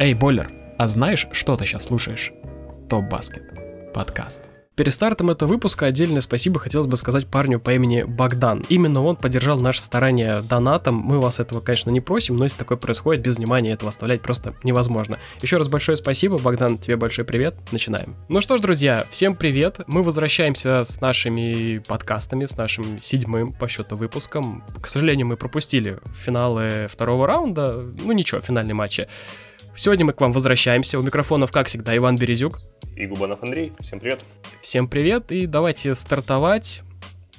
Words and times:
Эй, 0.00 0.14
Бойлер, 0.14 0.50
а 0.78 0.86
знаешь, 0.86 1.28
что 1.30 1.58
ты 1.58 1.66
сейчас 1.66 1.84
слушаешь? 1.84 2.32
Топ 2.88 3.04
Баскет. 3.10 3.42
Подкаст. 3.92 4.42
Перед 4.74 4.94
стартом 4.94 5.28
этого 5.28 5.50
выпуска 5.50 5.84
отдельное 5.84 6.22
спасибо 6.22 6.58
хотелось 6.58 6.86
бы 6.86 6.96
сказать 6.96 7.26
парню 7.26 7.60
по 7.60 7.74
имени 7.74 8.04
Богдан. 8.04 8.64
Именно 8.70 9.04
он 9.04 9.16
поддержал 9.16 9.60
наше 9.60 9.82
старание 9.82 10.40
донатом. 10.40 10.94
Мы 10.94 11.20
вас 11.20 11.38
этого, 11.38 11.60
конечно, 11.60 11.90
не 11.90 12.00
просим, 12.00 12.36
но 12.36 12.44
если 12.44 12.56
такое 12.56 12.78
происходит, 12.78 13.22
без 13.22 13.36
внимания 13.36 13.72
этого 13.72 13.90
оставлять 13.90 14.22
просто 14.22 14.54
невозможно. 14.62 15.18
Еще 15.42 15.58
раз 15.58 15.68
большое 15.68 15.98
спасибо, 15.98 16.38
Богдан, 16.38 16.78
тебе 16.78 16.96
большой 16.96 17.26
привет. 17.26 17.56
Начинаем. 17.70 18.16
Ну 18.30 18.40
что 18.40 18.56
ж, 18.56 18.62
друзья, 18.62 19.06
всем 19.10 19.34
привет. 19.34 19.80
Мы 19.86 20.02
возвращаемся 20.02 20.82
с 20.82 20.98
нашими 21.02 21.76
подкастами, 21.76 22.46
с 22.46 22.56
нашим 22.56 22.98
седьмым 22.98 23.52
по 23.52 23.68
счету 23.68 23.96
выпуском. 23.96 24.64
К 24.80 24.86
сожалению, 24.86 25.26
мы 25.26 25.36
пропустили 25.36 25.98
финалы 26.14 26.86
второго 26.90 27.26
раунда. 27.26 27.84
Ну 28.02 28.12
ничего, 28.12 28.40
финальные 28.40 28.72
матчи. 28.72 29.06
Сегодня 29.80 30.04
мы 30.04 30.12
к 30.12 30.20
вам 30.20 30.32
возвращаемся. 30.32 30.98
У 30.98 31.02
микрофонов, 31.02 31.52
как 31.52 31.66
всегда, 31.68 31.96
Иван 31.96 32.16
Березюк. 32.16 32.60
И 32.96 33.06
Губанов 33.06 33.42
Андрей. 33.42 33.72
Всем 33.80 33.98
привет. 33.98 34.20
Всем 34.60 34.86
привет, 34.86 35.32
и 35.32 35.46
давайте 35.46 35.94
стартовать. 35.94 36.82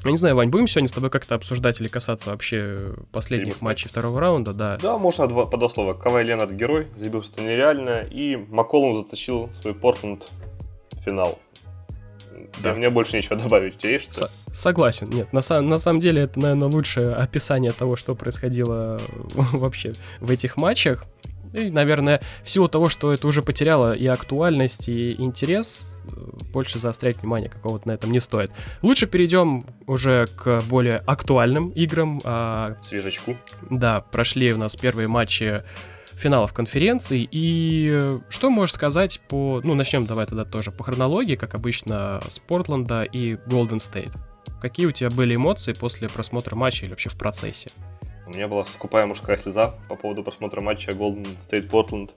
Я 0.04 0.10
не 0.10 0.18
знаю, 0.18 0.36
Вань, 0.36 0.50
будем 0.50 0.66
сегодня 0.66 0.88
с 0.88 0.92
тобой 0.92 1.12
как-то 1.12 1.36
обсуждать 1.36 1.80
или 1.80 1.88
касаться 1.88 2.32
вообще 2.32 2.96
последних 3.12 3.50
Седьмых 3.50 3.62
матчей 3.62 3.90
второго 3.90 4.20
раунда, 4.20 4.54
да? 4.54 4.80
Да, 4.82 4.98
можно 4.98 5.28
два, 5.28 5.46
по 5.46 5.58
два 5.58 5.70
слова. 5.70 5.94
Кавай 5.94 6.24
Ленард 6.24 6.54
герой, 6.54 6.88
забил 6.98 7.22
что 7.22 7.42
нереально, 7.42 8.08
и 8.10 8.38
Макколум 8.38 8.96
затащил 8.96 9.54
свой 9.54 9.76
Портленд 9.76 10.32
в 10.94 10.98
финал. 10.98 11.38
Да. 12.64 12.74
Мне 12.74 12.90
больше 12.90 13.18
нечего 13.18 13.36
добавить. 13.36 13.76
У 13.76 13.78
тебя 13.78 13.92
есть 13.92 14.16
что? 14.16 14.32
Согласен. 14.52 15.12
Нет, 15.12 15.32
на, 15.32 15.62
на 15.62 15.78
самом 15.78 16.00
деле 16.00 16.24
это, 16.24 16.40
наверное, 16.40 16.70
лучшее 16.70 17.14
описание 17.14 17.72
того, 17.72 17.96
что 17.96 18.16
происходило 18.16 19.00
вообще 19.36 19.94
в 20.20 20.32
этих 20.32 20.58
матчах. 20.58 21.06
И, 21.54 21.70
наверное, 21.70 22.22
в 22.44 22.50
силу 22.50 22.68
того, 22.68 22.90
что 22.90 23.14
это 23.14 23.28
уже 23.28 23.42
потеряло 23.42 23.94
и 23.94 24.06
актуальность, 24.08 24.90
и 24.90 25.22
интерес, 25.22 26.02
больше 26.54 26.80
заострять 26.80 27.18
внимание 27.22 27.50
какого-то 27.50 27.88
на 27.88 27.94
этом 27.94 28.12
не 28.12 28.20
стоит. 28.20 28.52
Лучше 28.82 29.08
перейдем 29.08 29.66
уже 29.88 30.28
к 30.28 30.64
более 30.68 30.98
актуальным 30.98 31.70
играм. 31.70 32.22
А, 32.24 32.78
Свежечку. 32.82 33.36
Да, 33.70 34.02
прошли 34.02 34.54
у 34.54 34.58
нас 34.58 34.76
первые 34.76 35.08
матчи 35.08 35.64
финалов 36.14 36.54
конференции. 36.54 37.28
И 37.30 38.20
что 38.30 38.50
можешь 38.50 38.76
сказать 38.76 39.20
по... 39.28 39.62
Ну, 39.64 39.74
начнем 39.74 40.06
давай 40.06 40.26
тогда 40.26 40.46
тоже 40.46 40.72
по 40.72 40.84
хронологии, 40.84 41.36
как 41.36 41.56
обычно, 41.56 42.22
с 42.28 42.40
Портленда 42.40 43.04
и 43.04 43.38
Голден 43.48 43.80
Стейт. 43.80 44.12
Какие 44.62 44.86
у 44.86 44.92
тебя 44.92 45.10
были 45.10 45.36
эмоции 45.36 45.74
после 45.74 46.08
просмотра 46.08 46.56
матча 46.56 46.86
или 46.86 46.92
вообще 46.92 47.10
в 47.10 47.18
процессе? 47.18 47.72
У 48.32 48.34
меня 48.34 48.48
была 48.48 48.64
скупая 48.64 49.06
мужская 49.06 49.36
слеза 49.36 49.76
по 49.90 49.98
поводу 49.98 50.24
просмотра 50.24 50.62
матча 50.62 50.92
Golden 50.92 51.38
State 51.38 51.70
Portland, 51.70 52.12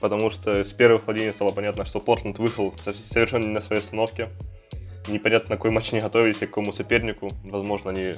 потому 0.00 0.30
что 0.30 0.62
с 0.62 0.72
первых 0.72 1.06
владений 1.06 1.32
стало 1.32 1.50
понятно, 1.50 1.84
что 1.84 1.98
Портленд 1.98 2.38
вышел 2.38 2.72
совершенно 2.78 3.46
не 3.46 3.52
на 3.52 3.60
своей 3.60 3.82
остановке. 3.82 4.28
Непонятно, 5.08 5.50
на 5.50 5.56
какой 5.56 5.72
матч 5.72 5.92
они 5.92 6.00
готовились 6.00 6.36
и 6.36 6.46
к 6.46 6.50
какому 6.50 6.70
сопернику. 6.70 7.32
Возможно, 7.42 7.90
они 7.90 8.14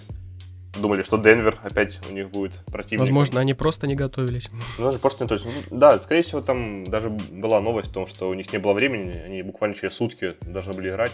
думали, 0.78 1.00
что 1.00 1.16
Денвер 1.16 1.58
опять 1.62 2.00
у 2.06 2.12
них 2.12 2.28
будет 2.28 2.52
противник. 2.66 3.00
Возможно, 3.00 3.40
они 3.40 3.54
просто 3.54 3.86
не 3.86 3.94
готовились. 3.94 4.50
Ну, 4.78 4.84
даже 4.84 4.98
просто 4.98 5.24
не 5.24 5.28
то 5.28 5.34
есть, 5.36 5.46
ну, 5.46 5.78
Да, 5.78 5.98
скорее 6.00 6.20
всего, 6.20 6.42
там 6.42 6.84
даже 6.84 7.08
была 7.08 7.62
новость 7.62 7.92
о 7.92 7.94
том, 7.94 8.06
что 8.06 8.28
у 8.28 8.34
них 8.34 8.52
не 8.52 8.58
было 8.58 8.74
времени, 8.74 9.12
они 9.12 9.40
буквально 9.40 9.74
через 9.74 9.94
сутки 9.94 10.34
должны 10.42 10.74
были 10.74 10.90
играть 10.90 11.12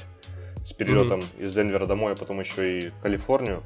с 0.60 0.72
перелетом 0.72 1.20
mm-hmm. 1.20 1.44
из 1.44 1.54
Денвера 1.54 1.86
домой, 1.86 2.14
а 2.14 2.16
потом 2.16 2.40
еще 2.40 2.80
и 2.80 2.88
в 2.88 2.98
Калифорнию. 3.02 3.62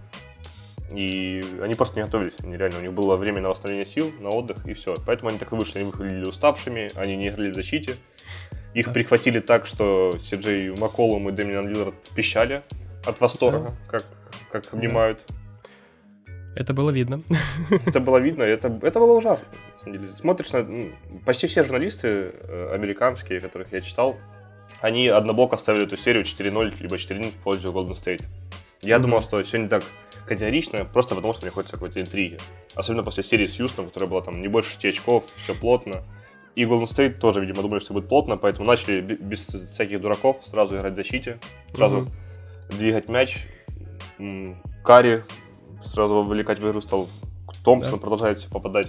И 0.92 1.44
они 1.62 1.74
просто 1.74 1.98
не 1.98 2.04
готовились. 2.04 2.36
Они 2.42 2.56
реально, 2.56 2.78
у 2.78 2.82
них 2.82 2.92
было 2.92 3.16
время 3.16 3.40
на 3.40 3.50
восстановление 3.50 3.86
сил, 3.86 4.10
на 4.20 4.30
отдых, 4.30 4.66
и 4.66 4.72
все. 4.72 4.96
Поэтому 5.06 5.28
они 5.28 5.38
так 5.38 5.52
и 5.52 5.54
вышли. 5.54 5.80
Они 5.80 5.90
выглядели 5.90 6.24
уставшими, 6.24 6.92
они 6.94 7.16
не 7.16 7.28
играли 7.28 7.50
в 7.50 7.54
защите. 7.54 7.96
Их 8.74 8.92
прихватили 8.92 9.40
так, 9.40 9.66
что 9.66 10.16
Сиджей 10.18 10.70
Макколум 10.70 11.28
и 11.28 11.32
Дэмиан 11.32 11.68
Лиллард 11.68 11.94
пищали 12.14 12.62
от 13.04 13.20
восторга, 13.20 13.74
как, 13.88 14.04
как 14.50 14.72
обнимают. 14.72 15.24
Это 16.54 16.74
было 16.74 16.90
видно. 16.90 17.22
Это 17.86 18.00
было 18.00 18.18
видно, 18.18 18.42
это, 18.42 18.76
это 18.82 18.98
было 18.98 19.16
ужасно. 19.16 19.46
На 19.68 19.74
самом 19.74 19.92
деле. 19.92 20.12
Смотришь 20.16 20.52
на... 20.52 20.62
Ну, 20.64 20.90
почти 21.24 21.46
все 21.46 21.62
журналисты 21.62 22.08
э, 22.08 22.70
американские, 22.74 23.40
которых 23.40 23.72
я 23.72 23.80
читал, 23.80 24.16
они 24.80 25.08
однобоко 25.08 25.56
ставили 25.56 25.84
эту 25.84 25.96
серию 25.96 26.24
4-0, 26.24 26.74
либо 26.80 26.96
4-0 26.96 27.30
в 27.30 27.34
пользу 27.34 27.70
Golden 27.70 27.92
State. 27.92 28.24
Я 28.80 28.96
mm-hmm. 28.96 29.00
думал, 29.00 29.22
что 29.22 29.42
все 29.42 29.58
не 29.58 29.68
так 29.68 29.84
категорично, 30.28 30.84
просто 30.84 31.14
потому 31.14 31.32
что 31.32 31.42
мне 31.42 31.50
хочется 31.50 31.76
какой-то 31.76 32.00
интриги. 32.00 32.38
Особенно 32.74 33.02
после 33.02 33.22
серии 33.22 33.46
с 33.46 33.58
Юстом, 33.58 33.86
которая 33.86 34.08
была 34.08 34.22
там 34.22 34.40
не 34.40 34.48
больше 34.48 34.70
6 34.72 34.84
очков, 34.86 35.24
все 35.34 35.54
плотно. 35.54 36.04
И 36.54 36.64
Golden 36.64 36.84
State 36.84 37.18
тоже, 37.18 37.40
видимо, 37.40 37.62
думали, 37.62 37.78
что 37.78 37.94
будет 37.94 38.08
плотно, 38.08 38.36
поэтому 38.36 38.66
начали 38.66 39.00
без 39.00 39.46
всяких 39.46 40.00
дураков 40.00 40.42
сразу 40.44 40.76
играть 40.76 40.94
в 40.94 40.96
защите, 40.96 41.38
сразу 41.66 41.98
mm-hmm. 42.68 42.76
двигать 42.78 43.08
мяч. 43.08 43.46
Карри 44.84 45.24
сразу 45.84 46.14
вовлекать 46.14 46.58
в 46.58 46.68
игру 46.68 46.80
стал. 46.80 47.08
Томпсон 47.64 47.94
да. 47.94 47.98
продолжает 47.98 48.38
все 48.38 48.48
попадать. 48.48 48.88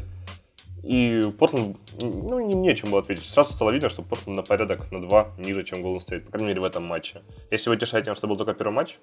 И 0.81 1.31
Портленд, 1.37 1.77
ну, 2.01 2.39
не 2.39 2.55
мне 2.55 2.75
чем 2.75 2.91
было 2.91 3.01
ответить. 3.01 3.25
Сразу 3.25 3.53
стало 3.53 3.71
видно, 3.71 3.89
что 3.89 4.01
Портленд 4.01 4.37
на 4.37 4.43
порядок 4.43 4.91
на 4.91 5.01
два 5.01 5.33
ниже, 5.37 5.63
чем 5.63 5.85
Golden 5.85 5.97
State, 5.97 6.21
по 6.21 6.31
крайней 6.31 6.47
мере, 6.47 6.61
в 6.61 6.63
этом 6.63 6.85
матче. 6.85 7.21
Если 7.51 7.69
вы 7.69 7.75
утешаете 7.75 8.05
тем, 8.05 8.15
что 8.15 8.27
был 8.27 8.37
только 8.37 8.53
первый 8.53 8.73
матч, 8.73 8.97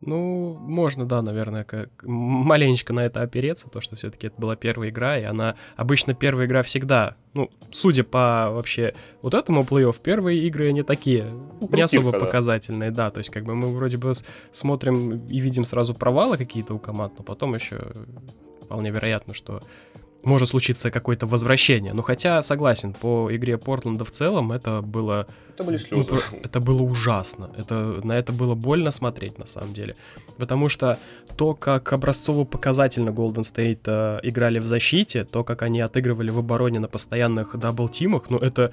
ну, 0.00 0.56
можно, 0.58 1.04
да, 1.04 1.20
наверное, 1.20 1.64
как 1.64 1.90
маленечко 2.02 2.92
на 2.92 3.00
это 3.00 3.20
опереться, 3.20 3.68
то, 3.68 3.80
что 3.80 3.96
все-таки 3.96 4.28
это 4.28 4.40
была 4.40 4.56
первая 4.56 4.88
игра, 4.88 5.18
и 5.18 5.24
она 5.24 5.56
обычно 5.76 6.14
первая 6.14 6.46
игра 6.46 6.62
всегда, 6.62 7.16
ну, 7.34 7.50
судя 7.70 8.02
по 8.02 8.50
вообще 8.50 8.94
вот 9.20 9.34
этому 9.34 9.62
плей-офф, 9.62 9.96
первые 10.02 10.46
игры 10.46 10.72
не 10.72 10.82
такие, 10.82 11.24
Притивка, 11.58 11.76
не 11.76 11.82
особо 11.82 12.12
да. 12.12 12.20
показательные, 12.20 12.90
да, 12.90 13.10
то 13.10 13.18
есть 13.18 13.30
как 13.30 13.44
бы 13.44 13.54
мы 13.54 13.74
вроде 13.74 13.98
бы 13.98 14.12
смотрим 14.50 15.26
и 15.26 15.38
видим 15.38 15.66
сразу 15.66 15.94
провалы 15.94 16.38
какие-то 16.38 16.74
у 16.74 16.78
команд, 16.78 17.14
но 17.18 17.24
потом 17.24 17.54
еще 17.54 17.92
вполне 18.62 18.90
вероятно, 18.90 19.34
что 19.34 19.60
может 20.22 20.48
случиться 20.48 20.90
какое-то 20.90 21.26
возвращение. 21.26 21.92
Ну, 21.92 22.02
хотя, 22.02 22.42
согласен, 22.42 22.92
по 22.92 23.28
игре 23.30 23.58
Портленда 23.58 24.04
в 24.04 24.10
целом 24.10 24.52
это 24.52 24.82
было... 24.82 25.26
Это 25.54 25.64
были 25.64 25.76
слезы. 25.76 26.10
Ну, 26.32 26.38
это 26.42 26.60
было 26.60 26.82
ужасно. 26.82 27.50
Это, 27.56 28.00
на 28.04 28.12
это 28.12 28.32
было 28.32 28.54
больно 28.54 28.90
смотреть, 28.90 29.38
на 29.38 29.46
самом 29.46 29.72
деле. 29.72 29.96
Потому 30.36 30.68
что 30.68 30.98
то, 31.36 31.54
как 31.54 31.92
образцово-показательно 31.92 33.10
Golden 33.10 33.42
State 33.42 33.80
э, 33.86 34.20
играли 34.22 34.58
в 34.58 34.66
защите, 34.66 35.24
то, 35.24 35.44
как 35.44 35.62
они 35.62 35.80
отыгрывали 35.80 36.30
в 36.30 36.38
обороне 36.38 36.80
на 36.80 36.88
постоянных 36.88 37.54
double-team 37.56 38.10
ах, 38.10 38.30
ну, 38.30 38.38
это... 38.38 38.72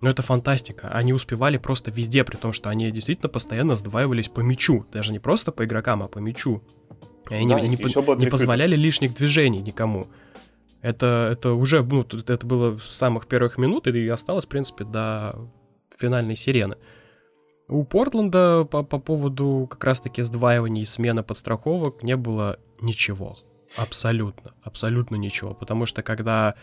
Ну, 0.00 0.10
это 0.10 0.20
фантастика. 0.20 0.88
Они 0.88 1.14
успевали 1.14 1.56
просто 1.56 1.90
везде, 1.90 2.24
при 2.24 2.36
том, 2.36 2.52
что 2.52 2.68
они 2.68 2.90
действительно 2.90 3.30
постоянно 3.30 3.74
сдваивались 3.74 4.28
по 4.28 4.40
мячу. 4.40 4.84
Даже 4.92 5.12
не 5.12 5.18
просто 5.18 5.50
по 5.50 5.64
игрокам, 5.64 6.02
а 6.02 6.08
по 6.08 6.18
мячу. 6.18 6.62
И 7.30 7.34
они 7.34 7.48
да, 7.48 7.60
не, 7.60 7.68
не, 7.68 7.78
не 8.18 8.26
позволяли 8.26 8.76
лишних 8.76 9.14
движений 9.14 9.62
никому. 9.62 10.08
Это, 10.84 11.30
это 11.32 11.54
уже, 11.54 11.82
ну, 11.82 12.02
это 12.02 12.46
было 12.46 12.76
с 12.76 12.90
самых 12.90 13.26
первых 13.26 13.56
минут 13.56 13.86
и 13.86 14.06
осталось, 14.06 14.44
в 14.44 14.48
принципе, 14.48 14.84
до 14.84 15.34
финальной 15.98 16.36
сирены. 16.36 16.76
У 17.68 17.84
Портленда 17.84 18.64
по, 18.70 18.82
по 18.82 18.98
поводу 18.98 19.66
как 19.70 19.82
раз-таки 19.82 20.20
сдваивания 20.20 20.82
и 20.82 20.84
смены 20.84 21.22
подстраховок 21.22 22.02
не 22.02 22.16
было 22.16 22.58
ничего. 22.82 23.34
Абсолютно, 23.78 24.52
абсолютно 24.62 25.16
ничего. 25.16 25.54
Потому 25.54 25.86
что 25.86 26.02
когда 26.02 26.54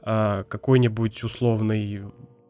э, 0.00 0.44
какой-нибудь 0.48 1.22
условный, 1.22 2.00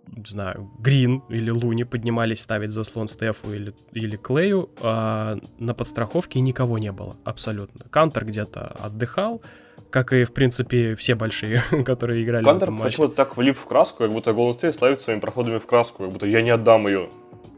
не 0.07 0.25
знаю, 0.27 0.71
Грин 0.79 1.25
или 1.29 1.51
Луни 1.51 1.83
поднимались 1.83 2.41
ставить 2.41 2.71
заслон 2.71 3.09
Стефу 3.09 3.53
или, 3.53 3.75
или 3.91 4.17
Клею, 4.17 4.71
э, 4.81 5.39
на 5.59 5.75
подстраховке 5.75 6.39
никого 6.39 6.79
не 6.79 6.93
было. 6.93 7.17
Абсолютно. 7.25 7.85
Кантер 7.91 8.25
где-то 8.25 8.69
отдыхал, 8.79 9.43
как 9.91 10.13
и, 10.13 10.25
в 10.25 10.33
принципе, 10.33 10.95
все 10.95 11.15
большие, 11.15 11.63
которые 11.85 12.25
играли 12.25 12.45
Кантер 12.45 12.73
почему-то 12.73 13.15
так 13.15 13.37
влип 13.37 13.57
в 13.57 13.67
краску, 13.67 13.99
как 13.99 14.13
будто 14.13 14.31
Golden 14.31 14.59
State 14.59 14.73
славит 14.73 15.01
своими 15.01 15.21
проходами 15.21 15.59
в 15.59 15.67
краску, 15.67 16.05
как 16.05 16.13
будто 16.13 16.27
я 16.27 16.43
не 16.43 16.51
отдам 16.51 16.87
ее. 16.87 17.09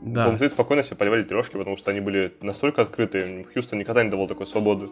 Да. 0.00 0.26
Golden 0.26 0.38
State 0.38 0.50
спокойно 0.50 0.82
себе 0.82 0.96
поливали 0.96 1.22
трешки, 1.22 1.56
потому 1.56 1.76
что 1.76 1.90
они 1.90 2.00
были 2.00 2.32
настолько 2.40 2.82
открыты. 2.82 3.46
Хьюстон 3.52 3.78
никогда 3.78 4.04
не 4.04 4.10
давал 4.10 4.26
такой 4.26 4.46
свободы. 4.46 4.88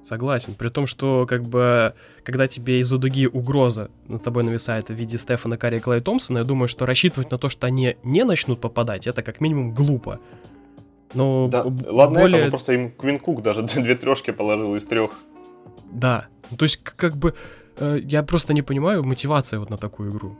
Согласен. 0.00 0.54
При 0.54 0.68
том, 0.68 0.86
что 0.86 1.26
как 1.26 1.42
бы 1.42 1.94
когда 2.22 2.46
тебе 2.46 2.78
из-за 2.78 2.96
дуги 2.96 3.26
угроза 3.26 3.90
над 4.06 4.22
тобой 4.22 4.44
нависает 4.44 4.88
в 4.88 4.94
виде 4.94 5.18
Стефана 5.18 5.58
Карри 5.58 5.78
и 5.78 5.80
Клая 5.80 6.00
Томпсона, 6.00 6.38
я 6.38 6.44
думаю, 6.44 6.68
что 6.68 6.86
рассчитывать 6.86 7.30
на 7.32 7.38
то, 7.38 7.48
что 7.48 7.66
они 7.66 7.96
не 8.04 8.24
начнут 8.24 8.60
попадать, 8.60 9.06
это 9.08 9.22
как 9.22 9.40
минимум 9.40 9.74
глупо. 9.74 10.20
Но 11.14 11.46
да, 11.48 11.64
ладно 11.64 12.20
более... 12.20 12.42
это, 12.42 12.50
просто 12.50 12.74
им 12.74 12.90
Квин 12.90 13.18
Кук 13.18 13.42
даже 13.42 13.62
две 13.76 13.94
трешки 13.96 14.30
положил 14.30 14.76
из 14.76 14.84
трех. 14.84 15.12
Да, 15.90 16.26
ну, 16.50 16.56
то 16.56 16.64
есть, 16.64 16.82
как 16.82 17.16
бы, 17.16 17.34
э, 17.78 18.00
я 18.02 18.22
просто 18.22 18.54
не 18.54 18.62
понимаю 18.62 19.04
мотивации 19.04 19.56
вот 19.56 19.70
на 19.70 19.76
такую 19.76 20.10
игру. 20.10 20.38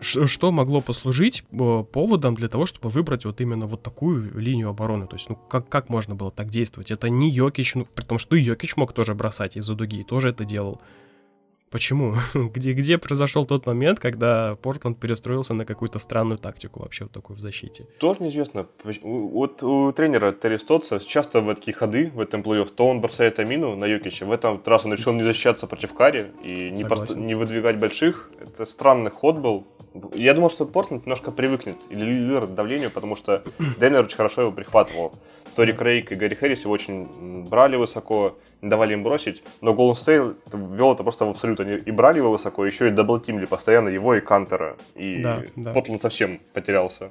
Ш 0.00 0.26
что 0.26 0.52
могло 0.52 0.80
послужить 0.80 1.44
э, 1.50 1.84
поводом 1.92 2.34
для 2.34 2.48
того, 2.48 2.66
чтобы 2.66 2.88
выбрать 2.88 3.24
вот 3.24 3.40
именно 3.40 3.66
вот 3.66 3.82
такую 3.82 4.38
линию 4.38 4.68
обороны? 4.68 5.06
То 5.06 5.16
есть, 5.16 5.28
ну, 5.28 5.36
как, 5.36 5.68
как 5.68 5.88
можно 5.88 6.14
было 6.14 6.30
так 6.30 6.50
действовать? 6.50 6.90
Это 6.90 7.08
не 7.08 7.30
Йокич, 7.30 7.74
ну, 7.74 7.84
при 7.84 8.04
том, 8.04 8.18
что 8.18 8.36
Йокич 8.36 8.76
мог 8.76 8.92
тоже 8.92 9.14
бросать 9.14 9.56
из-за 9.56 9.74
дуги, 9.74 10.04
тоже 10.04 10.30
это 10.30 10.44
делал. 10.44 10.80
Почему? 11.70 12.14
где, 12.34 12.72
где 12.72 12.98
произошел 12.98 13.46
тот 13.46 13.66
момент, 13.66 14.00
когда 14.00 14.56
Портленд 14.62 14.98
перестроился 14.98 15.54
на 15.54 15.64
какую-то 15.64 15.98
странную 15.98 16.38
тактику 16.38 16.80
вообще 16.80 17.04
вот 17.04 17.12
такую 17.12 17.36
в 17.36 17.40
защите? 17.40 17.86
Тоже 17.98 18.22
неизвестно. 18.22 18.66
Вот 19.02 19.62
у 19.62 19.92
тренера 19.92 20.32
Терри 20.32 20.56
Стотса 20.56 20.98
часто 21.00 21.40
в 21.40 21.54
такие 21.54 21.74
ходы 21.74 22.10
в 22.14 22.20
этом 22.20 22.42
плей-офф, 22.42 22.70
то 22.74 22.86
он 22.86 23.00
бросает 23.00 23.38
Амину 23.38 23.76
на 23.76 23.84
Йокича, 23.84 24.26
в 24.26 24.32
этом 24.32 24.62
раз 24.64 24.84
он 24.84 24.92
решил 24.94 25.12
не 25.12 25.22
защищаться 25.22 25.66
против 25.66 25.94
Кари 25.94 26.26
и 26.42 26.70
не, 26.70 26.84
пост- 26.84 27.14
не 27.14 27.34
выдвигать 27.34 27.78
больших. 27.78 28.30
Это 28.40 28.64
странный 28.64 29.10
ход 29.10 29.38
был. 29.38 29.66
Я 30.14 30.34
думал, 30.34 30.50
что 30.50 30.64
Портленд 30.66 31.06
немножко 31.06 31.30
привыкнет 31.32 31.76
или 31.90 32.46
к 32.46 32.54
давлению, 32.54 32.90
потому 32.90 33.16
что 33.16 33.42
Денвер 33.80 34.04
очень 34.04 34.16
хорошо 34.16 34.42
его 34.42 34.52
прихватывал. 34.52 35.12
Тори 35.54 35.72
Крейг 35.72 36.12
и 36.12 36.14
Гэри 36.14 36.34
Харрис 36.34 36.62
его 36.62 36.72
очень 36.72 37.44
брали 37.48 37.76
высоко, 37.76 38.38
не 38.62 38.68
давали 38.68 38.94
им 38.94 39.02
бросить, 39.02 39.42
но 39.60 39.74
Голден 39.74 39.96
Стейт 39.96 40.34
вел 40.52 40.92
это 40.92 41.02
просто 41.02 41.24
в 41.24 41.30
абсолют. 41.30 41.60
Они 41.60 41.76
и 41.76 41.90
брали 41.90 42.18
его 42.18 42.30
высоко, 42.30 42.64
еще 42.64 42.88
и 42.88 42.90
double-team 42.90 43.34
или 43.34 43.46
постоянно 43.46 43.88
его 43.88 44.14
и 44.14 44.20
Кантера. 44.20 44.76
И 44.94 45.22
да, 45.22 45.42
да. 45.56 45.72
Портленд 45.72 46.02
совсем 46.02 46.40
потерялся. 46.52 47.10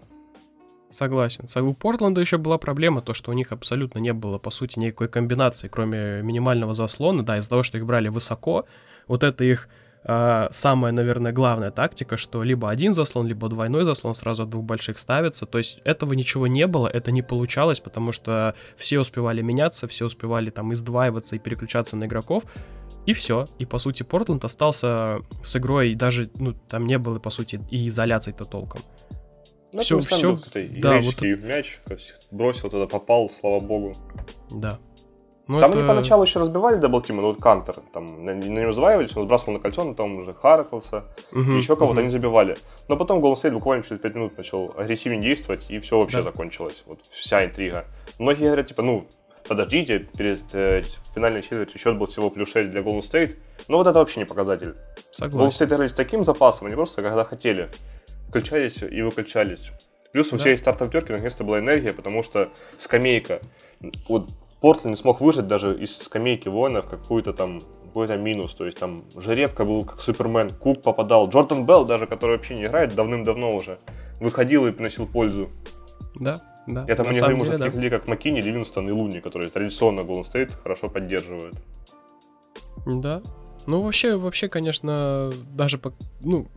Согласен. 0.90 1.46
У 1.68 1.74
Портленда 1.74 2.22
еще 2.22 2.38
была 2.38 2.58
проблема, 2.58 3.02
то, 3.02 3.14
что 3.14 3.32
у 3.32 3.34
них 3.34 3.52
абсолютно 3.52 4.00
не 4.00 4.14
было, 4.14 4.38
по 4.38 4.52
сути, 4.52 4.80
никакой 4.80 5.10
комбинации, 5.10 5.68
кроме 5.68 6.22
минимального 6.22 6.74
заслона, 6.74 7.24
да, 7.24 7.38
из-за 7.38 7.50
того, 7.50 7.64
что 7.64 7.78
их 7.78 7.86
брали 7.86 8.08
высоко, 8.08 8.66
вот 9.08 9.24
это 9.24 9.44
их 9.44 9.68
самая, 10.08 10.94
наверное, 10.94 11.34
главная 11.34 11.72
тактика, 11.72 12.16
что 12.16 12.42
либо 12.44 12.70
один 12.70 12.94
заслон, 12.94 13.28
либо 13.28 13.50
двойной 13.50 13.84
заслон 13.84 14.16
сразу 14.16 14.44
от 14.44 14.50
двух 14.50 14.64
больших 14.64 15.00
ставится. 15.00 15.46
То 15.46 15.58
есть 15.58 15.80
этого 15.84 16.14
ничего 16.14 16.48
не 16.48 16.66
было, 16.66 16.88
это 16.88 17.12
не 17.12 17.22
получалось, 17.22 17.82
потому 17.82 18.14
что 18.14 18.56
все 18.78 19.00
успевали 19.00 19.42
меняться, 19.42 19.88
все 19.88 20.06
успевали 20.06 20.50
там 20.50 20.72
издваиваться 20.72 21.36
и 21.36 21.40
переключаться 21.40 21.98
на 21.98 22.06
игроков. 22.06 22.44
И 23.06 23.14
все. 23.14 23.48
И 23.60 23.66
по 23.66 23.80
сути 23.80 24.04
Портленд 24.04 24.46
остался 24.46 25.20
с 25.44 25.56
игрой, 25.58 25.96
даже, 25.96 26.30
ну, 26.38 26.54
там 26.54 26.88
не 26.88 26.98
было, 26.98 27.20
по 27.20 27.30
сути, 27.30 27.60
и 27.70 27.88
изоляции-то 27.90 28.46
толком. 28.46 28.82
Ну, 29.74 29.82
все, 29.82 30.00
все, 30.00 30.40
да, 30.78 31.00
вот... 31.00 31.22
мяч, 31.22 31.80
бросил 32.32 32.70
туда, 32.70 32.88
попал, 32.88 33.30
слава 33.30 33.60
богу. 33.60 33.96
Да. 34.50 34.80
Ну, 35.48 35.62
там 35.62 35.72
это... 35.72 35.80
они 35.80 35.88
поначалу 35.88 36.24
еще 36.24 36.40
разбивали 36.40 36.78
даблтимы, 36.78 37.22
ну 37.22 37.30
вот 37.30 37.42
Кантер, 37.42 37.76
там 37.94 38.26
на, 38.26 38.34
на 38.34 38.44
него 38.44 38.72
сдваивались, 38.72 39.16
он 39.16 39.24
сбрасывал 39.24 39.54
на 39.54 39.60
кольцо, 39.60 39.84
но 39.84 39.94
там 39.94 40.18
уже 40.18 40.34
Хараклса, 40.34 41.06
угу, 41.32 41.52
еще 41.52 41.76
кого-то 41.76 41.94
угу. 41.94 42.02
они 42.02 42.10
забивали. 42.10 42.58
Но 42.90 42.98
потом 42.98 43.20
Golden 43.20 43.36
State 43.36 43.52
буквально 43.52 43.84
через 43.84 44.02
5 44.02 44.16
минут 44.16 44.38
начал 44.38 44.74
агрессивнее 44.78 45.22
действовать, 45.22 45.70
и 45.70 45.80
все 45.80 46.00
вообще 46.00 46.18
да. 46.18 46.24
закончилось. 46.24 46.84
Вот 46.86 47.02
вся 47.02 47.46
интрига. 47.46 47.86
Многие 48.20 48.46
говорят, 48.48 48.68
типа, 48.68 48.82
ну, 48.82 49.08
подождите, 49.48 50.00
перед 50.00 50.44
э, 50.54 50.84
финальной 51.16 51.42
четвертью 51.42 51.80
счет 51.80 51.98
был 51.98 52.08
всего 52.08 52.30
плюс 52.30 52.52
6 52.52 52.70
для 52.70 52.82
Golden 52.82 53.00
State. 53.00 53.38
Но 53.70 53.78
вот 53.78 53.88
это 53.88 54.00
вообще 54.00 54.20
не 54.20 54.26
показатель. 54.26 54.76
Согласен. 55.12 55.40
Golden 55.40 55.52
State 55.52 55.76
играли 55.76 55.88
с 55.88 55.94
таким 55.94 56.26
запасом, 56.26 56.68
они 56.68 56.76
просто 56.76 57.02
когда 57.02 57.24
хотели, 57.24 57.70
включались 58.28 58.84
и 58.84 59.02
выключались. 59.02 59.72
Плюс 60.12 60.28
у 60.34 60.38
да. 60.38 60.40
всей 60.40 60.58
стартовтерки 60.58 61.12
наконец-то 61.12 61.44
была 61.44 61.60
энергия, 61.60 61.94
потому 61.94 62.24
что 62.24 62.50
скамейка, 62.78 63.40
вот 64.08 64.30
Портленд 64.62 64.96
не 64.96 64.96
смог 64.96 65.22
выжить 65.22 65.48
даже 65.48 65.78
из 65.80 65.98
скамейки 65.98 66.48
воинов 66.48 66.88
какую-то 66.88 67.34
там 67.34 67.62
какой-то 67.86 68.18
минус. 68.18 68.54
То 68.54 68.66
есть 68.66 68.78
там 68.78 69.06
жеребка 69.16 69.66
был 69.66 69.86
как 69.86 70.02
Супермен, 70.02 70.52
Кук 70.52 70.84
попадал. 70.84 71.30
Джордан 71.30 71.66
Белл 71.66 71.86
даже, 71.86 72.06
который 72.06 72.38
вообще 72.38 72.56
не 72.56 72.66
играет 72.66 72.96
давным-давно 72.96 73.56
уже, 73.56 73.80
выходил 74.20 74.68
и 74.68 74.72
приносил 74.72 75.08
пользу. 75.08 75.50
Да, 76.16 76.42
да. 76.68 76.86
Это 76.88 77.04
мы 77.04 77.14
не 77.14 77.20
говорим 77.20 77.42
уже 77.42 77.54
о 77.54 77.58
таких 77.58 77.82
да. 77.82 77.90
как 77.90 78.08
Маккини, 78.08 78.42
Ливинстон 78.42 78.88
и 78.88 78.92
Луни, 78.92 79.20
которые 79.20 79.50
традиционно 79.50 80.02
Golden 80.02 80.24
State 80.24 80.52
хорошо 80.62 80.90
поддерживают. 80.90 81.56
Да. 82.86 83.22
Ну, 83.66 83.82
вообще, 83.82 84.16
вообще, 84.16 84.48
конечно, 84.48 85.32
даже 85.54 85.78
по, 85.78 85.94
ну, 86.22 86.48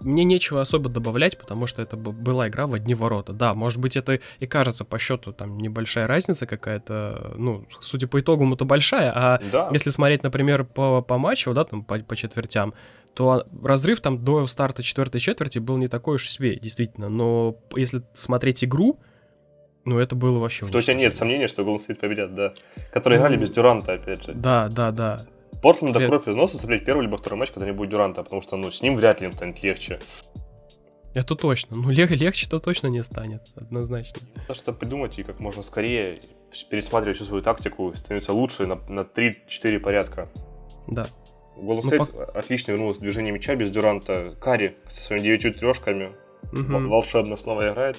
мне 0.00 0.24
нечего 0.24 0.60
особо 0.60 0.88
добавлять, 0.88 1.38
потому 1.38 1.66
что 1.66 1.82
это 1.82 1.96
была 1.96 2.48
игра 2.48 2.66
в 2.66 2.74
одни 2.74 2.94
ворота. 2.94 3.32
Да, 3.32 3.54
может 3.54 3.80
быть, 3.80 3.96
это 3.96 4.20
и 4.40 4.46
кажется 4.46 4.84
по 4.84 4.98
счету 4.98 5.32
там 5.32 5.58
небольшая 5.58 6.06
разница 6.06 6.46
какая-то, 6.46 7.34
ну, 7.36 7.66
судя 7.80 8.06
по 8.06 8.20
итогам, 8.20 8.52
это 8.54 8.64
большая, 8.64 9.12
а 9.14 9.40
да. 9.52 9.68
если 9.72 9.90
смотреть, 9.90 10.22
например, 10.22 10.64
по, 10.64 11.02
по 11.02 11.18
матчу, 11.18 11.52
да, 11.52 11.64
там, 11.64 11.84
по, 11.84 11.98
по 11.98 12.16
четвертям, 12.16 12.74
то 13.14 13.46
разрыв 13.62 14.00
там 14.00 14.24
до 14.24 14.46
старта 14.46 14.82
четвертой 14.82 15.20
четверти 15.20 15.58
был 15.58 15.76
не 15.76 15.88
такой 15.88 16.16
уж 16.16 16.28
себе, 16.28 16.56
действительно. 16.56 17.08
Но 17.08 17.56
если 17.76 18.02
смотреть 18.12 18.64
игру, 18.64 18.98
ну, 19.84 19.98
это 19.98 20.16
было 20.16 20.40
вообще... 20.40 20.66
То 20.66 20.78
есть 20.78 20.88
у 20.88 20.92
тебя 20.92 20.94
нет 20.94 21.16
сомнения, 21.16 21.46
что 21.46 21.62
Golden 21.62 21.78
State 21.78 22.00
победят, 22.00 22.34
да? 22.34 22.54
Которые 22.92 23.20
ну, 23.20 23.26
играли 23.26 23.40
без 23.40 23.50
Дюранта, 23.50 23.92
опять 23.92 24.24
же. 24.24 24.32
Да, 24.32 24.68
да, 24.68 24.90
да. 24.90 25.20
Портленда 25.64 25.98
Вряд... 25.98 26.10
кровь 26.10 26.28
из 26.28 26.36
носа 26.36 26.58
цеплять 26.58 26.84
первый 26.84 27.04
либо 27.04 27.16
второй 27.16 27.38
матч, 27.38 27.50
когда 27.50 27.64
не 27.64 27.72
будет 27.72 27.88
Дюранта, 27.88 28.22
потому 28.22 28.42
что, 28.42 28.58
ну, 28.58 28.70
с 28.70 28.82
ним 28.82 28.96
вряд 28.96 29.22
ли 29.22 29.28
им 29.28 29.32
станет 29.32 29.62
легче. 29.62 29.98
Это 31.14 31.34
точно. 31.36 31.76
Ну, 31.76 31.90
лег- 31.90 32.14
легче-то 32.14 32.60
точно 32.60 32.88
не 32.88 33.02
станет, 33.02 33.40
однозначно. 33.56 34.20
Надо 34.34 34.54
что 34.54 34.74
придумать 34.74 35.18
и 35.18 35.22
как 35.22 35.40
можно 35.40 35.62
скорее 35.62 36.20
пересматривать 36.70 37.16
всю 37.16 37.24
свою 37.24 37.42
тактику, 37.42 37.94
становиться 37.94 38.34
лучше 38.34 38.66
на, 38.66 38.76
на 38.90 39.00
3-4 39.00 39.80
порядка. 39.80 40.28
Да. 40.86 41.06
State 41.56 41.96
ну, 41.98 42.04
по... 42.04 42.24
отлично 42.38 42.72
вернулась 42.72 42.98
в 42.98 43.00
движение 43.00 43.32
мяча 43.32 43.54
без 43.54 43.70
Дюранта. 43.70 44.36
Карри 44.38 44.76
со 44.86 45.02
своими 45.02 45.24
9 45.24 45.58
трешками 45.58 46.12
угу. 46.52 46.88
волшебно 46.90 47.38
снова 47.38 47.70
играет. 47.70 47.96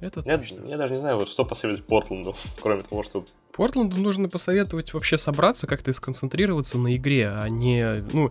Это 0.00 0.22
я, 0.24 0.38
точно. 0.38 0.66
я 0.66 0.76
даже 0.76 0.94
не 0.94 1.00
знаю, 1.00 1.16
вот 1.16 1.28
что 1.28 1.44
посоветовать 1.44 1.86
Портленду, 1.86 2.34
кроме 2.60 2.82
того, 2.82 3.02
что... 3.02 3.24
Портленду 3.52 3.96
нужно 3.96 4.28
посоветовать 4.28 4.92
вообще 4.92 5.16
собраться, 5.16 5.66
как-то 5.66 5.90
и 5.90 5.94
сконцентрироваться 5.94 6.78
на 6.78 6.94
игре, 6.96 7.28
а 7.28 7.48
не, 7.48 8.04
ну, 8.12 8.30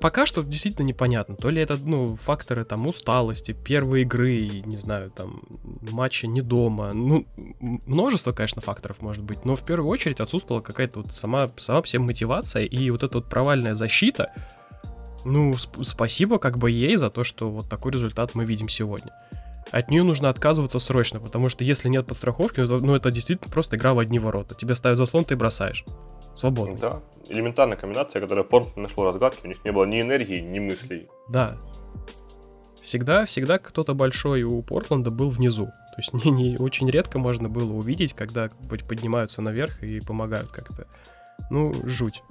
пока 0.00 0.26
что 0.26 0.42
действительно 0.42 0.84
непонятно. 0.84 1.36
То 1.36 1.50
ли 1.50 1.62
это, 1.62 1.76
ну, 1.76 2.16
факторы 2.16 2.64
там 2.64 2.86
усталости, 2.86 3.52
первой 3.52 4.02
игры, 4.02 4.48
не 4.64 4.76
знаю, 4.76 5.10
там, 5.10 5.42
матча 5.80 6.26
не 6.26 6.40
дома. 6.40 6.92
Ну, 6.92 7.26
множество, 7.60 8.32
конечно, 8.32 8.60
факторов 8.60 9.00
может 9.02 9.22
быть, 9.22 9.44
но 9.44 9.56
в 9.56 9.64
первую 9.64 9.88
очередь 9.88 10.20
отсутствовала 10.20 10.62
какая-то 10.62 11.00
вот 11.00 11.14
сама, 11.14 11.48
сама 11.56 11.82
всем 11.82 12.02
мотивация 12.02 12.64
и 12.64 12.90
вот 12.90 13.02
эта 13.02 13.18
вот 13.18 13.28
провальная 13.28 13.74
защита. 13.74 14.32
Ну, 15.24 15.52
сп- 15.52 15.84
спасибо 15.84 16.38
как 16.38 16.58
бы 16.58 16.70
ей 16.70 16.96
за 16.96 17.08
то, 17.08 17.22
что 17.22 17.48
вот 17.48 17.68
такой 17.68 17.92
результат 17.92 18.34
мы 18.34 18.44
видим 18.44 18.68
сегодня 18.68 19.12
от 19.70 19.90
нее 19.90 20.02
нужно 20.02 20.28
отказываться 20.28 20.78
срочно, 20.78 21.20
потому 21.20 21.48
что 21.48 21.64
если 21.64 21.88
нет 21.88 22.06
подстраховки, 22.06 22.60
ну, 22.60 22.78
ну 22.78 22.94
это 22.94 23.10
действительно 23.10 23.50
просто 23.50 23.76
игра 23.76 23.94
в 23.94 23.98
одни 23.98 24.18
ворота. 24.18 24.54
Тебе 24.54 24.74
ставят 24.74 24.98
заслон, 24.98 25.24
ты 25.24 25.36
бросаешь. 25.36 25.84
Свободно. 26.34 26.78
Да, 26.78 27.02
элементарная 27.28 27.76
комбинация, 27.76 28.20
которая 28.20 28.44
Портленд 28.44 28.76
нашел 28.76 29.04
разгадки, 29.04 29.44
у 29.44 29.48
них 29.48 29.64
не 29.64 29.72
было 29.72 29.84
ни 29.84 30.00
энергии, 30.00 30.40
ни 30.40 30.58
мыслей. 30.58 31.08
Да. 31.28 31.58
Всегда, 32.82 33.26
всегда 33.26 33.58
кто-то 33.58 33.94
большой 33.94 34.42
у 34.42 34.62
Портленда 34.62 35.10
был 35.10 35.30
внизу. 35.30 35.66
То 35.66 35.98
есть 35.98 36.12
не, 36.24 36.30
не 36.30 36.56
очень 36.58 36.88
редко 36.88 37.18
можно 37.18 37.48
было 37.48 37.72
увидеть, 37.72 38.14
когда 38.14 38.50
поднимаются 38.68 39.42
наверх 39.42 39.82
и 39.82 40.00
помогают 40.00 40.48
как-то. 40.48 40.86
Ну, 41.50 41.72
жуть. 41.84 42.22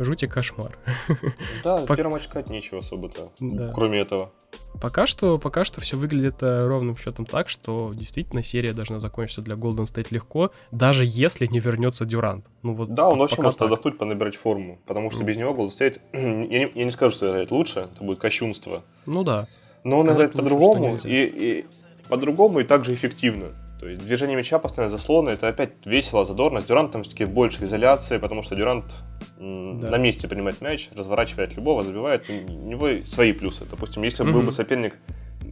Жуть 0.00 0.22
и 0.22 0.26
кошмар. 0.26 0.78
Да, 1.62 1.84
Пок... 1.84 1.96
первом 1.96 2.14
очкать 2.14 2.48
нечего 2.48 2.78
особо-то, 2.78 3.30
да. 3.38 3.70
кроме 3.74 4.00
этого. 4.00 4.32
Пока 4.80 5.04
что, 5.06 5.38
пока 5.38 5.62
что 5.62 5.82
все 5.82 5.96
выглядит 5.96 6.42
э, 6.42 6.66
ровным 6.66 6.96
счетом 6.96 7.26
так, 7.26 7.50
что 7.50 7.92
действительно 7.92 8.42
серия 8.42 8.72
должна 8.72 8.98
закончиться 8.98 9.42
для 9.42 9.56
Golden 9.56 9.84
State 9.84 10.06
легко, 10.10 10.52
даже 10.70 11.04
если 11.06 11.46
не 11.46 11.60
вернется 11.60 12.06
Дюрант. 12.06 12.46
Ну, 12.62 12.72
вот 12.72 12.90
да, 12.90 13.10
он 13.10 13.18
вообще 13.18 13.42
может 13.42 13.58
так. 13.58 13.66
отдохнуть, 13.66 13.98
понабирать 13.98 14.36
форму, 14.36 14.78
потому 14.86 15.10
что 15.10 15.22
mm. 15.22 15.26
без 15.26 15.36
него 15.36 15.54
Golden 15.54 15.68
State, 15.68 16.00
я 16.14 16.58
не, 16.58 16.72
я 16.74 16.84
не 16.84 16.90
скажу, 16.90 17.14
что 17.14 17.28
играет 17.28 17.50
лучше, 17.50 17.88
это 17.92 18.02
будет 18.02 18.20
кощунство. 18.20 18.82
Ну 19.04 19.22
да. 19.22 19.46
Но 19.84 19.98
он 19.98 20.10
играет 20.10 20.32
по-другому, 20.32 20.96
и, 21.04 21.24
и 21.24 21.66
по-другому 22.08 22.60
и 22.60 22.64
также 22.64 22.94
эффективно. 22.94 23.54
То 23.80 23.88
есть 23.88 24.04
движение 24.04 24.36
мяча, 24.36 24.58
постоянно 24.58 24.90
заслоны, 24.90 25.30
это 25.30 25.48
опять 25.48 25.86
весело, 25.86 26.26
задорно. 26.26 26.60
С 26.60 26.64
Дюрантом 26.64 27.02
все-таки 27.02 27.24
больше 27.24 27.64
изоляции, 27.64 28.18
потому 28.18 28.42
что 28.42 28.54
Дюрант 28.54 28.94
да. 29.38 29.90
на 29.90 29.96
месте 29.96 30.28
принимает 30.28 30.60
мяч, 30.60 30.90
разворачивает 30.94 31.56
любого, 31.56 31.82
забивает. 31.82 32.28
У 32.28 32.68
него 32.68 33.02
свои 33.06 33.32
плюсы. 33.32 33.64
Допустим, 33.64 34.02
если 34.02 34.22
угу. 34.22 34.32
был 34.32 34.42
бы 34.42 34.52
соперник 34.52 34.98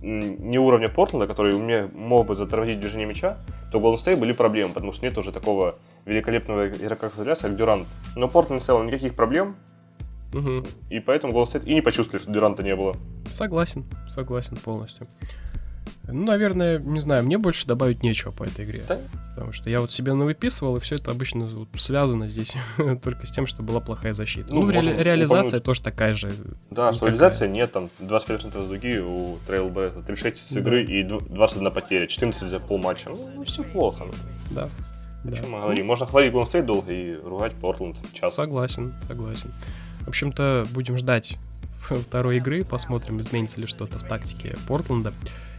не 0.02 0.58
уровня 0.58 0.90
Портленда, 0.90 1.26
который 1.26 1.88
мог 1.88 2.26
бы 2.26 2.36
затормозить 2.36 2.80
движение 2.80 3.06
мяча, 3.06 3.38
то 3.72 3.80
Golden 3.80 3.94
State 3.94 4.16
были 4.16 4.32
проблемы, 4.32 4.74
потому 4.74 4.92
что 4.92 5.06
нет 5.06 5.16
уже 5.16 5.32
такого 5.32 5.76
великолепного 6.04 6.68
игрока 6.68 7.08
в 7.08 7.14
изоляции, 7.16 7.46
как 7.46 7.56
Дюрант. 7.56 7.88
Но 8.14 8.28
Портленд 8.28 8.62
сделал 8.62 8.84
никаких 8.84 9.16
проблем, 9.16 9.56
угу. 10.34 10.60
и 10.90 11.00
поэтому 11.00 11.32
Golden 11.32 11.46
State 11.46 11.64
и 11.64 11.72
не 11.72 11.80
почувствовали, 11.80 12.22
что 12.22 12.30
Дюранта 12.30 12.62
не 12.62 12.76
было. 12.76 12.94
Согласен, 13.30 13.86
согласен 14.06 14.58
полностью. 14.58 15.06
Ну, 16.04 16.24
наверное, 16.24 16.78
не 16.78 17.00
знаю, 17.00 17.24
мне 17.24 17.38
больше 17.38 17.66
добавить 17.66 18.02
нечего 18.02 18.30
по 18.30 18.44
этой 18.44 18.64
игре. 18.64 18.84
Да? 18.88 18.98
Потому 19.34 19.52
что 19.52 19.70
я 19.70 19.80
вот 19.80 19.92
себе 19.92 20.14
навыписывал, 20.14 20.76
и 20.76 20.80
все 20.80 20.96
это 20.96 21.10
обычно 21.10 21.46
вот 21.46 21.68
связано 21.78 22.28
здесь 22.28 22.56
только 23.02 23.26
с 23.26 23.30
тем, 23.30 23.46
что 23.46 23.62
была 23.62 23.80
плохая 23.80 24.12
защита. 24.12 24.54
Ну, 24.54 24.62
ну 24.62 24.70
ре- 24.70 25.02
реализация 25.02 25.46
упомянуть... 25.46 25.64
тоже 25.64 25.82
такая 25.82 26.14
же. 26.14 26.32
Да, 26.70 26.92
что 26.92 27.06
реализация 27.06 27.48
нет, 27.48 27.72
там 27.72 27.90
25% 28.00 28.62
с 28.62 28.66
дуги 28.66 28.98
у 28.98 29.38
Брэда, 29.46 30.02
36 30.02 30.54
с 30.54 30.56
игры 30.56 30.86
да. 30.86 30.92
и 30.92 31.02
21 31.04 31.72
потеря, 31.72 32.06
14 32.06 32.50
за 32.50 32.58
полматча. 32.60 33.10
Ну, 33.10 33.30
ну 33.36 33.44
все 33.44 33.62
плохо. 33.62 34.04
Ну. 34.06 34.12
Да. 34.50 34.68
О 35.24 35.32
чем 35.32 35.46
да. 35.46 35.56
мы 35.56 35.60
говорим? 35.62 35.86
Можно 35.86 36.06
хвалить 36.06 36.32
Golden 36.32 36.44
State 36.44 36.64
долго 36.64 36.92
и 36.92 37.16
ругать 37.16 37.54
Портленд 37.54 37.96
час. 38.12 38.34
Согласен, 38.34 38.94
согласен. 39.06 39.52
В 40.02 40.08
общем-то, 40.08 40.66
будем 40.72 40.96
ждать 40.96 41.38
второй 42.08 42.38
игры, 42.38 42.64
посмотрим, 42.64 43.20
изменится 43.20 43.60
ли 43.60 43.66
что-то 43.66 43.98
в 43.98 44.02
тактике 44.04 44.56
Портленда. 44.66 45.12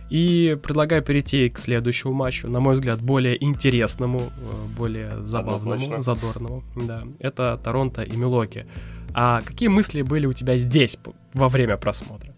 И 0.09 0.57
предлагаю 0.61 1.03
перейти 1.03 1.49
к 1.49 1.59
следующему 1.59 2.13
матчу, 2.13 2.47
на 2.47 2.59
мой 2.59 2.73
взгляд, 2.73 3.01
более 3.01 3.41
интересному, 3.43 4.19
э, 4.19 4.77
более 4.77 5.23
забавному, 5.23 5.73
Однозначно. 5.73 6.01
задорному. 6.01 6.63
Да, 6.75 7.03
это 7.19 7.59
Торонто 7.63 8.01
и 8.01 8.15
Милоки. 8.17 8.65
А 9.13 9.41
какие 9.41 9.69
мысли 9.69 10.01
были 10.01 10.25
у 10.25 10.33
тебя 10.33 10.57
здесь 10.57 10.97
во 11.33 11.49
время 11.49 11.77
просмотра? 11.77 12.33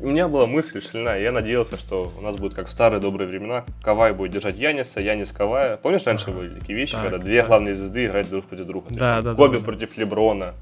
У 0.00 0.06
меня 0.06 0.28
была 0.28 0.46
мысль 0.46 0.80
шальная, 0.80 1.20
я 1.20 1.32
надеялся, 1.32 1.76
что 1.76 2.12
у 2.16 2.20
нас 2.20 2.36
будет 2.36 2.54
как 2.54 2.68
в 2.68 2.70
старые 2.70 3.00
добрые 3.00 3.28
времена. 3.28 3.64
Кавай 3.82 4.12
будет 4.12 4.30
держать 4.30 4.56
Яниса, 4.56 5.00
Янис 5.00 5.32
Кавая. 5.32 5.76
Помнишь, 5.76 6.04
раньше 6.06 6.30
были 6.30 6.54
такие 6.54 6.78
вещи, 6.78 6.92
так, 6.92 7.02
когда 7.02 7.18
две 7.18 7.40
так. 7.40 7.48
главные 7.48 7.74
звезды 7.74 8.06
играют 8.06 8.30
друг 8.30 8.44
против 8.44 8.66
друга? 8.66 8.86
Да, 8.90 9.22
да, 9.22 9.34
Коби 9.34 9.58
да, 9.58 9.64
против 9.64 9.96
да. 9.96 10.00
Леброна, 10.00 10.54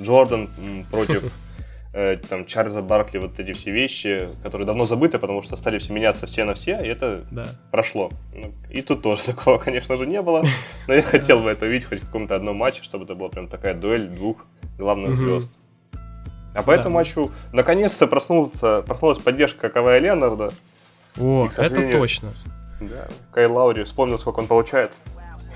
Джордан 0.00 0.50
против 0.90 1.32
э, 1.96 2.18
там 2.18 2.44
Чарльза 2.44 2.82
Баркли, 2.82 3.18
вот 3.18 3.40
эти 3.40 3.52
все 3.52 3.70
вещи, 3.70 4.28
которые 4.42 4.66
давно 4.66 4.84
забыты, 4.84 5.18
потому 5.18 5.40
что 5.40 5.56
стали 5.56 5.78
все 5.78 5.94
меняться 5.94 6.26
все 6.26 6.44
на 6.44 6.52
все, 6.52 6.78
и 6.82 6.88
это 6.88 7.24
да. 7.30 7.48
прошло. 7.70 8.12
Ну, 8.34 8.52
и 8.70 8.82
тут 8.82 9.02
тоже 9.02 9.22
такого, 9.26 9.58
конечно 9.58 9.96
же, 9.96 10.06
не 10.06 10.20
было, 10.20 10.44
но 10.86 10.94
я 10.94 11.02
хотел 11.02 11.40
бы 11.40 11.50
это 11.50 11.64
увидеть 11.64 11.88
хоть 11.88 12.02
в 12.02 12.06
каком-то 12.06 12.36
одном 12.36 12.56
матче, 12.56 12.82
чтобы 12.82 13.04
это 13.04 13.14
была 13.14 13.30
прям 13.30 13.48
такая 13.48 13.74
дуэль 13.74 14.06
двух 14.08 14.46
главных 14.78 15.16
звезд. 15.16 15.50
А 16.54 16.62
по 16.62 16.70
этому 16.70 16.96
матчу 16.96 17.30
наконец-то 17.52 18.06
проснулась 18.06 19.18
поддержка 19.18 19.68
Кавая 19.68 19.98
Ленарда. 19.98 20.52
О, 21.18 21.48
это 21.58 21.92
точно. 21.92 22.34
Да, 22.80 23.08
Кай 23.32 23.46
Лаури 23.46 23.84
вспомнил, 23.84 24.18
сколько 24.18 24.40
он 24.40 24.46
получает. 24.46 24.92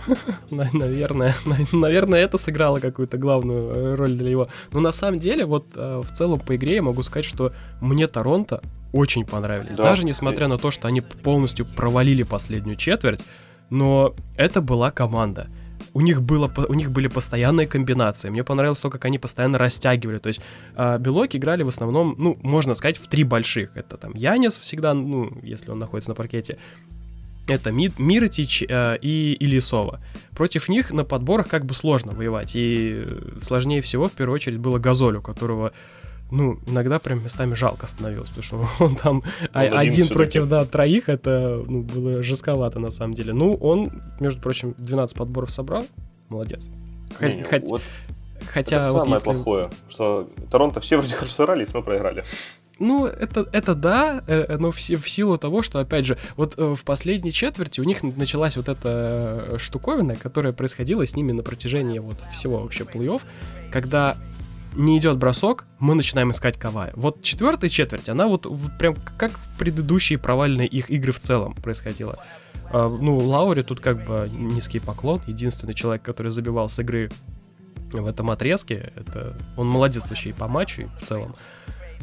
Наверное, 0.50 1.34
наверное, 1.72 2.20
это 2.20 2.38
сыграло 2.38 2.78
какую-то 2.80 3.18
главную 3.18 3.70
э, 3.70 3.94
роль 3.94 4.12
для 4.12 4.30
него. 4.30 4.48
Но 4.72 4.80
на 4.80 4.92
самом 4.92 5.18
деле, 5.18 5.44
вот 5.44 5.66
э, 5.74 6.02
в 6.04 6.10
целом 6.12 6.40
по 6.40 6.56
игре 6.56 6.76
я 6.76 6.82
могу 6.82 7.02
сказать, 7.02 7.24
что 7.24 7.52
мне 7.80 8.06
Торонто 8.06 8.62
очень 8.92 9.24
понравились. 9.24 9.76
Да. 9.76 9.84
Даже 9.84 10.04
несмотря 10.04 10.48
на 10.48 10.58
то, 10.58 10.70
что 10.70 10.88
они 10.88 11.00
полностью 11.00 11.66
провалили 11.66 12.22
последнюю 12.22 12.76
четверть, 12.76 13.20
но 13.70 14.14
это 14.36 14.60
была 14.60 14.90
команда 14.90 15.48
у 15.94 16.00
них, 16.00 16.22
было, 16.22 16.50
у 16.68 16.74
них 16.74 16.90
были 16.90 17.08
постоянные 17.08 17.66
комбинации. 17.66 18.30
Мне 18.30 18.44
понравилось 18.44 18.78
то, 18.78 18.90
как 18.90 19.04
они 19.04 19.18
постоянно 19.18 19.58
растягивали. 19.58 20.18
То 20.18 20.28
есть 20.28 20.40
э, 20.76 20.98
Белок 20.98 21.34
играли 21.34 21.62
в 21.62 21.68
основном, 21.68 22.16
ну, 22.18 22.36
можно 22.42 22.74
сказать, 22.74 22.96
в 22.96 23.08
три 23.08 23.24
больших. 23.24 23.76
Это 23.76 23.96
там 23.96 24.14
Янис 24.14 24.58
всегда, 24.58 24.94
ну, 24.94 25.32
если 25.42 25.70
он 25.70 25.78
находится 25.78 26.10
на 26.10 26.14
паркете. 26.14 26.58
Это 27.50 27.72
Ми, 27.72 27.90
Миротич 27.98 28.62
э, 28.62 28.96
и 29.02 29.32
Илисова. 29.40 30.00
Против 30.36 30.68
них 30.68 30.92
на 30.92 31.04
подборах 31.04 31.48
как 31.48 31.64
бы 31.64 31.74
сложно 31.74 32.12
воевать. 32.12 32.52
И 32.54 33.04
сложнее 33.40 33.80
всего, 33.80 34.06
в 34.06 34.12
первую 34.12 34.36
очередь, 34.36 34.58
было 34.58 34.78
Газолю, 34.78 35.20
которого 35.20 35.72
ну, 36.30 36.60
иногда 36.68 37.00
прям 37.00 37.24
местами 37.24 37.54
жалко 37.54 37.86
становилось, 37.86 38.28
потому 38.30 38.44
что 38.44 38.68
он 38.84 38.94
там 38.94 39.16
он 39.16 39.24
один, 39.52 39.78
один 39.78 40.08
против, 40.08 40.48
да, 40.48 40.64
троих, 40.64 41.08
это 41.08 41.60
ну, 41.66 41.82
было 41.82 42.22
жестковато 42.22 42.78
на 42.78 42.90
самом 42.90 43.14
деле. 43.14 43.32
Ну, 43.32 43.54
он, 43.54 43.90
между 44.20 44.40
прочим, 44.40 44.76
12 44.78 45.16
подборов 45.16 45.50
собрал, 45.50 45.84
молодец. 46.28 46.70
Хоть, 47.18 47.36
не, 47.36 47.42
хоть, 47.42 47.64
вот 47.64 47.82
хотя 48.46 48.76
это 48.76 48.92
вот 48.92 49.04
самое 49.04 49.14
если... 49.14 49.24
плохое, 49.24 49.70
что 49.88 50.30
Торонто 50.52 50.80
все 50.80 50.98
вроде 50.98 51.14
хорошо 51.14 51.32
сыграли, 51.32 51.66
но 51.74 51.82
проиграли. 51.82 52.22
Ну, 52.80 53.04
это, 53.04 53.46
это 53.52 53.74
да, 53.74 54.24
э, 54.26 54.46
э, 54.48 54.56
но 54.56 54.72
в, 54.72 54.76
в 54.76 55.10
силу 55.10 55.36
того, 55.36 55.62
что, 55.62 55.80
опять 55.80 56.06
же, 56.06 56.16
вот 56.36 56.54
э, 56.56 56.74
в 56.74 56.82
последней 56.82 57.30
четверти 57.30 57.78
у 57.80 57.84
них 57.84 58.02
началась 58.02 58.56
вот 58.56 58.70
эта 58.70 59.56
штуковина, 59.58 60.16
которая 60.16 60.54
происходила 60.54 61.04
с 61.04 61.14
ними 61.14 61.32
на 61.32 61.42
протяжении 61.42 61.98
вот 61.98 62.22
всего 62.32 62.60
вообще 62.60 62.84
плей-офф, 62.84 63.20
когда 63.70 64.16
не 64.74 64.96
идет 64.96 65.18
бросок, 65.18 65.66
мы 65.78 65.94
начинаем 65.94 66.30
искать 66.30 66.56
Кавая. 66.56 66.92
Вот 66.96 67.22
четвертая 67.22 67.68
четверть, 67.68 68.08
она 68.08 68.26
вот 68.26 68.46
прям 68.78 68.96
как 69.18 69.32
в 69.32 69.58
предыдущие 69.58 70.18
провальные 70.18 70.66
их 70.66 70.90
игры 70.90 71.12
в 71.12 71.18
целом 71.18 71.54
происходила. 71.54 72.24
А, 72.72 72.88
ну, 72.88 73.18
Лаури 73.18 73.62
тут 73.62 73.80
как 73.80 74.06
бы 74.06 74.30
низкий 74.32 74.80
поклон. 74.80 75.20
Единственный 75.26 75.74
человек, 75.74 76.02
который 76.02 76.30
забивал 76.30 76.70
с 76.70 76.78
игры 76.78 77.10
в 77.92 78.06
этом 78.06 78.30
отрезке, 78.30 78.92
это 78.96 79.36
он 79.58 79.66
молодец 79.66 80.08
вообще 80.08 80.30
и 80.30 80.32
по 80.32 80.48
матчу, 80.48 80.82
и 80.82 80.84
в 80.86 81.02
целом. 81.02 81.34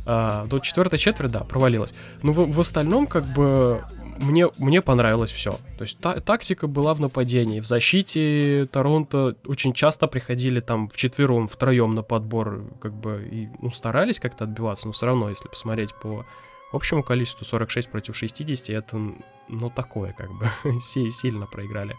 А, 0.05 0.45
до 0.45 0.59
четвертой 0.59 0.99
четверти, 0.99 1.31
да, 1.31 1.39
провалилась. 1.41 1.93
Но 2.23 2.31
в, 2.31 2.49
в 2.49 2.59
остальном, 2.59 3.07
как 3.07 3.25
бы, 3.25 3.83
мне, 4.19 4.49
мне 4.57 4.81
понравилось 4.81 5.31
все. 5.31 5.51
То 5.77 5.83
есть 5.83 5.99
та, 5.99 6.19
тактика 6.19 6.67
была 6.67 6.93
в 6.93 6.99
нападении. 6.99 7.59
В 7.59 7.67
защите 7.67 8.67
Торонто 8.71 9.35
очень 9.45 9.73
часто 9.73 10.07
приходили 10.07 10.59
там 10.59 10.89
в 10.89 10.95
четвером, 10.95 11.47
втроем 11.47 11.95
на 11.95 12.03
подбор, 12.03 12.63
как 12.81 12.93
бы, 12.93 13.27
и 13.29 13.49
ну, 13.61 13.71
старались 13.71 14.19
как-то 14.19 14.45
отбиваться, 14.45 14.87
но 14.87 14.93
все 14.93 15.05
равно, 15.05 15.29
если 15.29 15.47
посмотреть 15.47 15.93
по 15.95 16.25
общему 16.71 17.03
количеству 17.03 17.45
46 17.45 17.89
против 17.89 18.15
60, 18.15 18.69
это, 18.69 18.97
ну, 19.47 19.69
такое, 19.69 20.13
как 20.13 20.29
бы, 20.31 20.49
сильно 20.81 21.45
проиграли. 21.45 21.95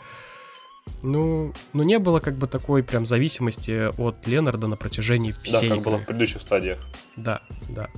Ну, 1.02 1.52
ну, 1.72 1.82
не 1.82 1.98
было 1.98 2.18
как 2.18 2.36
бы 2.36 2.46
такой 2.46 2.82
прям 2.82 3.06
зависимости 3.06 3.90
от 4.00 4.26
Ленарда 4.26 4.66
на 4.66 4.76
протяжении 4.76 5.30
всей 5.30 5.68
Да, 5.68 5.74
как 5.74 5.78
игры. 5.78 5.90
было 5.90 5.98
в 5.98 6.06
предыдущих 6.06 6.40
стадиях. 6.40 6.78
Да, 7.16 7.42
да. 7.68 7.88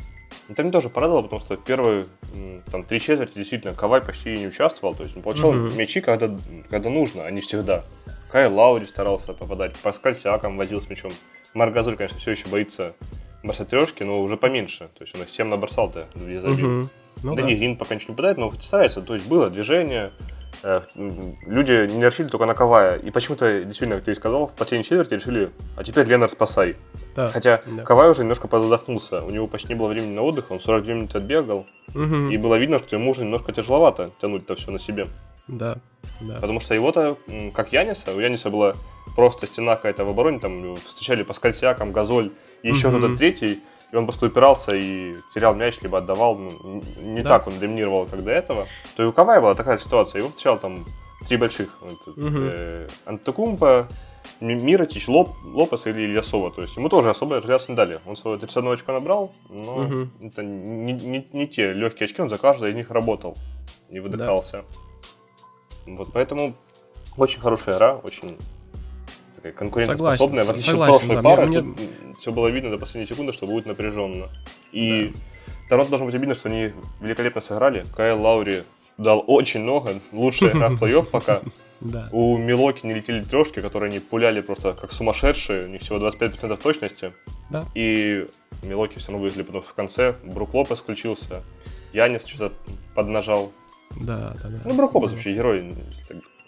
Это 0.49 0.63
меня 0.63 0.73
тоже 0.73 0.89
порадовало, 0.89 1.23
потому 1.23 1.41
что 1.41 1.57
первые 1.57 2.07
там, 2.71 2.85
три 2.85 2.99
четверти 2.99 3.35
действительно 3.37 3.73
Кавай 3.73 4.01
почти 4.01 4.37
не 4.37 4.49
участвовал. 4.49 4.95
То 4.95 5.05
есть 5.05 5.17
он 5.17 5.23
получал 5.23 5.55
uh-huh. 5.55 5.77
мячи, 5.77 6.01
когда, 6.01 6.37
когда 6.69 6.91
нужно, 6.91 7.25
а 7.25 7.31
не 7.31 7.41
всегда. 7.41 7.85
Кай 8.31 8.49
Лаури 8.49 8.85
старался 8.85 9.33
попадать, 9.33 9.77
Паскаль 9.77 10.15
Сиаком 10.15 10.57
возил 10.57 10.83
с 10.83 10.89
мячом. 10.89 11.13
Марк 11.55 11.73
Газоль, 11.73 11.97
конечно, 11.97 12.19
все 12.19 12.33
еще 12.33 12.49
боится 12.49 12.95
бросать 13.43 13.69
трешки, 13.69 14.03
но 14.03 14.21
уже 14.21 14.37
поменьше. 14.37 14.89
То 14.99 15.03
есть 15.03 15.15
он 15.15 15.23
их 15.23 15.31
7 15.31 15.49
набросал-то, 15.49 16.09
две 16.15 16.41
забил. 16.41 16.67
Uh-huh. 16.67 16.89
Ну, 17.23 17.35
да, 17.35 17.43
да. 17.43 17.49
Грин 17.49 17.77
пока 17.77 17.95
ничего 17.95 18.13
не 18.13 18.17
попадает, 18.17 18.39
но 18.39 18.51
хоть 18.51 18.63
старается. 18.63 19.03
То 19.03 19.15
есть 19.15 19.27
было 19.27 19.51
движение, 19.51 20.13
люди 20.65 21.87
не 21.91 22.05
решили 22.05 22.29
только 22.29 22.47
на 22.47 22.55
Кавая. 22.55 22.97
И 22.97 23.11
почему-то, 23.11 23.63
действительно, 23.63 23.97
как 23.97 24.05
ты 24.05 24.13
и 24.13 24.15
сказал, 24.15 24.47
в 24.47 24.55
последней 24.55 24.85
четверти 24.85 25.15
решили, 25.15 25.51
а 25.77 25.85
теперь 25.85 26.07
Ленар 26.07 26.29
спасай. 26.29 26.77
Да, 27.15 27.29
Хотя 27.29 27.63
да. 27.67 27.83
Кавай 27.83 28.11
уже 28.11 28.21
немножко 28.21 28.49
позадохнулся. 28.49 29.23
У 29.23 29.31
него 29.31 29.47
почти 29.47 29.69
не 29.69 29.75
было 29.75 29.89
времени 29.89 30.15
на 30.15 30.23
отдых, 30.23 30.51
он 30.51 30.61
42 30.61 30.95
минуты 30.95 31.19
отбегал. 31.19 31.67
Угу. 31.95 32.31
И 32.31 32.37
было 32.37 32.57
видно, 32.57 32.79
что 32.79 32.97
ему 32.97 33.11
уже 33.11 33.23
немножко 33.23 33.53
тяжеловато 33.53 34.11
тянуть 34.21 34.45
это 34.45 34.55
все 34.55 34.71
на 34.71 34.79
себе. 34.79 35.09
Да, 35.49 35.79
да. 36.21 36.35
Потому 36.37 36.61
что 36.61 36.75
его-то, 36.75 37.17
как 37.55 37.73
Яниса, 37.73 38.15
у 38.15 38.21
Яниса 38.21 38.51
была 38.51 38.75
просто 39.17 39.47
стена 39.47 39.77
какая-то 39.77 40.05
в 40.05 40.11
обороне, 40.11 40.39
там 40.39 40.77
встречали 40.77 41.23
Паскаль 41.23 41.53
Сиаком, 41.53 41.93
Газоль 41.93 42.31
и 42.63 42.69
еще 42.69 42.89
угу. 42.89 42.99
кто-то 42.99 43.17
третий 43.17 43.61
и 43.93 43.97
он 43.97 44.05
просто 44.05 44.27
упирался 44.27 44.75
и 44.75 45.15
терял 45.33 45.55
мяч, 45.55 45.81
либо 45.83 45.99
отдавал. 45.99 46.37
Ну, 46.37 46.83
не 46.99 47.23
да. 47.23 47.31
так 47.31 47.49
он 47.49 47.59
доминировал, 47.59 48.07
как 48.07 48.23
до 48.23 48.31
этого. 48.31 48.67
То 48.97 49.03
и 49.03 49.07
у 49.07 49.13
Кавая 49.13 49.41
была 49.41 49.55
такая 49.55 49.79
ситуация. 49.79 50.21
Его 50.21 50.29
встречал 50.29 50.59
там 50.59 50.85
три 51.27 51.37
больших. 51.37 51.79
Вот, 51.81 52.09
угу. 52.09 52.29
э, 52.37 52.87
Антокумпа, 53.05 53.89
Миротич, 54.41 55.09
Лоп, 55.09 55.31
Лопес 55.45 55.87
или 55.87 56.03
Ильясова. 56.03 56.51
То 56.53 56.63
есть 56.63 56.77
ему 56.77 56.89
тоже 56.89 57.11
особо 57.11 57.39
развиваться 57.39 57.73
не 57.73 57.77
дали. 57.77 58.01
Он 58.07 58.17
свое 58.17 58.39
31 58.39 58.73
очко 58.73 58.93
набрал, 58.93 59.33
но 59.49 59.77
угу. 59.77 60.09
это 60.23 60.43
не, 60.43 60.93
не, 60.93 61.29
не 61.33 61.49
те 61.49 61.73
легкие 61.73 62.05
очки, 62.05 62.23
он 62.23 62.29
за 62.29 62.39
каждое 62.39 62.71
из 62.71 62.77
них 62.77 62.91
работал. 62.91 63.37
Не 63.91 64.01
выдыхался. 64.01 64.65
Да. 65.87 65.93
Вот 65.97 66.13
поэтому 66.13 66.55
очень 67.17 67.41
хорошая 67.41 67.77
игра, 67.77 67.97
очень 67.97 68.39
такая 69.43 69.53
конкурентоспособная. 69.53 70.45
Согласен, 70.45 70.47
в 70.47 70.51
отличие 70.51 70.83
от 70.83 70.89
прошлой 70.89 71.17
да, 71.17 71.23
пары, 71.23 71.47
мне... 71.47 71.61
тут 71.63 72.19
все 72.19 72.33
было 72.33 72.49
видно 72.49 72.71
до 72.71 72.79
последней 72.79 73.07
секунды, 73.07 73.33
что 73.33 73.47
будет 73.47 73.67
напряженно. 73.67 74.29
И 74.73 75.09
да. 75.09 75.21
Торонто 75.71 75.91
должно 75.91 76.07
быть 76.07 76.15
обидно, 76.17 76.35
что 76.35 76.49
они 76.49 76.73
великолепно 77.01 77.41
сыграли. 77.41 77.87
Кайл 77.97 78.21
Лаури 78.21 78.65
дал 78.99 79.25
очень 79.27 79.61
много. 79.61 79.95
Лучшая 80.13 80.51
игра 80.51 80.69
в 80.69 80.83
плей-офф 80.83 81.07
пока. 81.11 81.41
Да. 81.81 82.11
У 82.13 82.37
Милоки 82.37 82.85
не 82.85 82.93
летели 82.93 83.25
трешки, 83.25 83.63
которые 83.63 83.89
они 83.89 84.01
пуляли 84.01 84.43
просто 84.43 84.75
как 84.75 84.93
сумасшедшие. 84.93 85.65
У 85.65 85.69
них 85.69 85.81
всего 85.81 85.97
25% 85.97 86.55
точности. 86.59 87.15
Да. 87.49 87.65
И 87.75 88.27
Милоки 88.63 88.99
все 88.99 89.13
равно 89.13 89.23
вывезли 89.23 89.45
потом 89.45 89.63
в 89.63 89.73
конце. 89.73 90.15
Брук 90.23 90.53
Лопес 90.53 90.81
включился. 90.81 91.43
Янис 91.95 92.27
что-то 92.27 92.55
поднажал. 92.95 93.51
Да, 93.97 94.37
да, 94.43 94.49
да. 94.49 94.59
Ну, 94.65 94.75
Брук 94.77 94.95
Лопес 94.95 95.13
вообще 95.13 95.35
герой. 95.35 95.77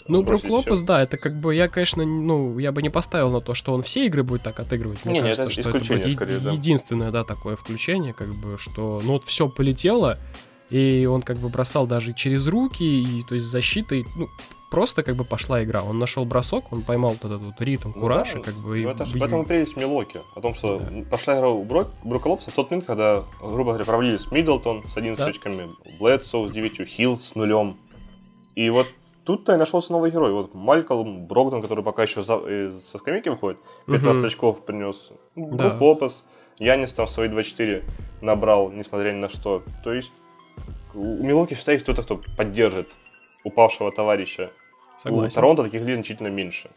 Ну, 0.08 0.22
Брук 0.22 0.44
Лопес, 0.44 0.82
да, 0.82 1.02
это 1.02 1.16
как 1.16 1.38
бы, 1.38 1.54
я, 1.54 1.68
конечно, 1.68 2.04
ну, 2.04 2.58
я 2.58 2.72
бы 2.72 2.82
не 2.82 2.90
поставил 2.90 3.30
на 3.30 3.40
то, 3.40 3.54
что 3.54 3.72
он 3.72 3.82
все 3.82 4.06
игры 4.06 4.22
будет 4.22 4.42
так 4.42 4.58
отыгрывать. 4.60 5.04
Мне 5.04 5.14
не, 5.14 5.20
кажется, 5.20 5.42
не, 5.42 5.52
это 5.52 5.60
что 5.60 5.70
исключение, 5.70 6.04
это 6.06 6.14
скорее, 6.14 6.38
да. 6.38 6.52
единственное, 6.52 7.10
да, 7.10 7.24
такое 7.24 7.56
включение, 7.56 8.12
как 8.12 8.34
бы, 8.34 8.58
что, 8.58 9.00
ну, 9.04 9.12
вот 9.12 9.24
все 9.24 9.48
полетело, 9.48 10.18
и 10.72 11.04
он 11.04 11.22
как 11.22 11.36
бы 11.36 11.48
бросал 11.48 11.86
даже 11.86 12.14
через 12.14 12.48
руки, 12.48 12.82
и, 12.82 13.22
то 13.22 13.34
есть, 13.34 13.46
защитой, 13.46 14.06
ну, 14.16 14.28
просто 14.70 15.02
как 15.02 15.16
бы 15.16 15.24
пошла 15.24 15.62
игра. 15.62 15.82
Он 15.82 15.98
нашел 15.98 16.24
бросок, 16.24 16.72
он 16.72 16.80
поймал 16.80 17.10
вот 17.10 17.30
этот 17.30 17.44
вот 17.44 17.60
ритм, 17.60 17.92
кураж, 17.92 18.34
ну, 18.34 18.40
да, 18.42 18.50
и 18.50 18.54
как 18.54 18.62
бы... 18.62 18.80
Ну, 18.80 18.88
это, 18.88 19.04
и... 19.04 19.20
Этом 19.20 19.42
и 19.42 19.44
прелесть 19.44 19.76
Милоки, 19.76 20.22
о 20.34 20.40
том, 20.40 20.54
что 20.54 20.78
да. 20.78 20.86
пошла 21.10 21.36
игра 21.36 21.50
у 21.50 21.62
Брок, 21.62 21.88
Брука 22.02 22.28
Лопса 22.28 22.50
в 22.50 22.54
тот 22.54 22.70
момент, 22.70 22.86
когда, 22.86 23.22
грубо 23.40 23.72
говоря, 23.72 23.84
провалились 23.84 24.30
Миддлтон 24.30 24.84
с 24.88 24.96
11 24.96 25.22
да. 25.22 25.30
очками, 25.30 25.70
Блэдсоу 25.98 26.48
с 26.48 26.52
9, 26.52 26.88
Хилл 26.88 27.18
с 27.18 27.34
нулем. 27.34 27.76
И 28.54 28.70
вот 28.70 28.86
тут-то 29.24 29.52
и 29.52 29.56
нашелся 29.58 29.92
новый 29.92 30.10
герой. 30.10 30.32
Вот 30.32 30.54
Малькольм 30.54 31.26
Брогдон, 31.26 31.60
который 31.60 31.84
пока 31.84 32.04
еще 32.04 32.22
за, 32.22 32.40
э, 32.44 32.80
со 32.82 32.96
скамейки 32.96 33.28
выходит, 33.28 33.58
15 33.88 34.18
угу. 34.18 34.26
очков 34.26 34.64
принес. 34.64 35.12
Да. 35.36 35.68
Брук 35.68 35.80
Лопес, 35.82 36.24
Янис 36.58 36.94
там 36.94 37.06
свои 37.06 37.28
2-4 37.28 37.84
набрал, 38.22 38.70
несмотря 38.70 39.12
ни 39.12 39.18
на 39.18 39.28
что. 39.28 39.62
То 39.84 39.92
есть 39.92 40.12
у 40.94 41.22
Милоки 41.22 41.54
всегда 41.54 41.72
есть 41.72 41.84
кто-то, 41.84 42.02
кто 42.02 42.20
поддержит 42.36 42.96
упавшего 43.44 43.90
товарища. 43.92 44.50
Согласен. 44.96 45.32
У 45.32 45.34
Торонто 45.34 45.64
таких 45.64 45.80
людей 45.80 45.94
значительно 45.94 46.28
меньше. 46.28 46.70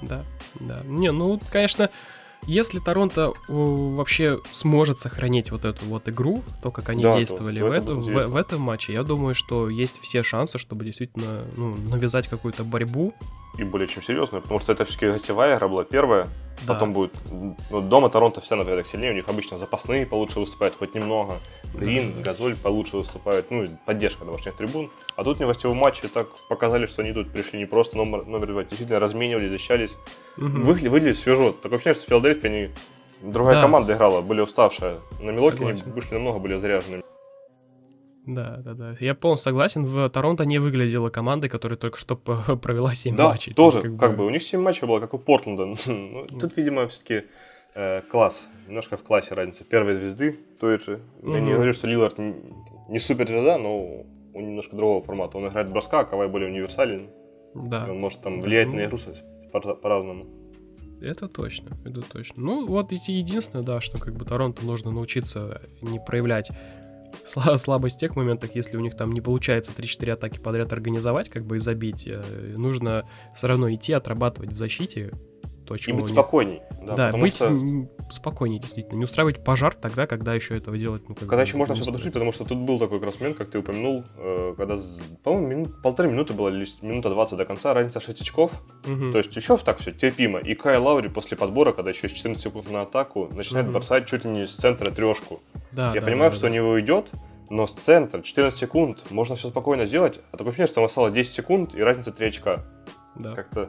Да, 0.00 0.24
да. 0.60 0.80
Не, 0.84 1.12
ну, 1.12 1.40
конечно, 1.50 1.90
если 2.46 2.80
Торонто 2.80 3.32
вообще 3.48 4.40
сможет 4.50 5.00
сохранить 5.00 5.50
вот 5.50 5.64
эту 5.64 5.84
вот 5.86 6.08
игру, 6.08 6.42
то, 6.62 6.70
как 6.70 6.88
они 6.88 7.02
да, 7.02 7.16
действовали 7.16 7.60
то, 7.60 7.66
в, 7.66 7.70
это, 7.70 7.94
в, 7.94 8.26
в 8.26 8.36
этом 8.36 8.60
матче, 8.60 8.92
я 8.92 9.04
думаю, 9.04 9.34
что 9.34 9.68
есть 9.68 10.00
все 10.00 10.22
шансы, 10.22 10.58
чтобы 10.58 10.84
действительно 10.84 11.44
ну, 11.56 11.76
навязать 11.76 12.26
какую-то 12.26 12.64
борьбу 12.64 13.14
и 13.58 13.64
более 13.64 13.86
чем 13.86 14.02
серьезную, 14.02 14.42
потому 14.42 14.58
что 14.60 14.72
это 14.72 14.84
все-таки 14.84 15.12
гостевая 15.12 15.56
игра 15.56 15.68
была 15.68 15.84
первая, 15.84 16.28
да. 16.66 16.74
потом 16.74 16.92
будет... 16.92 17.12
Ну, 17.30 17.80
дома 17.80 18.08
Торонто 18.08 18.40
все 18.40 18.54
на 18.56 18.64
порядок 18.64 18.86
сильнее, 18.86 19.12
у 19.12 19.14
них 19.14 19.28
обычно 19.28 19.58
запасные 19.58 20.06
получше 20.06 20.40
выступают 20.40 20.74
хоть 20.74 20.94
немного, 20.94 21.38
Грин, 21.74 22.14
да. 22.16 22.22
Газоль 22.22 22.56
получше 22.56 22.96
выступают, 22.96 23.50
ну, 23.50 23.66
поддержка 23.84 24.24
домашних 24.24 24.56
трибун. 24.56 24.90
А 25.16 25.24
тут 25.24 25.38
не 25.40 25.46
гостевом 25.46 25.76
матче 25.76 26.08
так 26.08 26.28
показали, 26.48 26.86
что 26.86 27.02
они 27.02 27.12
тут 27.12 27.30
пришли 27.30 27.58
не 27.58 27.66
просто 27.66 27.96
номер, 27.96 28.24
номер 28.24 28.46
два, 28.46 28.62
действительно 28.62 29.00
разменивались, 29.00 29.50
защищались. 29.50 29.96
Угу. 30.38 30.46
Выгля, 30.46 30.90
выглядит 30.90 31.18
свежо. 31.18 31.52
Такое 31.52 31.78
ощущение, 31.78 31.94
что 31.94 32.04
в 32.04 32.08
Филадельфии 32.08 32.46
они... 32.46 32.70
Другая 33.20 33.54
да. 33.54 33.62
команда 33.62 33.94
играла, 33.94 34.20
были 34.20 34.40
уставшая. 34.40 34.96
На 35.20 35.30
Милоке 35.30 35.64
они 35.64 35.80
вышли 35.86 36.14
намного 36.14 36.40
более 36.40 36.58
заряженными. 36.58 37.04
Да, 38.26 38.58
да, 38.58 38.74
да. 38.74 38.96
Я 39.00 39.14
полностью 39.14 39.50
согласен. 39.50 39.84
В 39.84 40.08
Торонто 40.08 40.44
не 40.44 40.58
выглядела 40.58 41.10
командой, 41.10 41.48
которая 41.48 41.76
только 41.76 41.98
что 41.98 42.16
провела 42.16 42.94
7 42.94 43.16
да, 43.16 43.30
матчей. 43.30 43.54
тоже, 43.54 43.82
как, 43.82 43.98
как 43.98 44.10
бы... 44.12 44.18
бы. 44.18 44.26
У 44.26 44.30
них 44.30 44.42
7 44.42 44.60
матчей 44.60 44.86
было, 44.86 45.00
как 45.00 45.14
у 45.14 45.18
Портленда. 45.18 45.66
ну, 45.86 46.26
тут, 46.38 46.56
видимо, 46.56 46.86
все-таки 46.86 47.26
э, 47.74 48.02
класс. 48.02 48.48
Немножко 48.68 48.96
в 48.96 49.02
классе 49.02 49.34
разница. 49.34 49.64
Первой 49.64 49.94
звезды 49.94 50.38
той 50.60 50.78
же. 50.78 51.00
Я 51.22 51.40
не 51.40 51.52
говорю, 51.52 51.72
что 51.72 51.88
Лилард 51.88 52.18
не, 52.18 52.34
не 52.88 52.98
супер 52.98 53.26
звезда, 53.26 53.58
но 53.58 54.04
он 54.34 54.46
немножко 54.46 54.76
другого 54.76 55.00
формата. 55.02 55.38
Он 55.38 55.48
играет 55.48 55.70
броска, 55.70 56.00
а 56.00 56.04
Кавай 56.04 56.28
более 56.28 56.48
универсален. 56.48 57.08
Да. 57.54 57.86
Он 57.90 57.98
может 57.98 58.22
там 58.22 58.40
влиять 58.40 58.70
да. 58.70 58.76
на 58.76 58.84
игру 58.84 58.98
по-разному. 59.82 60.26
Это 61.02 61.28
точно, 61.28 61.76
это 61.84 62.00
точно. 62.00 62.42
Ну, 62.42 62.66
вот 62.66 62.92
единственное, 62.92 63.64
да, 63.64 63.80
что 63.80 63.98
как 63.98 64.14
бы 64.14 64.24
Торонто 64.24 64.64
нужно 64.64 64.92
научиться 64.92 65.60
не 65.80 65.98
проявлять 65.98 66.52
слабость 67.24 67.96
в 67.96 68.00
тех 68.00 68.16
моментах, 68.16 68.54
если 68.54 68.76
у 68.76 68.80
них 68.80 68.96
там 68.96 69.12
не 69.12 69.20
получается 69.20 69.72
3-4 69.72 70.12
атаки 70.12 70.38
подряд 70.38 70.72
организовать, 70.72 71.28
как 71.28 71.44
бы 71.44 71.56
и 71.56 71.58
забить, 71.58 72.06
э, 72.06 72.22
нужно 72.56 73.08
все 73.34 73.46
равно 73.46 73.72
идти, 73.72 73.92
отрабатывать 73.92 74.52
в 74.52 74.56
защите, 74.56 75.12
то, 75.64 75.76
чего 75.76 75.98
и 75.98 76.00
быть 76.00 76.10
спокойней. 76.10 76.60
Да, 76.82 76.94
да 76.94 77.12
быть 77.12 77.36
что... 77.36 77.50
спокойнее, 78.10 78.60
действительно. 78.60 78.98
Не 78.98 79.04
устраивать 79.04 79.42
пожар 79.44 79.74
тогда, 79.74 80.06
когда 80.06 80.34
еще 80.34 80.56
этого 80.56 80.76
делать. 80.76 81.08
Ну, 81.08 81.14
когда 81.14 81.42
еще 81.42 81.56
можно 81.56 81.74
все 81.74 81.84
подушить, 81.84 82.12
потому 82.12 82.32
что 82.32 82.44
тут 82.44 82.58
был 82.58 82.78
такой 82.78 82.98
как 82.98 83.06
раз 83.06 83.20
момент, 83.20 83.38
как 83.38 83.50
ты 83.50 83.58
упомянул, 83.58 84.04
э, 84.16 84.54
когда, 84.56 84.76
по-моему, 85.22 85.46
минут, 85.46 85.82
полторы 85.82 86.10
минуты 86.10 86.32
было, 86.32 86.48
или 86.48 86.66
минута 86.82 87.10
20 87.10 87.38
до 87.38 87.44
конца, 87.44 87.74
разница 87.74 88.00
6 88.00 88.20
очков. 88.20 88.62
Угу. 88.86 89.12
То 89.12 89.18
есть 89.18 89.34
еще 89.36 89.56
так 89.56 89.78
все 89.78 89.92
терпимо. 89.92 90.38
И 90.40 90.54
Кай 90.54 90.78
Лаури 90.78 91.08
после 91.08 91.36
подбора, 91.36 91.72
когда 91.72 91.90
еще 91.90 92.06
есть 92.06 92.16
14 92.16 92.42
секунд 92.42 92.70
на 92.70 92.82
атаку, 92.82 93.28
начинает 93.32 93.66
угу. 93.66 93.74
бросать 93.74 94.06
чуть 94.06 94.24
ли 94.24 94.30
не 94.30 94.46
с 94.46 94.54
центра 94.54 94.90
трешку. 94.90 95.40
Да, 95.70 95.94
Я 95.94 96.00
да, 96.00 96.06
понимаю, 96.06 96.30
да, 96.30 96.36
что 96.36 96.46
да. 96.46 96.52
у 96.52 96.54
него 96.54 96.80
идет, 96.80 97.12
но 97.50 97.66
с 97.66 97.72
центра 97.72 98.22
14 98.22 98.58
секунд 98.58 99.10
можно 99.10 99.36
все 99.36 99.48
спокойно 99.48 99.86
сделать, 99.86 100.20
а 100.32 100.36
такое 100.36 100.48
ощущение, 100.48 100.66
что 100.66 100.76
там 100.76 100.84
осталось 100.84 101.12
10 101.12 101.32
секунд 101.32 101.74
и 101.74 101.82
разница 101.82 102.10
3 102.10 102.26
очка. 102.26 102.64
Да. 103.14 103.34
Как-то 103.34 103.68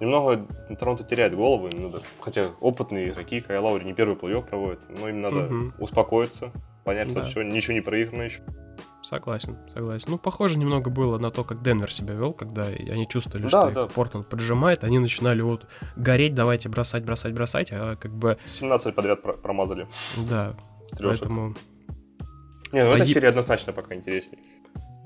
Немного 0.00 0.46
Торонто 0.78 1.04
теряет 1.04 1.34
голову, 1.34 1.68
им 1.68 1.82
надо, 1.82 2.02
хотя 2.20 2.48
опытные 2.60 3.10
игроки, 3.10 3.40
Кай 3.40 3.58
Лаури 3.58 3.84
не 3.84 3.94
первый 3.94 4.16
плей 4.16 4.42
проводит, 4.42 4.80
но 4.88 5.08
им 5.08 5.20
надо 5.20 5.46
угу. 5.46 5.72
успокоиться, 5.78 6.50
понять, 6.84 7.12
да. 7.14 7.22
что 7.22 7.42
ничего 7.42 7.74
не 7.74 7.80
проиграно 7.80 8.22
еще. 8.22 8.42
Согласен, 9.02 9.58
согласен. 9.72 10.06
Ну, 10.10 10.18
похоже 10.18 10.58
немного 10.58 10.88
было 10.88 11.18
на 11.18 11.30
то, 11.30 11.42
как 11.42 11.62
Денвер 11.62 11.92
себя 11.92 12.14
вел, 12.14 12.32
когда 12.32 12.64
они 12.64 13.06
чувствовали, 13.08 13.44
да, 13.44 13.48
что 13.48 13.70
да. 13.70 13.86
Портленд 13.86 14.28
поджимает, 14.28 14.84
они 14.84 14.98
начинали 15.00 15.42
вот 15.42 15.66
гореть, 15.96 16.34
давайте 16.34 16.68
бросать, 16.68 17.04
бросать, 17.04 17.34
бросать, 17.34 17.68
а 17.72 17.96
как 17.96 18.12
бы... 18.12 18.38
17 18.46 18.94
подряд 18.94 19.22
про- 19.22 19.34
промазали. 19.34 19.88
Да, 20.28 20.54
Трешек. 20.96 21.20
поэтому... 21.20 21.54
Не, 22.72 22.84
ну 22.84 22.94
эта 22.94 23.04
серия 23.04 23.28
однозначно 23.28 23.72
пока 23.72 23.94
интересней. 23.94 24.38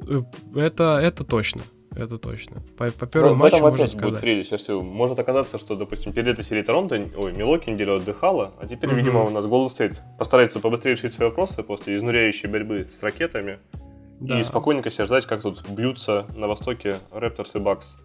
Э, 0.07 0.23
это, 0.55 0.99
это 1.03 1.25
точно 1.25 1.63
это 1.97 2.19
точно. 2.19 2.63
По, 2.77 2.91
по 2.91 3.07
первому 3.07 3.35
ну, 3.35 3.41
матчу 3.41 3.59
можно 3.59 3.89
сказать. 3.89 4.11
будет 4.11 4.21
прелесть, 4.21 4.53
если 4.53 4.73
может 4.75 5.19
оказаться, 5.19 5.59
что, 5.59 5.77
допустим, 5.77 6.13
перед 6.13 6.29
этой 6.29 6.45
серией 6.45 6.65
Торонто, 6.65 6.97
ой, 7.17 7.33
Милоки 7.33 7.71
неделю 7.71 7.97
отдыхала, 7.97 8.53
а 8.61 8.67
теперь, 8.67 8.91
mm-hmm. 8.91 8.95
видимо, 8.95 9.23
у 9.25 9.31
нас 9.31 9.45
Golden 9.47 9.67
State 9.69 9.97
постарается 10.19 10.61
побыстрее 10.61 10.95
решить 10.95 11.15
свои 11.15 11.29
вопросы 11.29 11.63
после 11.63 11.97
изнуряющей 11.97 12.49
борьбы 12.49 12.89
с 12.91 13.03
ракетами 13.03 13.59
да. 14.21 14.39
и 14.39 14.45
спокойненько 14.45 14.91
себе 14.91 15.07
ждать, 15.07 15.27
как 15.27 15.43
тут 15.43 15.69
бьются 15.69 16.27
на 16.37 16.47
востоке 16.47 16.97
Raptors 17.11 17.57
и 17.57 17.61
Бакс. 17.61 17.99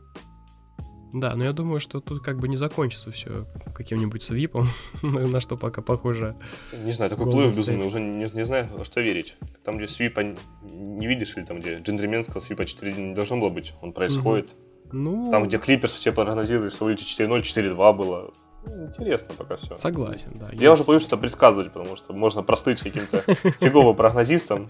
Да, 1.13 1.36
но 1.36 1.43
я 1.43 1.52
думаю, 1.52 1.80
что 1.80 2.00
тут 2.00 2.24
как 2.24 2.39
бы 2.39 2.47
не 2.47 2.56
закончится 2.56 3.12
все 3.12 3.45
каким-нибудь 3.74 4.24
свипом, 4.24 4.67
на 5.02 5.39
что 5.39 5.58
пока 5.58 5.82
похоже. 5.82 6.36
Не 6.84 6.91
знаю, 6.91 7.10
такой 7.10 7.30
плей 7.30 7.47
безумный, 7.47 7.86
уже 7.86 8.00
не, 8.00 8.26
не 8.32 8.45
знаю, 8.45 8.69
во 8.71 8.86
что 8.86 9.02
верить. 9.02 9.36
Там, 9.63 9.78
где 9.78 9.88
свипа 9.88 10.21
не 10.63 11.08
видишь, 11.08 11.36
или 11.36 11.43
там, 11.43 11.60
где 11.60 11.78
джентльменского 11.78 12.39
свипа 12.39 12.65
4 12.65 12.93
не 12.93 13.13
должно 13.13 13.38
было 13.38 13.50
быть, 13.50 13.74
он 13.82 13.93
происходит. 13.93 14.56
Ну... 14.91 15.32
Там, 15.32 15.43
где 15.43 15.58
Клиперс 15.58 15.93
все 15.93 16.12
прогнозировали, 16.12 16.69
что 16.69 16.86
выйдет 16.86 17.06
4-0, 17.06 17.41
4-2 17.41 17.93
было. 17.95 18.34
Интересно 18.65 19.34
пока 19.38 19.56
все. 19.56 19.76
Согласен, 19.76 20.32
да. 20.36 20.47
Я 20.52 20.69
есть. 20.69 20.82
уже 20.82 20.88
боюсь 20.88 21.08
это 21.08 21.17
предсказывать, 21.17 21.71
потому 21.71 21.97
что 21.97 22.13
можно 22.13 22.43
простыть 22.43 22.80
каким-то 22.80 23.21
фиговым 23.60 23.95
прогнозистом. 23.95 24.69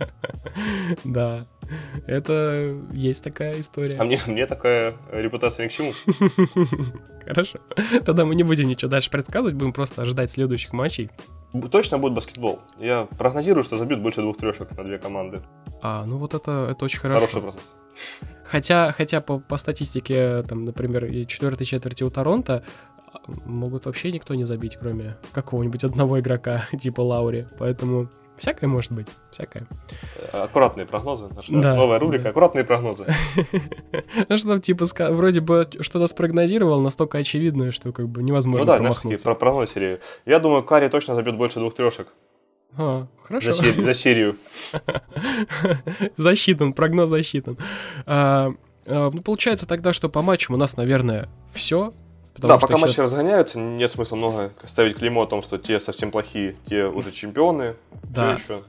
Да, 1.04 1.46
это 2.08 2.78
есть 2.92 3.24
такая 3.24 3.60
история. 3.60 3.98
А 4.00 4.04
мне, 4.04 4.20
мне 4.28 4.46
такая 4.46 4.94
репутация 5.12 5.66
ни 5.66 5.70
к 5.70 5.74
чему. 5.74 5.92
Хорошо. 7.26 7.60
Тогда 8.06 8.26
мы 8.26 8.36
не 8.36 8.44
будем 8.44 8.68
ничего 8.68 8.90
дальше 8.90 9.10
предсказывать, 9.10 9.56
будем 9.56 9.74
просто 9.74 10.02
ожидать 10.02 10.32
следующих 10.32 10.74
матчей. 10.74 11.12
Точно 11.70 11.98
будет 11.98 12.14
баскетбол. 12.14 12.60
Я 12.80 13.08
прогнозирую, 13.18 13.64
что 13.64 13.78
забьют 13.78 14.02
больше 14.02 14.22
двух 14.22 14.38
трешек 14.38 14.72
на 14.78 14.84
две 14.84 14.98
команды. 14.98 15.42
А, 15.82 16.06
ну 16.06 16.18
вот 16.18 16.34
это, 16.34 16.70
это 16.72 16.86
очень 16.86 17.00
хорошо. 17.00 17.28
Хороший 17.28 17.42
процесс. 17.42 18.22
Хотя, 18.46 18.92
хотя 18.92 19.22
по, 19.22 19.40
по 19.40 19.58
статистике, 19.58 20.44
там, 20.44 20.66
например, 20.66 21.26
четвертой 21.26 21.66
четверти 21.66 22.04
у 22.04 22.10
Торонто 22.10 22.64
могут 23.46 23.86
вообще 23.86 24.12
никто 24.12 24.36
не 24.36 24.46
забить, 24.46 24.78
кроме 24.80 25.18
какого-нибудь 25.34 25.84
одного 25.84 26.20
игрока 26.20 26.66
типа 26.78 27.02
Лаури. 27.02 27.48
Поэтому 27.58 28.10
всякое 28.38 28.68
может 28.68 28.92
быть, 28.92 29.08
всякое. 29.30 29.68
Аккуратные 30.34 30.86
прогнозы. 30.86 31.30
Наша 31.36 31.54
да, 31.54 31.76
новая 31.76 32.00
рубрика 32.00 32.26
да. 32.26 32.30
«Аккуратные 32.32 32.64
прогнозы». 32.64 33.06
Ну 34.30 34.38
что, 34.38 34.60
типа, 34.60 34.86
вроде 35.12 35.42
бы 35.42 35.66
что-то 35.80 36.08
спрогнозировал, 36.08 36.82
настолько 36.82 37.18
очевидное, 37.18 37.72
что 37.72 37.92
как 37.92 38.10
бы 38.10 38.24
невозможно 38.24 38.62
Ну 38.62 38.66
да, 38.66 39.18
про 39.24 39.36
прогноз 39.36 39.72
серии. 39.72 40.00
Я 40.26 40.40
думаю, 40.40 40.64
Карри 40.64 40.90
точно 40.90 41.16
забьет 41.16 41.38
больше 41.38 41.60
двух 41.60 41.74
трешек. 41.74 42.08
А, 42.78 43.08
хорошо. 43.22 43.54
За, 43.54 43.64
сер- 43.66 43.84
за 43.84 43.94
серию. 43.94 44.36
засчитан, 46.16 46.74
прогноз 46.74 47.10
засчитан. 47.10 47.58
А, 48.06 48.54
а, 48.86 49.10
ну, 49.12 49.22
получается 49.22 49.68
тогда, 49.68 49.94
что 49.94 50.10
по 50.10 50.22
матчам 50.22 50.56
у 50.56 50.58
нас, 50.58 50.78
наверное, 50.78 51.30
все. 51.52 51.94
Да, 52.38 52.58
пока 52.58 52.76
сейчас... 52.76 52.82
матчи 52.82 53.00
разгоняются, 53.02 53.60
нет 53.60 53.92
смысла 53.92 54.16
много 54.16 54.52
ставить 54.64 54.96
клеймо 54.96 55.24
о 55.24 55.28
том, 55.28 55.42
что 55.42 55.58
те 55.58 55.80
совсем 55.80 56.12
плохие, 56.12 56.56
те 56.64 56.86
уже 56.86 57.12
чемпионы. 57.12 57.76
Да. 58.04 58.36
Все 58.36 58.56
еще 58.56 58.64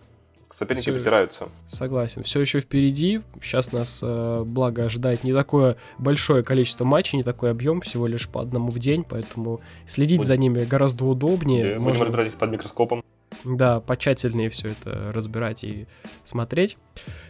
соперники 0.55 0.83
все... 0.83 0.95
потираются. 0.95 1.49
Согласен. 1.67 2.23
Все 2.23 2.41
еще 2.41 2.61
впереди. 2.61 3.23
Сейчас 3.41 3.73
нас, 3.73 4.01
э, 4.03 4.43
благо, 4.45 4.85
ожидает 4.85 5.25
не 5.25 5.33
такое 5.33 5.77
большое 5.99 6.43
количество 6.43 6.85
матчей, 6.85 7.17
не 7.17 7.23
такой 7.23 7.51
объем, 7.51 7.81
всего 7.81 8.07
лишь 8.07 8.29
по 8.29 8.41
одному 8.41 8.71
в 8.71 8.79
день, 8.79 9.05
поэтому 9.09 9.61
следить 9.87 10.19
Будь... 10.19 10.27
за 10.27 10.37
ними 10.37 10.65
гораздо 10.65 11.05
удобнее. 11.05 11.75
Да, 11.75 11.81
Можно... 11.81 11.91
Будем 11.91 12.03
разбирать 12.03 12.29
их 12.29 12.35
под 12.35 12.51
микроскопом. 12.51 13.05
Да, 13.45 13.81
почательнее 13.81 14.49
все 14.51 14.69
это 14.69 15.13
разбирать 15.13 15.65
и 15.65 15.87
смотреть. 16.25 16.77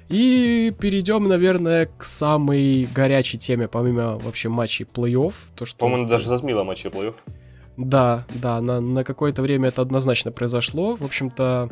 И 0.08 0.74
перейдем, 0.78 1.28
наверное, 1.28 1.90
к 1.96 2.04
самой 2.04 2.88
горячей 2.94 3.38
теме, 3.38 3.68
помимо 3.68 4.18
вообще 4.18 4.48
матчей 4.48 4.84
плей-офф. 4.84 5.34
То, 5.54 5.64
что... 5.64 5.78
По-моему, 5.78 6.08
даже 6.08 6.26
зазмило 6.26 6.64
матчи 6.64 6.86
плей-офф. 6.86 7.14
Да, 7.76 8.26
да, 8.34 8.60
на, 8.60 8.80
на 8.80 9.04
какое-то 9.04 9.42
время 9.42 9.68
это 9.68 9.82
однозначно 9.82 10.30
произошло. 10.30 10.96
В 10.96 11.04
общем-то, 11.04 11.70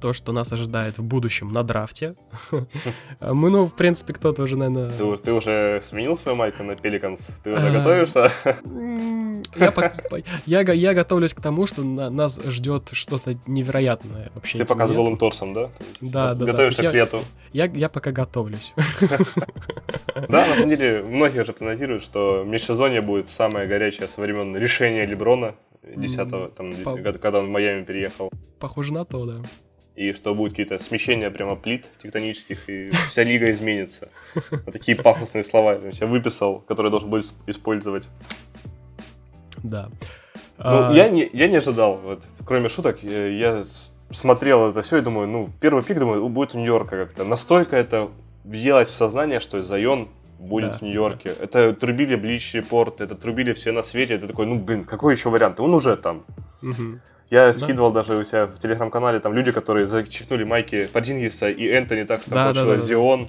то, 0.00 0.12
что 0.12 0.32
нас 0.32 0.52
ожидает 0.52 0.98
в 0.98 1.02
будущем 1.02 1.52
на 1.52 1.62
драфте. 1.62 2.14
Мы, 3.20 3.50
ну, 3.50 3.66
в 3.66 3.74
принципе, 3.74 4.12
кто-то 4.12 4.42
уже, 4.42 4.56
наверное... 4.56 4.92
Ты, 4.92 5.16
ты 5.18 5.32
уже 5.32 5.80
сменил 5.82 6.16
свою 6.16 6.36
майку 6.36 6.62
на 6.62 6.72
Pelicans? 6.72 7.32
Ты 7.42 7.54
уже 7.54 7.70
готовишься? 7.70 8.30
Я, 10.46 10.60
я, 10.60 10.72
я 10.72 10.94
готовлюсь 10.94 11.34
к 11.34 11.40
тому, 11.40 11.66
что 11.66 11.82
на, 11.82 12.10
нас 12.10 12.40
ждет 12.44 12.90
что-то 12.92 13.34
невероятное 13.46 14.30
вообще. 14.34 14.58
Ты 14.58 14.64
пока 14.64 14.86
с 14.86 14.92
голым 14.92 15.16
торсом, 15.16 15.54
да? 15.54 15.70
Да, 16.00 16.34
да. 16.34 16.46
Готовишься 16.46 16.82
да. 16.82 16.90
к 16.90 16.94
лету. 16.94 17.24
Я, 17.52 17.64
я 17.66 17.88
пока 17.88 18.12
готовлюсь. 18.12 18.74
Да, 20.28 20.46
на 20.46 20.54
самом 20.56 20.70
деле, 20.70 21.02
многие 21.02 21.40
уже 21.42 21.52
прогнозируют, 21.52 22.02
что 22.02 22.42
межсезонье 22.44 23.00
будет 23.00 23.28
самое 23.28 23.68
горячее 23.68 24.08
со 24.08 24.20
времен 24.20 24.54
решения 24.56 25.06
Леброна 25.06 25.54
10 25.82 26.54
там, 26.54 26.74
когда 27.12 27.38
он 27.38 27.46
в 27.46 27.50
Майами 27.50 27.84
переехал. 27.84 28.30
Похоже 28.58 28.92
на 28.92 29.04
то, 29.04 29.24
да. 29.24 29.42
И 29.98 30.12
что 30.12 30.32
будут 30.32 30.52
какие-то 30.52 30.78
смещения 30.78 31.28
прямо 31.28 31.56
плит 31.56 31.90
тектонических, 31.98 32.70
и 32.70 32.88
вся 33.08 33.24
лига 33.24 33.50
изменится. 33.50 34.10
Вот 34.50 34.72
такие 34.72 34.96
пафосные 34.96 35.42
слова 35.42 35.76
я 35.90 36.06
выписал, 36.06 36.60
которые 36.60 36.92
должен 36.92 37.10
был 37.10 37.20
использовать. 37.48 38.04
Да. 39.64 39.90
Ну, 40.58 40.88
а... 40.88 40.92
я, 40.92 41.08
не, 41.08 41.28
я 41.32 41.48
не 41.48 41.56
ожидал, 41.56 41.96
вот, 41.96 42.22
кроме 42.46 42.68
шуток, 42.68 43.02
я 43.02 43.64
смотрел 44.10 44.70
это 44.70 44.82
все 44.82 44.98
и 44.98 45.00
думаю, 45.00 45.26
ну, 45.26 45.50
первый 45.60 45.82
пик, 45.82 45.98
думаю, 45.98 46.28
будет 46.28 46.54
у 46.54 46.58
Нью-Йорка 46.58 47.06
как-то. 47.06 47.24
Настолько 47.24 47.74
это 47.76 48.08
въелось 48.44 48.90
в 48.90 48.94
сознание, 48.94 49.40
что 49.40 49.60
Зайон 49.64 50.08
будет 50.38 50.72
да, 50.72 50.78
в 50.78 50.82
Нью-Йорке. 50.82 51.34
Да. 51.34 51.44
Это 51.44 51.72
трубили 51.72 52.14
Блич 52.14 52.54
Репорт, 52.54 53.00
это 53.00 53.16
трубили 53.16 53.52
все 53.52 53.72
на 53.72 53.82
свете. 53.82 54.14
Это 54.14 54.28
такой, 54.28 54.46
ну, 54.46 54.60
блин, 54.60 54.84
какой 54.84 55.14
еще 55.14 55.28
вариант? 55.28 55.58
Он 55.58 55.74
уже 55.74 55.96
там. 55.96 56.24
Угу. 56.62 57.00
Я 57.30 57.46
да. 57.46 57.52
скидывал 57.52 57.92
даже 57.92 58.14
у 58.14 58.24
себя 58.24 58.46
в 58.46 58.58
телеграм-канале 58.58 59.20
там 59.20 59.34
люди, 59.34 59.52
которые 59.52 59.84
зачихнули 59.84 60.44
майки 60.44 60.88
Падингиса 60.92 61.50
и 61.50 61.66
Энтони 61.68 62.04
так, 62.04 62.22
что 62.22 62.30
да, 62.30 62.44
получилось 62.44 62.76
да, 62.76 62.80
да, 62.80 62.86
Зион. 62.86 63.28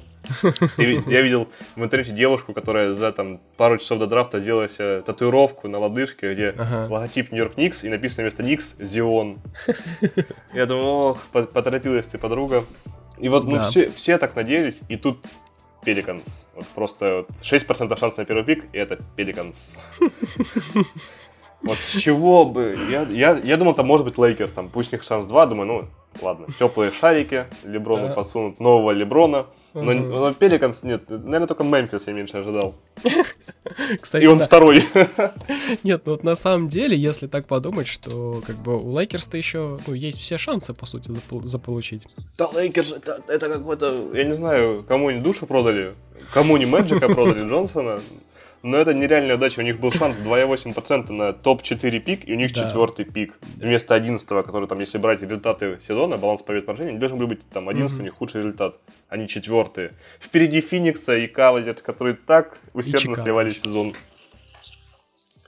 Я 1.07 1.21
видел 1.21 1.49
в 1.75 1.83
интернете 1.83 2.13
девушку, 2.13 2.53
которая 2.53 2.93
за 2.93 3.11
там 3.11 3.41
пару 3.57 3.77
часов 3.77 3.99
до 3.99 4.07
драфта 4.07 4.39
делала 4.39 4.69
себе 4.69 5.01
татуировку 5.01 5.67
на 5.67 5.79
лодыжке, 5.79 6.33
где 6.33 6.55
логотип 6.89 7.31
Нью-Йорк 7.31 7.57
Никс 7.57 7.83
и 7.83 7.89
написано 7.89 8.23
вместо 8.23 8.43
Никс 8.43 8.75
Зион. 8.79 9.39
Я 10.53 10.65
думаю, 10.65 10.85
ох, 10.85 11.21
поторопилась 11.31 12.07
ты, 12.07 12.17
подруга. 12.17 12.63
И 13.17 13.27
вот 13.27 13.43
мы 13.43 13.59
все, 13.59 13.91
все 13.91 14.17
так 14.17 14.33
надеялись, 14.35 14.81
и 14.87 14.95
тут 14.95 15.25
Пеликанс. 15.83 16.47
Вот 16.55 16.67
просто 16.67 17.25
вот 17.27 17.37
6% 17.41 17.97
шанс 17.99 18.17
на 18.17 18.25
первый 18.25 18.43
пик, 18.43 18.65
и 18.73 18.77
это 18.77 18.99
Пеликанс. 19.15 19.93
Вот 21.61 21.77
с 21.79 21.97
чего 21.97 22.45
бы? 22.45 22.77
Я, 22.89 23.03
я, 23.03 23.37
я 23.37 23.57
думал, 23.57 23.73
там 23.73 23.85
может 23.85 24.05
быть 24.05 24.17
Лейкерс, 24.17 24.51
там 24.51 24.69
пусть 24.69 24.93
у 24.93 24.95
них 24.95 25.03
шанс 25.03 25.25
2, 25.25 25.45
думаю, 25.47 25.67
ну, 25.67 25.87
ладно, 26.21 26.47
теплые 26.57 26.91
шарики, 26.91 27.45
Леброну 27.63 28.13
подсунут 28.13 28.59
нового 28.59 28.91
Леброна. 28.91 29.45
Но, 29.73 29.93
но 29.93 30.33
Пеликанс 30.33 30.81
нет, 30.83 31.09
наверное, 31.09 31.47
только 31.47 31.63
Мемфис 31.63 32.07
я 32.07 32.13
меньше 32.13 32.37
ожидал. 32.37 32.73
Кстати, 34.01 34.23
И 34.23 34.27
он 34.27 34.39
да. 34.39 34.45
второй. 34.45 34.83
Нет, 35.83 36.01
ну 36.05 36.13
вот 36.13 36.23
на 36.23 36.35
самом 36.35 36.69
деле, 36.69 36.97
если 36.97 37.27
так 37.27 37.45
подумать, 37.45 37.87
что 37.87 38.41
как 38.45 38.55
бы 38.57 38.81
у 38.81 38.97
Лейкерс-то 38.97 39.37
еще 39.37 39.79
ну, 39.85 39.93
есть 39.93 40.19
все 40.19 40.39
шансы, 40.39 40.73
по 40.73 40.87
сути, 40.87 41.11
заполучить. 41.43 42.07
Да, 42.37 42.47
Лейкерс, 42.55 42.93
это, 42.93 43.21
это 43.27 43.47
какой-то, 43.47 44.09
я 44.13 44.23
не 44.23 44.33
знаю, 44.33 44.83
кому 44.87 45.09
они 45.09 45.21
душу 45.21 45.45
продали, 45.45 45.93
кому 46.33 46.57
не 46.57 46.65
Мэджика 46.65 47.07
продали, 47.07 47.47
Джонсона. 47.47 48.01
Но 48.61 48.77
это 48.77 48.93
нереальная 48.93 49.35
удача. 49.35 49.59
У 49.59 49.63
них 49.63 49.79
был 49.79 49.91
шанс 49.91 50.17
2,8% 50.17 51.11
на 51.11 51.33
топ-4 51.33 51.99
пик, 51.99 52.27
и 52.27 52.33
у 52.33 52.35
них 52.35 52.53
да. 52.53 52.63
четвертый 52.63 53.05
пик. 53.05 53.37
Вместо 53.55 53.95
11 53.95 54.27
который 54.27 54.67
там, 54.67 54.79
если 54.79 54.97
брать 54.97 55.21
результаты 55.21 55.77
сезона, 55.81 56.17
баланс 56.17 56.41
побед 56.41 56.65
поражений, 56.65 56.91
они 56.91 56.99
должны 56.99 57.17
были 57.17 57.29
быть 57.29 57.49
там 57.49 57.69
11 57.69 57.95
mm-hmm. 57.95 58.01
у 58.01 58.03
них 58.03 58.13
худший 58.13 58.41
результат. 58.41 58.77
Они 59.07 59.27
четвертые. 59.27 59.93
Впереди 60.19 60.61
Феникса 60.61 61.17
и 61.17 61.27
Кавазер, 61.27 61.75
которые 61.75 62.15
так 62.15 62.57
усердно 62.73 63.15
сливали 63.15 63.51
сезон. 63.51 63.93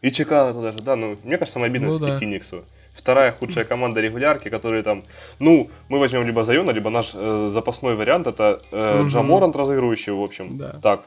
И 0.02 0.12
Чикаго 0.12 0.60
даже, 0.60 0.80
да, 0.80 0.96
ну, 0.96 1.18
мне 1.24 1.38
кажется, 1.38 1.54
самое 1.54 1.70
обидное 1.70 1.92
ну, 1.92 2.00
да. 2.00 2.18
Фениксу. 2.18 2.66
Вторая 2.92 3.32
худшая 3.32 3.66
команда 3.66 4.02
регулярки, 4.02 4.50
которые 4.50 4.84
там, 4.84 5.04
ну, 5.40 5.70
мы 5.90 6.00
возьмем 6.00 6.26
либо 6.26 6.44
Зайона, 6.44 6.72
либо 6.72 6.90
наш 6.90 7.12
э, 7.14 7.48
запасной 7.50 7.96
вариант, 7.96 8.28
это 8.28 8.62
э, 8.72 9.02
угу. 9.02 9.10
Джаморант 9.10 9.56
разыгрывающий, 9.56 10.12
в 10.12 10.22
общем. 10.22 10.58
Да. 10.58 10.80
Так, 10.82 11.04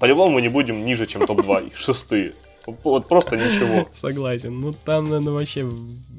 по-любому 0.00 0.32
мы 0.32 0.42
не 0.42 0.48
будем 0.48 0.84
ниже, 0.84 1.06
чем 1.06 1.26
топ-2, 1.26 1.74
шестые. 1.74 2.34
Вот 2.84 3.08
просто 3.08 3.36
ничего. 3.36 3.88
Согласен. 3.92 4.60
Ну 4.60 4.72
там, 4.72 5.04
наверное, 5.04 5.32
вообще 5.32 5.66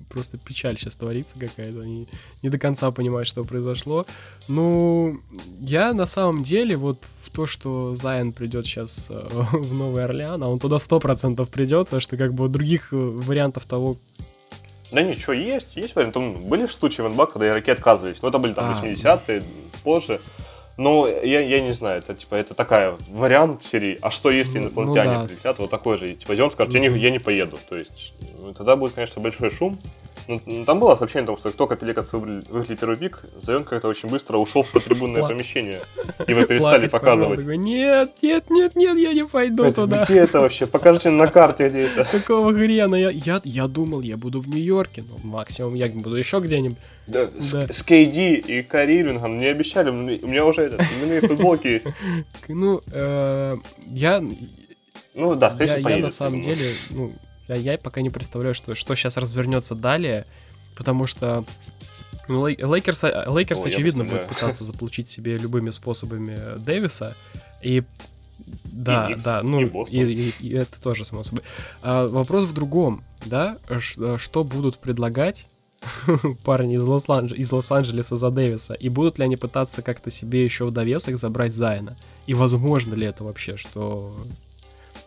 просто 0.09 0.37
печаль 0.37 0.77
сейчас 0.77 0.95
творится 0.95 1.37
какая-то. 1.37 1.81
Они 1.81 2.07
не 2.41 2.49
до 2.49 2.57
конца 2.57 2.89
понимают, 2.91 3.27
что 3.27 3.43
произошло. 3.43 4.05
Ну, 4.47 5.19
я 5.59 5.93
на 5.93 6.05
самом 6.05 6.41
деле 6.43 6.75
вот 6.75 6.97
в 7.21 7.29
то, 7.29 7.45
что 7.45 7.93
Зайон 7.93 8.33
придет 8.33 8.65
сейчас 8.65 9.07
э, 9.11 9.27
в 9.29 9.73
Новый 9.73 10.03
Орлеан, 10.03 10.41
а 10.43 10.47
он 10.47 10.59
туда 10.59 10.79
сто 10.79 10.99
процентов 10.99 11.49
придет, 11.49 11.87
потому 11.87 12.01
что 12.01 12.17
как 12.17 12.33
бы 12.33 12.49
других 12.49 12.91
э, 12.91 12.95
вариантов 12.95 13.65
того, 13.65 13.97
да 14.91 15.03
ничего, 15.03 15.33
есть, 15.33 15.77
есть 15.77 15.95
варианты. 15.95 16.19
Были 16.19 16.65
же 16.65 16.73
случаи 16.73 17.03
в 17.03 17.09
НБА, 17.09 17.27
когда 17.27 17.47
игроки 17.49 17.69
отказывались. 17.69 18.23
Но 18.23 18.29
это 18.29 18.39
были 18.39 18.53
там 18.53 18.65
а, 18.65 18.73
80-е, 18.73 19.43
позже. 19.83 20.19
Ну, 20.79 21.07
я, 21.07 21.41
я 21.41 21.59
не 21.59 21.73
знаю, 21.73 21.99
это 21.99 22.15
типа 22.15 22.35
это 22.35 22.53
такая 22.53 22.95
вариант 23.09 23.63
серии. 23.63 23.97
А 24.01 24.09
что 24.11 24.31
если 24.31 24.59
ну, 24.59 24.67
инопланетяне 24.67 25.11
ну, 25.11 25.21
да. 25.23 25.27
прилетят? 25.27 25.59
Вот 25.59 25.69
такой 25.69 25.97
же. 25.97 26.13
Типа, 26.13 26.41
он 26.41 26.51
скажет, 26.51 26.73
я 26.73 26.79
не, 26.79 26.87
я 26.97 27.11
не 27.11 27.19
поеду. 27.19 27.59
То 27.67 27.75
есть, 27.75 28.13
ну, 28.39 28.53
тогда 28.53 28.77
будет, 28.77 28.93
конечно, 28.93 29.21
большой 29.21 29.51
шум. 29.51 29.77
Ну, 30.29 30.63
там 30.63 30.79
было 30.79 30.93
сообщение 30.93 31.23
о 31.23 31.27
том, 31.27 31.37
что 31.37 31.49
только 31.49 31.75
Пеликас 31.75 32.13
выиграли 32.13 32.75
первый 32.75 32.97
пик, 32.97 33.25
Зайон 33.39 33.63
как-то 33.63 33.87
очень 33.87 34.09
быстро 34.09 34.37
ушел 34.37 34.61
в 34.61 34.71
потрибунное 34.71 35.27
помещение. 35.27 35.79
Его 36.27 36.45
перестали 36.45 36.87
показывать. 36.87 37.43
Нет, 37.43 38.11
нет, 38.21 38.47
нет, 38.51 38.75
нет, 38.75 38.97
я 38.97 39.13
не 39.13 39.25
пойду 39.25 39.71
туда. 39.71 40.03
Где 40.03 40.19
это 40.19 40.39
вообще? 40.41 40.67
Покажите 40.67 41.09
на 41.09 41.31
карте, 41.31 41.69
где 41.69 41.81
это. 41.81 42.03
Какого 42.03 42.53
хрена? 42.53 42.93
Я, 42.93 43.41
я, 43.43 43.67
думал, 43.67 44.01
я 44.01 44.17
буду 44.17 44.39
в 44.39 44.47
Нью-Йорке, 44.47 45.03
но 45.09 45.17
максимум 45.23 45.73
я 45.73 45.87
буду 45.87 46.15
еще 46.15 46.39
где-нибудь. 46.39 46.77
Да, 47.07 47.25
да. 47.25 47.41
С, 47.41 47.67
с 47.67 47.87
KD 47.87 48.35
и 48.35 48.61
Кари 48.61 48.99
Ирвингом 48.99 49.33
мне 49.33 49.49
обещали, 49.49 49.89
у 49.89 49.93
меня 50.27 50.45
уже 50.45 50.61
этот, 50.61 50.81
именные 50.81 51.21
футболки 51.21 51.67
есть. 51.67 51.87
Ну, 52.47 52.81
э, 52.91 53.57
я... 53.87 54.23
Ну 55.15 55.35
да, 55.35 55.49
скорее 55.49 55.67
всего, 55.77 55.89
Я 55.89 55.97
на 55.97 56.09
самом 56.09 56.41
деле, 56.41 56.65
ну, 56.91 57.13
я, 57.55 57.73
я 57.73 57.77
пока 57.77 58.01
не 58.01 58.09
представляю, 58.09 58.55
что, 58.55 58.75
что 58.75 58.95
сейчас 58.95 59.17
развернется 59.17 59.75
далее, 59.75 60.25
потому 60.75 61.07
что 61.07 61.45
ну, 62.27 62.45
Лейкерс, 62.47 63.03
Лейкерс 63.03 63.65
О, 63.65 63.67
очевидно, 63.67 64.03
будет 64.03 64.27
пытаться 64.27 64.63
заполучить 64.63 65.09
себе 65.09 65.37
любыми 65.37 65.71
способами 65.71 66.59
Дэвиса. 66.59 67.15
И 67.61 67.83
да, 68.65 69.07
и 69.07 69.13
Никс, 69.13 69.23
да, 69.23 69.43
ну 69.43 69.61
и, 69.61 69.69
и, 69.89 70.13
и, 70.13 70.47
и 70.47 70.53
это 70.53 70.81
тоже 70.81 71.05
само 71.05 71.23
собой. 71.23 71.43
А, 71.81 72.07
вопрос 72.07 72.45
в 72.45 72.53
другом, 72.53 73.03
да, 73.25 73.57
Ш, 73.79 74.17
что 74.17 74.43
будут 74.43 74.77
предлагать 74.77 75.47
парни 76.43 76.75
из, 76.75 76.83
Лос-Анджелеса, 76.83 77.41
из 77.41 77.51
Лос-Анджелеса 77.51 78.15
за 78.15 78.29
Дэвиса, 78.29 78.73
и 78.75 78.89
будут 78.89 79.19
ли 79.19 79.25
они 79.25 79.35
пытаться 79.35 79.81
как-то 79.81 80.09
себе 80.09 80.43
еще 80.43 80.65
в 80.65 80.71
довесок 80.71 81.17
забрать 81.17 81.53
Зайона? 81.53 81.97
И 82.27 82.33
возможно 82.33 82.93
ли 82.93 83.05
это 83.05 83.23
вообще, 83.23 83.57
что 83.57 84.15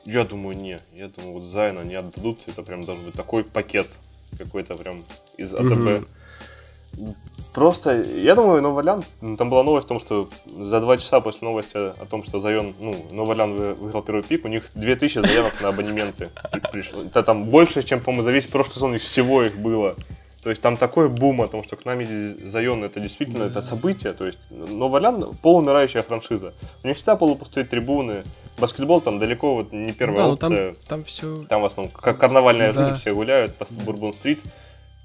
я 0.05 0.25
думаю, 0.25 0.57
не. 0.57 0.79
Я 0.95 1.09
думаю, 1.09 1.35
вот 1.35 1.45
Зайна 1.45 1.81
не 1.81 1.95
отдадут. 1.95 2.49
Это 2.49 2.63
прям 2.63 2.85
должен 2.85 3.05
быть 3.05 3.15
такой 3.15 3.45
пакет 3.45 3.99
какой-то 4.39 4.75
прям 4.75 5.05
из 5.37 5.55
АТБ. 5.55 5.73
Угу. 5.73 7.15
Просто, 7.53 8.03
я 8.03 8.35
думаю, 8.35 8.63
Новолян, 8.63 9.05
там 9.37 9.51
была 9.51 9.63
новость 9.63 9.87
о 9.87 9.89
том, 9.89 10.01
что 10.01 10.31
за 10.59 10.81
два 10.81 10.97
часа 10.97 11.21
после 11.21 11.47
новости 11.47 11.77
о 11.77 12.07
том, 12.09 12.23
что 12.23 12.41
Зайон, 12.41 12.75
ну, 12.81 12.97
Новолян 13.11 13.75
выиграл 13.75 14.03
первый 14.03 14.23
пик, 14.23 14.47
у 14.47 14.49
них 14.49 14.65
2000 14.75 15.27
заявок 15.27 15.61
на 15.61 15.69
абонементы 15.69 16.31
пришло. 16.73 17.03
Это 17.03 17.23
там 17.23 17.45
больше, 17.45 17.83
чем, 17.83 18.01
по-моему, 18.01 18.23
за 18.23 18.33
весь 18.33 18.47
прошлый 18.47 18.75
сезон 18.75 18.95
их 18.95 19.03
всего 19.03 19.43
их 19.43 19.59
было. 19.59 19.97
То 20.43 20.51
есть 20.51 20.61
там 20.61 20.77
такой 20.77 21.09
бум 21.09 21.41
о 21.41 21.49
том, 21.49 21.63
что 21.63 21.77
к 21.77 21.85
нам 21.85 22.01
едет 22.01 22.51
Зайон, 22.51 22.83
это 22.83 22.99
действительно 22.99 23.45
это 23.45 23.61
событие. 23.61 24.13
То 24.13 24.27
есть 24.27 24.41
Новолян 24.51 25.35
полумирающая 25.41 26.03
франшиза. 26.03 26.53
У 26.83 26.89
них 26.89 26.97
всегда 26.97 27.15
полупустые 27.15 27.65
трибуны, 27.65 28.25
баскетбол 28.59 29.01
там 29.01 29.21
далеко 29.21 29.55
вот 29.55 29.73
не 29.73 29.93
первая 29.93 30.27
да, 30.27 30.33
опция. 30.33 30.73
Там, 30.73 30.83
там 30.89 31.05
все. 31.05 31.45
Там 31.45 31.63
в 31.63 31.65
основном 31.65 31.95
как 31.95 32.19
карнавальная 32.19 32.73
да. 32.73 32.83
жизнь, 32.85 33.01
все 33.01 33.15
гуляют 33.15 33.55
по 33.55 33.67
Бурбон-стрит. 33.73 34.41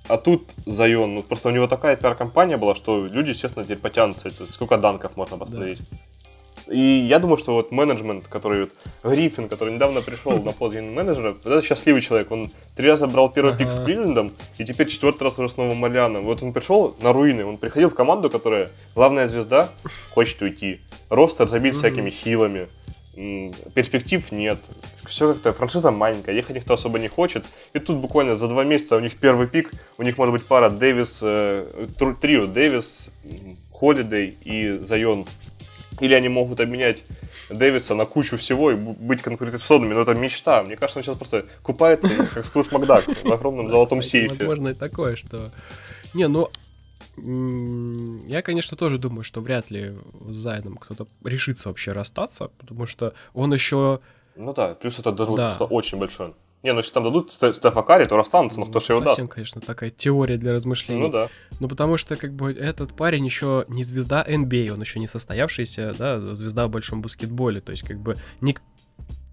А 0.07 0.17
тут 0.17 0.55
Зайон, 0.65 1.15
ну 1.15 1.23
просто 1.23 1.49
у 1.49 1.51
него 1.51 1.67
такая 1.67 1.97
пиар-компания 1.97 2.57
была, 2.57 2.73
что 2.73 3.05
люди, 3.05 3.33
честно, 3.33 3.63
теперь 3.63 3.77
потянутся. 3.77 4.31
Сколько 4.47 4.77
данков 4.77 5.17
можно 5.17 5.37
посмотреть. 5.37 5.79
Да. 5.79 5.97
И 6.69 7.05
я 7.07 7.19
думаю, 7.19 7.37
что 7.37 7.53
вот 7.53 7.71
менеджмент, 7.71 8.27
который 8.27 8.61
вот 8.61 8.71
Гриффин, 9.03 9.49
который 9.49 9.73
недавно 9.73 10.01
пришел 10.01 10.41
на 10.41 10.51
пост 10.51 10.75
менеджера, 10.75 11.37
это 11.43 11.61
счастливый 11.61 12.01
человек. 12.01 12.31
Он 12.31 12.51
три 12.75 12.87
раза 12.87 13.07
брал 13.07 13.29
первый 13.29 13.53
ага. 13.53 13.59
пик 13.59 13.71
с 13.71 13.79
Кливлендом, 13.79 14.33
и 14.57 14.65
теперь 14.65 14.87
четвертый 14.87 15.23
раз 15.23 15.39
уже 15.39 15.49
с 15.49 15.57
новым 15.57 15.77
Маляном. 15.77 16.25
Вот 16.25 16.43
он 16.43 16.53
пришел 16.53 16.95
на 17.01 17.13
руины, 17.13 17.45
он 17.45 17.57
приходил 17.57 17.89
в 17.89 17.95
команду, 17.95 18.29
которая 18.29 18.69
главная 18.95 19.27
звезда 19.27 19.69
хочет 20.11 20.41
уйти. 20.41 20.81
Ростер 21.09 21.47
забит 21.47 21.75
всякими 21.75 22.09
хилами 22.09 22.67
перспектив 23.73 24.31
нет. 24.31 24.59
Все 25.05 25.33
как-то, 25.33 25.51
франшиза 25.51 25.89
маленькая, 25.91 26.35
ехать 26.35 26.55
никто 26.55 26.75
особо 26.75 26.99
не 26.99 27.07
хочет. 27.07 27.45
И 27.73 27.79
тут 27.79 27.97
буквально 27.97 28.35
за 28.35 28.47
два 28.47 28.63
месяца 28.63 28.95
у 28.95 28.99
них 28.99 29.17
первый 29.17 29.47
пик, 29.47 29.71
у 29.97 30.03
них 30.03 30.17
может 30.17 30.33
быть 30.33 30.45
пара 30.45 30.69
Дэвис, 30.69 31.21
э, 31.23 31.87
трио 32.21 32.45
Дэвис, 32.45 33.09
Холидей 33.71 34.37
и 34.43 34.77
Зайон. 34.79 35.25
Или 35.99 36.13
они 36.13 36.29
могут 36.29 36.59
обменять 36.59 37.03
Дэвиса 37.49 37.95
на 37.95 38.05
кучу 38.05 38.37
всего 38.37 38.71
и 38.71 38.75
быть 38.75 39.21
конкурентоспособными, 39.21 39.93
но 39.93 40.01
это 40.01 40.13
мечта. 40.13 40.63
Мне 40.63 40.75
кажется, 40.75 40.99
он 40.99 41.03
сейчас 41.03 41.17
просто 41.17 41.45
купает, 41.63 42.01
как 42.33 42.45
Скрудж 42.45 42.67
Макдак, 42.71 43.05
в 43.07 43.31
огромном 43.31 43.69
золотом 43.69 44.01
сейфе. 44.01 44.35
Возможно 44.35 44.69
и 44.69 44.73
такое, 44.73 45.15
что... 45.15 45.51
Не, 46.13 46.27
ну, 46.27 46.49
я, 48.27 48.41
конечно, 48.41 48.77
тоже 48.77 48.99
думаю, 48.99 49.23
что 49.23 49.41
вряд 49.41 49.71
ли 49.71 49.93
с 50.29 50.35
Зайдом 50.35 50.77
кто-то 50.77 51.07
решится 51.23 51.69
вообще 51.69 51.91
расстаться, 51.91 52.51
потому 52.59 52.85
что 52.85 53.13
он 53.33 53.53
еще... 53.53 53.99
Ну 54.35 54.53
да, 54.53 54.75
плюс 54.75 54.99
это 54.99 55.11
даже 55.11 55.35
да. 55.35 55.55
очень 55.65 55.97
большое. 55.97 56.33
Не, 56.63 56.73
ну 56.73 56.79
если 56.79 56.91
там 56.91 57.03
дадут 57.03 57.31
Стефа 57.31 57.83
Карри, 57.83 58.05
то 58.05 58.17
расстанутся, 58.17 58.59
но 58.59 58.65
кто 58.65 58.79
же 58.79 58.93
его 58.93 58.99
даст? 58.99 59.17
Совсем, 59.17 59.27
конечно, 59.27 59.61
такая 59.61 59.91
теория 59.91 60.37
для 60.37 60.53
размышлений. 60.53 61.01
Ну 61.01 61.09
да. 61.09 61.29
Ну 61.59 61.67
потому 61.67 61.97
что, 61.97 62.17
как 62.17 62.33
бы, 62.33 62.51
этот 62.51 62.95
парень 62.95 63.25
еще 63.25 63.65
не 63.67 63.83
звезда 63.83 64.25
NBA, 64.27 64.71
он 64.71 64.81
еще 64.81 64.99
не 64.99 65.07
состоявшийся, 65.07 65.93
да, 65.97 66.19
звезда 66.35 66.67
в 66.67 66.71
большом 66.71 67.01
баскетболе, 67.01 67.61
то 67.61 67.71
есть, 67.71 67.83
как 67.83 67.99
бы, 67.99 68.17
ник... 68.41 68.61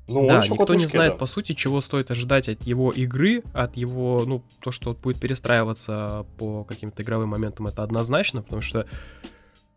Ну, 0.07 0.29
да, 0.29 0.43
никто 0.47 0.75
не 0.75 0.85
знает, 0.85 1.13
да. 1.13 1.19
по 1.19 1.25
сути, 1.25 1.55
чего 1.55 1.81
стоит 1.81 2.11
ожидать 2.11 2.51
от 2.51 2.63
его 2.65 2.93
игры, 2.93 3.43
от 3.55 3.79
его, 3.79 4.25
ну, 4.27 4.43
то, 4.61 4.71
что 4.71 4.93
будет 4.93 5.19
перестраиваться 5.19 6.27
по 6.37 6.63
каким-то 6.65 7.03
игровым 7.03 7.31
моментам, 7.31 7.69
это 7.69 7.83
однозначно, 7.83 8.43
потому 8.43 8.61
что, 8.61 8.87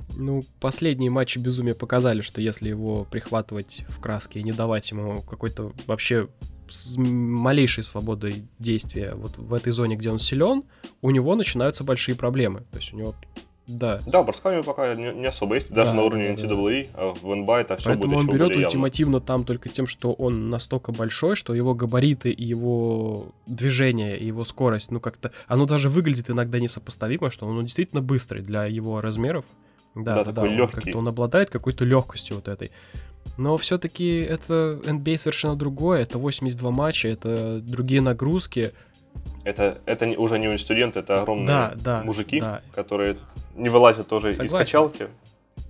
ну, 0.10 0.44
последние 0.60 1.10
матчи 1.10 1.40
безумия 1.40 1.76
показали, 1.76 2.20
что 2.20 2.42
если 2.42 2.68
его 2.68 3.06
прихватывать 3.06 3.86
в 3.88 4.02
краске 4.02 4.42
и 4.42 4.44
не 4.44 4.52
давать 4.52 4.92
ему 4.92 5.22
какой-то 5.22 5.72
вообще 5.86 6.28
с 6.70 6.98
малейшей 6.98 7.84
свободой 7.84 8.44
действия 8.60 9.14
вот 9.16 9.38
в 9.38 9.54
этой 9.54 9.72
зоне, 9.72 9.96
где 9.96 10.10
он 10.10 10.20
силен, 10.20 10.64
у 11.02 11.12
него 11.12 11.36
начинаются 11.36 11.84
большие 11.84 12.16
проблемы. 12.16 12.62
То 12.72 12.78
есть 12.78 12.94
у 12.94 12.98
него 12.98 13.16
да. 13.68 14.00
Да, 14.08 14.24
бросками 14.24 14.62
пока 14.62 14.96
не, 14.96 15.12
не 15.12 15.26
особо 15.26 15.56
есть, 15.56 15.74
даже 15.74 15.92
да, 15.92 15.98
на 15.98 16.04
уровне 16.04 16.34
да, 16.34 16.34
NCAA, 16.34 16.88
да. 16.94 17.00
а 17.02 17.14
в 17.14 17.26
NBA 17.26 17.62
это 17.62 17.76
все 17.76 17.90
Поэтому 17.90 18.16
будет 18.16 18.30
он 18.30 18.34
берет 18.34 18.56
ультимативно 18.56 19.20
там 19.20 19.44
только 19.44 19.68
тем, 19.68 19.88
что 19.88 20.14
он 20.14 20.50
настолько 20.50 20.94
большой, 20.94 21.36
что 21.36 21.54
его 21.54 21.76
габариты 21.76 22.32
и 22.32 22.46
его 22.46 23.34
движение, 23.46 24.18
и 24.18 24.26
его 24.26 24.46
скорость, 24.46 24.90
ну 24.92 25.02
как-то, 25.02 25.34
оно 25.48 25.66
даже 25.66 25.90
выглядит 25.90 26.30
иногда 26.30 26.60
несопоставимо, 26.60 27.30
что 27.30 27.46
он 27.46 27.62
действительно 27.66 28.02
быстрый 28.02 28.42
для 28.42 28.66
его 28.66 29.02
размеров. 29.02 29.44
Да, 29.96 30.16
да, 30.16 30.24
да, 30.24 30.32
такой 30.32 30.50
да, 30.50 30.56
легкий. 30.56 30.94
Он, 30.94 31.00
он 31.00 31.08
обладает 31.10 31.50
какой-то 31.50 31.84
легкостью 31.84 32.38
вот 32.38 32.48
этой. 32.48 32.72
Но 33.38 33.58
все-таки 33.58 34.20
это 34.22 34.80
NBA 34.84 35.18
совершенно 35.18 35.56
другое. 35.56 36.02
Это 36.02 36.18
82 36.18 36.72
матча, 36.72 37.08
это 37.08 37.60
другие 37.60 38.02
нагрузки. 38.02 38.74
Это, 39.44 39.78
это 39.86 40.06
уже 40.08 40.40
не 40.40 40.58
студенты, 40.58 41.00
это 41.00 41.22
огромные 41.22 41.48
да, 41.48 41.74
да, 41.76 42.04
мужики, 42.04 42.40
да. 42.40 42.62
которые 42.74 43.18
не 43.56 43.70
вылазят 43.70 44.08
тоже 44.08 44.32
Согласен. 44.32 44.56
из 44.56 44.60
качалки 44.60 45.08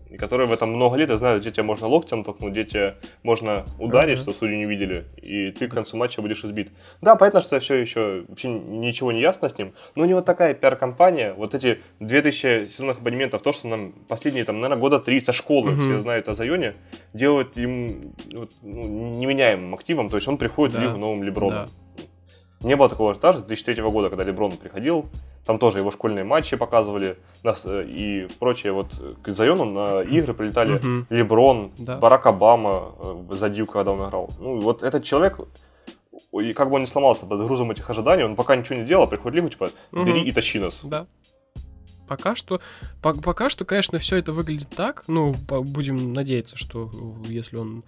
и 0.09 0.17
которые 0.17 0.47
в 0.47 0.51
этом 0.51 0.71
много 0.73 0.95
лет 0.97 1.09
и 1.09 1.17
знают, 1.17 1.41
где 1.41 1.51
тебя 1.51 1.63
можно 1.63 1.87
локтем 1.87 2.23
толкнуть, 2.23 2.51
где 2.51 2.63
тебя 2.63 2.95
можно 3.23 3.65
ударить, 3.79 4.17
uh-huh. 4.17 4.21
чтобы 4.21 4.37
судьи 4.37 4.57
не 4.57 4.65
видели, 4.65 5.05
и 5.17 5.51
ты 5.51 5.67
к 5.67 5.73
концу 5.73 5.97
матча 5.97 6.21
будешь 6.21 6.43
избит. 6.43 6.71
Да, 7.01 7.15
понятно, 7.15 7.41
что 7.41 7.59
все 7.59 7.75
еще 7.75 8.25
вообще 8.27 8.49
ничего 8.49 9.11
не 9.11 9.21
ясно 9.21 9.49
с 9.49 9.57
ним, 9.57 9.73
но 9.95 10.03
у 10.03 10.05
него 10.05 10.21
такая 10.21 10.53
пиар-компания, 10.53 11.33
вот 11.33 11.55
эти 11.55 11.79
2000 11.99 12.67
сезонных 12.69 12.99
абонементов, 12.99 13.41
то, 13.41 13.53
что 13.53 13.67
нам 13.67 13.93
последние, 14.07 14.45
там, 14.45 14.57
наверное, 14.57 14.79
года 14.79 14.99
три 14.99 15.19
со 15.19 15.33
школы 15.33 15.71
uh-huh. 15.71 15.79
все 15.79 15.99
знают 15.99 16.29
о 16.29 16.33
Зайоне, 16.33 16.75
делает 17.13 17.57
им 17.57 18.13
ну, 18.31 18.47
неменяемым 18.61 19.73
активом, 19.73 20.09
то 20.09 20.17
есть 20.17 20.27
он 20.27 20.37
приходит 20.37 20.75
да. 20.75 20.79
в 20.79 20.83
лигу 20.83 20.97
новым 20.97 21.23
Леброном. 21.23 21.65
Да. 21.65 21.71
Не 22.61 22.75
было 22.75 22.89
такого 22.89 23.11
ажиотажа 23.11 23.39
2003 23.39 23.83
года, 23.83 24.09
когда 24.09 24.23
Леброн 24.23 24.57
приходил, 24.57 25.05
там 25.45 25.59
тоже 25.59 25.79
его 25.79 25.91
школьные 25.91 26.25
матчи 26.25 26.57
показывали 26.57 27.17
нас, 27.43 27.65
э, 27.65 27.85
и 27.87 28.27
прочее. 28.39 28.73
Вот 28.73 29.01
к 29.21 29.29
Зайону 29.29 29.65
на 29.65 30.01
игры 30.01 30.33
прилетали 30.33 30.75
угу. 30.75 31.05
Леброн, 31.09 31.71
да. 31.77 31.97
Барак 31.97 32.25
Обама 32.25 32.91
э, 32.99 33.25
за 33.35 33.49
Дью, 33.49 33.67
когда 33.67 33.91
он 33.91 34.05
играл. 34.05 34.29
Ну, 34.39 34.59
вот 34.59 34.83
этот 34.83 35.03
человек, 35.03 35.39
и 36.33 36.53
как 36.53 36.69
бы 36.69 36.75
он 36.75 36.81
не 36.81 36.87
сломался 36.87 37.25
под 37.25 37.39
грузом 37.45 37.71
этих 37.71 37.89
ожиданий, 37.89 38.23
он 38.23 38.35
пока 38.35 38.55
ничего 38.55 38.79
не 38.79 38.85
делал, 38.85 39.07
приходит 39.07 39.35
лигу, 39.35 39.49
типа, 39.49 39.71
бери 39.91 40.21
угу. 40.21 40.27
и 40.27 40.31
тащи 40.31 40.59
нас. 40.59 40.83
Да. 40.83 41.07
Пока 42.07 42.35
что, 42.35 42.59
по, 43.01 43.13
пока 43.13 43.49
что, 43.49 43.65
конечно, 43.65 43.99
все 43.99 44.17
это 44.17 44.33
выглядит 44.33 44.69
так. 44.69 45.03
Ну, 45.07 45.33
будем 45.33 46.13
надеяться, 46.13 46.57
что 46.57 46.91
если 47.25 47.57
он 47.57 47.83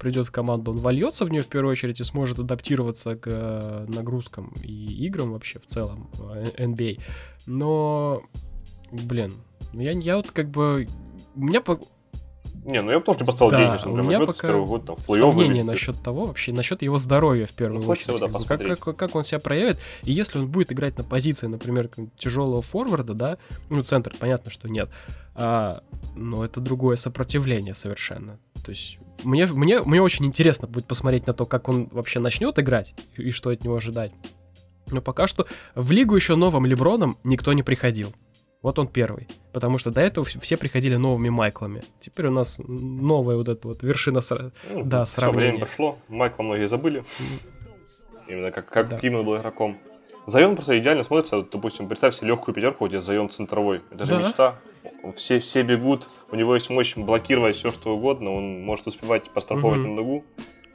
придет 0.00 0.26
в 0.26 0.30
команду, 0.32 0.72
он 0.72 0.78
вольется 0.78 1.24
в 1.24 1.30
нее 1.30 1.42
в 1.42 1.46
первую 1.46 1.72
очередь 1.72 2.00
и 2.00 2.04
сможет 2.04 2.38
адаптироваться 2.38 3.14
к 3.16 3.26
э, 3.26 3.84
нагрузкам 3.86 4.52
и 4.62 5.06
играм 5.06 5.32
вообще 5.32 5.60
в 5.60 5.66
целом 5.66 6.10
NBA. 6.56 6.98
Э, 6.98 7.02
Но, 7.46 8.22
блин, 8.90 9.34
ну 9.72 9.82
я, 9.82 9.92
я 9.92 10.16
вот 10.16 10.30
как 10.32 10.50
бы... 10.50 10.88
У 11.36 11.40
меня 11.42 11.60
по... 11.60 11.78
Не, 12.64 12.82
ну 12.82 12.90
я 12.90 12.98
бы 12.98 13.04
тоже 13.04 13.20
не 13.20 13.26
поставил 13.26 13.50
да, 13.52 13.58
деньги, 13.58 13.78
что 13.78 13.88
он 13.88 13.94
прям 13.94 14.06
возьмет 14.06 14.40
первого 14.40 14.66
года 14.66 14.86
там 14.86 14.96
в 14.96 15.00
Сомнения 15.00 15.64
насчет 15.64 16.02
того, 16.02 16.26
вообще, 16.26 16.52
насчет 16.52 16.82
его 16.82 16.98
здоровья 16.98 17.46
в 17.46 17.52
первую 17.52 17.82
ну, 17.82 17.88
очередь. 17.88 18.18
Его, 18.18 18.28
да, 18.28 18.38
как, 18.46 18.80
как, 18.80 18.96
как 18.96 19.14
он 19.14 19.22
себя 19.22 19.38
проявит. 19.38 19.78
И 20.02 20.12
если 20.12 20.38
он 20.38 20.48
будет 20.48 20.72
играть 20.72 20.98
на 20.98 21.04
позиции, 21.04 21.46
например, 21.46 21.88
тяжелого 22.18 22.60
форварда, 22.60 23.14
да, 23.14 23.36
ну, 23.70 23.82
центр, 23.82 24.14
понятно, 24.18 24.50
что 24.50 24.68
нет, 24.68 24.90
а, 25.34 25.82
но 26.14 26.44
это 26.44 26.60
другое 26.60 26.96
сопротивление 26.96 27.72
совершенно. 27.72 28.38
То 28.62 28.70
есть 28.70 28.98
мне, 29.24 29.46
мне, 29.46 29.82
мне 29.82 30.02
очень 30.02 30.26
интересно 30.26 30.68
будет 30.68 30.86
посмотреть 30.86 31.26
на 31.26 31.32
то, 31.32 31.46
как 31.46 31.68
он 31.68 31.88
вообще 31.92 32.20
начнет 32.20 32.58
играть 32.58 32.94
и 33.16 33.30
что 33.30 33.50
от 33.50 33.64
него 33.64 33.76
ожидать. 33.76 34.12
Но 34.88 35.00
пока 35.00 35.26
что 35.26 35.46
в 35.74 35.92
лигу 35.92 36.16
еще 36.16 36.36
новым 36.36 36.66
Леброном 36.66 37.18
никто 37.24 37.52
не 37.52 37.62
приходил. 37.62 38.12
Вот 38.62 38.78
он 38.78 38.88
первый. 38.88 39.28
Потому 39.52 39.78
что 39.78 39.90
до 39.90 40.00
этого 40.00 40.24
все 40.24 40.56
приходили 40.56 40.96
новыми 40.96 41.30
Майклами. 41.30 41.82
Теперь 41.98 42.26
у 42.26 42.30
нас 42.30 42.60
новая 42.66 43.36
вот 43.36 43.48
эта 43.48 43.68
вот 43.68 43.82
вершина 43.82 44.20
сра... 44.20 44.52
ну, 44.68 44.84
да, 44.84 45.06
сравнения. 45.06 45.52
время 45.52 45.60
прошло, 45.60 45.96
Майкла 46.08 46.42
многие 46.42 46.68
забыли. 46.68 47.02
Именно 48.28 48.50
как, 48.50 48.68
как 48.68 48.88
да. 48.90 48.98
именно 49.00 49.22
был 49.22 49.38
игроком. 49.38 49.78
Зайон 50.26 50.56
просто 50.56 50.78
идеально 50.78 51.04
смотрится. 51.04 51.42
Допустим, 51.42 51.88
представь 51.88 52.14
себе 52.14 52.28
легкую 52.28 52.54
пятерку, 52.54 52.86
где 52.86 53.00
Зайон 53.00 53.30
центровой. 53.30 53.80
Это 53.90 54.04
же 54.04 54.12
да. 54.12 54.18
мечта 54.18 54.60
все, 55.14 55.38
все 55.38 55.62
бегут, 55.62 56.08
у 56.30 56.36
него 56.36 56.54
есть 56.54 56.70
мощь 56.70 56.96
блокировать 56.96 57.56
все, 57.56 57.72
что 57.72 57.94
угодно, 57.94 58.32
он 58.32 58.62
может 58.62 58.86
успевать 58.86 59.24
постраховывать 59.30 59.80
угу. 59.80 59.88
на 59.88 59.94
ногу. 59.94 60.24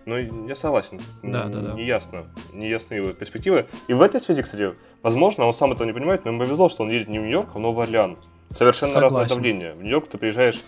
Но 0.06 0.20
я 0.20 0.56
согласен. 0.56 1.02
Да, 1.24 1.46
да, 1.46 1.62
да. 1.62 1.74
Неясно. 1.74 2.28
Неясны 2.54 2.94
его 2.94 3.12
перспективы. 3.14 3.66
И 3.88 3.94
в 3.94 4.02
этой 4.04 4.22
связи, 4.22 4.44
кстати, 4.44 4.76
возможно, 5.02 5.46
он 5.46 5.54
сам 5.56 5.72
этого 5.72 5.88
не 5.88 5.94
понимает, 5.94 6.26
но 6.26 6.32
ему 6.32 6.42
повезло, 6.42 6.70
что 6.70 6.84
он 6.84 6.92
едет 6.92 7.08
не 7.08 7.18
в 7.18 7.24
Нью-Йорк, 7.24 7.50
а 7.56 7.58
в 7.58 7.60
Новый 7.60 7.86
Орлеан. 7.86 8.18
Совершенно 8.52 8.92
Согласен. 8.92 9.18
разное 9.18 9.36
давление. 9.36 9.74
В 9.74 9.82
Нью-Йорк 9.82 10.08
ты 10.08 10.20
приезжаешь 10.20 10.62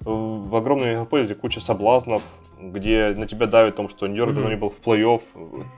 в, 0.00 0.48
в 0.48 0.54
огромном 0.54 0.90
мегаполисе, 0.90 1.34
куча 1.34 1.60
соблазнов, 1.60 2.22
где 2.60 3.14
на 3.16 3.26
тебя 3.26 3.46
давит 3.46 3.74
о 3.74 3.76
том, 3.78 3.88
что 3.88 4.06
Нью-Йорк 4.06 4.30
mm-hmm. 4.30 4.34
давно 4.34 4.50
не 4.50 4.56
был 4.56 4.70
в 4.70 4.80
плей-офф, 4.80 5.20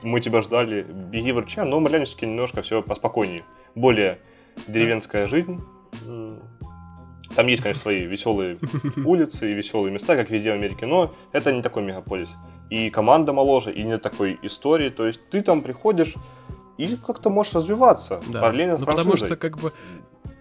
мы 0.03 0.21
тебя 0.21 0.43
ждали, 0.43 0.83
беги 0.83 1.31
в 1.31 1.39
РЧ, 1.39 1.57
но 1.57 1.79
в 1.79 1.81
Орлеане 1.81 2.27
немножко 2.27 2.61
все 2.61 2.83
поспокойнее. 2.83 3.43
Более 3.73 4.19
деревенская 4.67 5.27
жизнь, 5.27 5.59
там 7.35 7.47
есть, 7.47 7.63
конечно, 7.63 7.81
свои 7.81 8.05
веселые 8.05 8.59
улицы 9.05 9.51
и 9.51 9.53
веселые 9.53 9.91
места, 9.91 10.15
как 10.15 10.29
везде 10.29 10.51
в 10.51 10.55
Америке, 10.55 10.85
но 10.85 11.13
это 11.31 11.51
не 11.51 11.61
такой 11.61 11.83
мегаполис. 11.83 12.35
И 12.69 12.89
команда 12.89 13.33
моложе, 13.33 13.71
и 13.71 13.83
не 13.83 13.97
такой 13.97 14.39
истории. 14.41 14.89
То 14.89 15.05
есть 15.05 15.29
ты 15.29 15.41
там 15.41 15.61
приходишь 15.61 16.15
и 16.77 16.95
как-то 16.95 17.29
можешь 17.29 17.53
развиваться. 17.53 18.21
Да. 18.27 18.41
Параллельно 18.41 18.77
ну, 18.77 18.85
потому 18.85 19.17
что 19.17 19.35
как 19.35 19.57
бы 19.57 19.73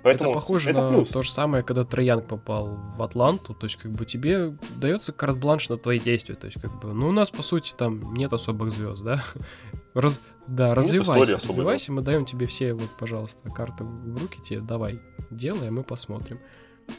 Поэтому 0.03 0.31
это 0.31 0.38
похоже 0.38 0.70
это 0.70 0.83
на 0.83 0.88
плюс. 0.88 1.09
то 1.09 1.22
же 1.22 1.31
самое, 1.33 1.64
когда 1.64 1.85
Троянг 1.85 2.27
попал 2.27 2.79
в 2.96 3.03
Атланту, 3.03 3.55
то 3.55 3.66
есть 3.66 3.77
как 3.77 3.90
бы 3.90 4.05
тебе 4.05 4.57
дается 4.77 5.12
карт-бланш 5.12 5.68
на 5.68 5.79
твои 5.79 5.99
действия, 5.99 6.37
то 6.37 6.46
есть 6.46 6.61
как 6.61 6.79
бы, 6.81 6.92
ну 6.92 7.09
у 7.09 7.12
нас 7.12 7.31
по 7.31 7.42
сути 7.42 7.75
там 7.77 8.14
нет 8.14 8.33
особых 8.33 8.70
звезд, 8.70 9.03
да, 9.03 9.20
Раз, 9.94 10.20
да, 10.46 10.75
развивайся, 10.77 11.35
развивайся, 11.35 11.90
мы 11.90 12.03
даем 12.03 12.25
тебе 12.25 12.46
все 12.46 12.72
вот, 12.75 12.90
пожалуйста, 12.99 13.51
карты 13.51 13.83
в 13.83 14.16
руки 14.16 14.40
тебе, 14.40 14.61
давай, 14.61 15.01
делай, 15.31 15.68
а 15.68 15.72
мы 15.72 15.83
посмотрим. 15.83 16.38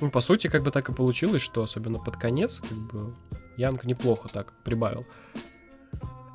Ну, 0.02 0.12
по 0.12 0.20
сути, 0.20 0.48
как 0.48 0.64
бы 0.64 0.72
так 0.72 0.90
и 0.90 0.94
получилось, 0.94 1.42
что 1.42 1.64
особенно 1.64 2.00
под 2.00 2.18
конец, 2.18 2.60
как 2.60 2.78
бы, 2.78 3.14
Янг 3.58 3.84
неплохо 3.86 4.30
так 4.30 4.54
прибавил. 4.64 5.06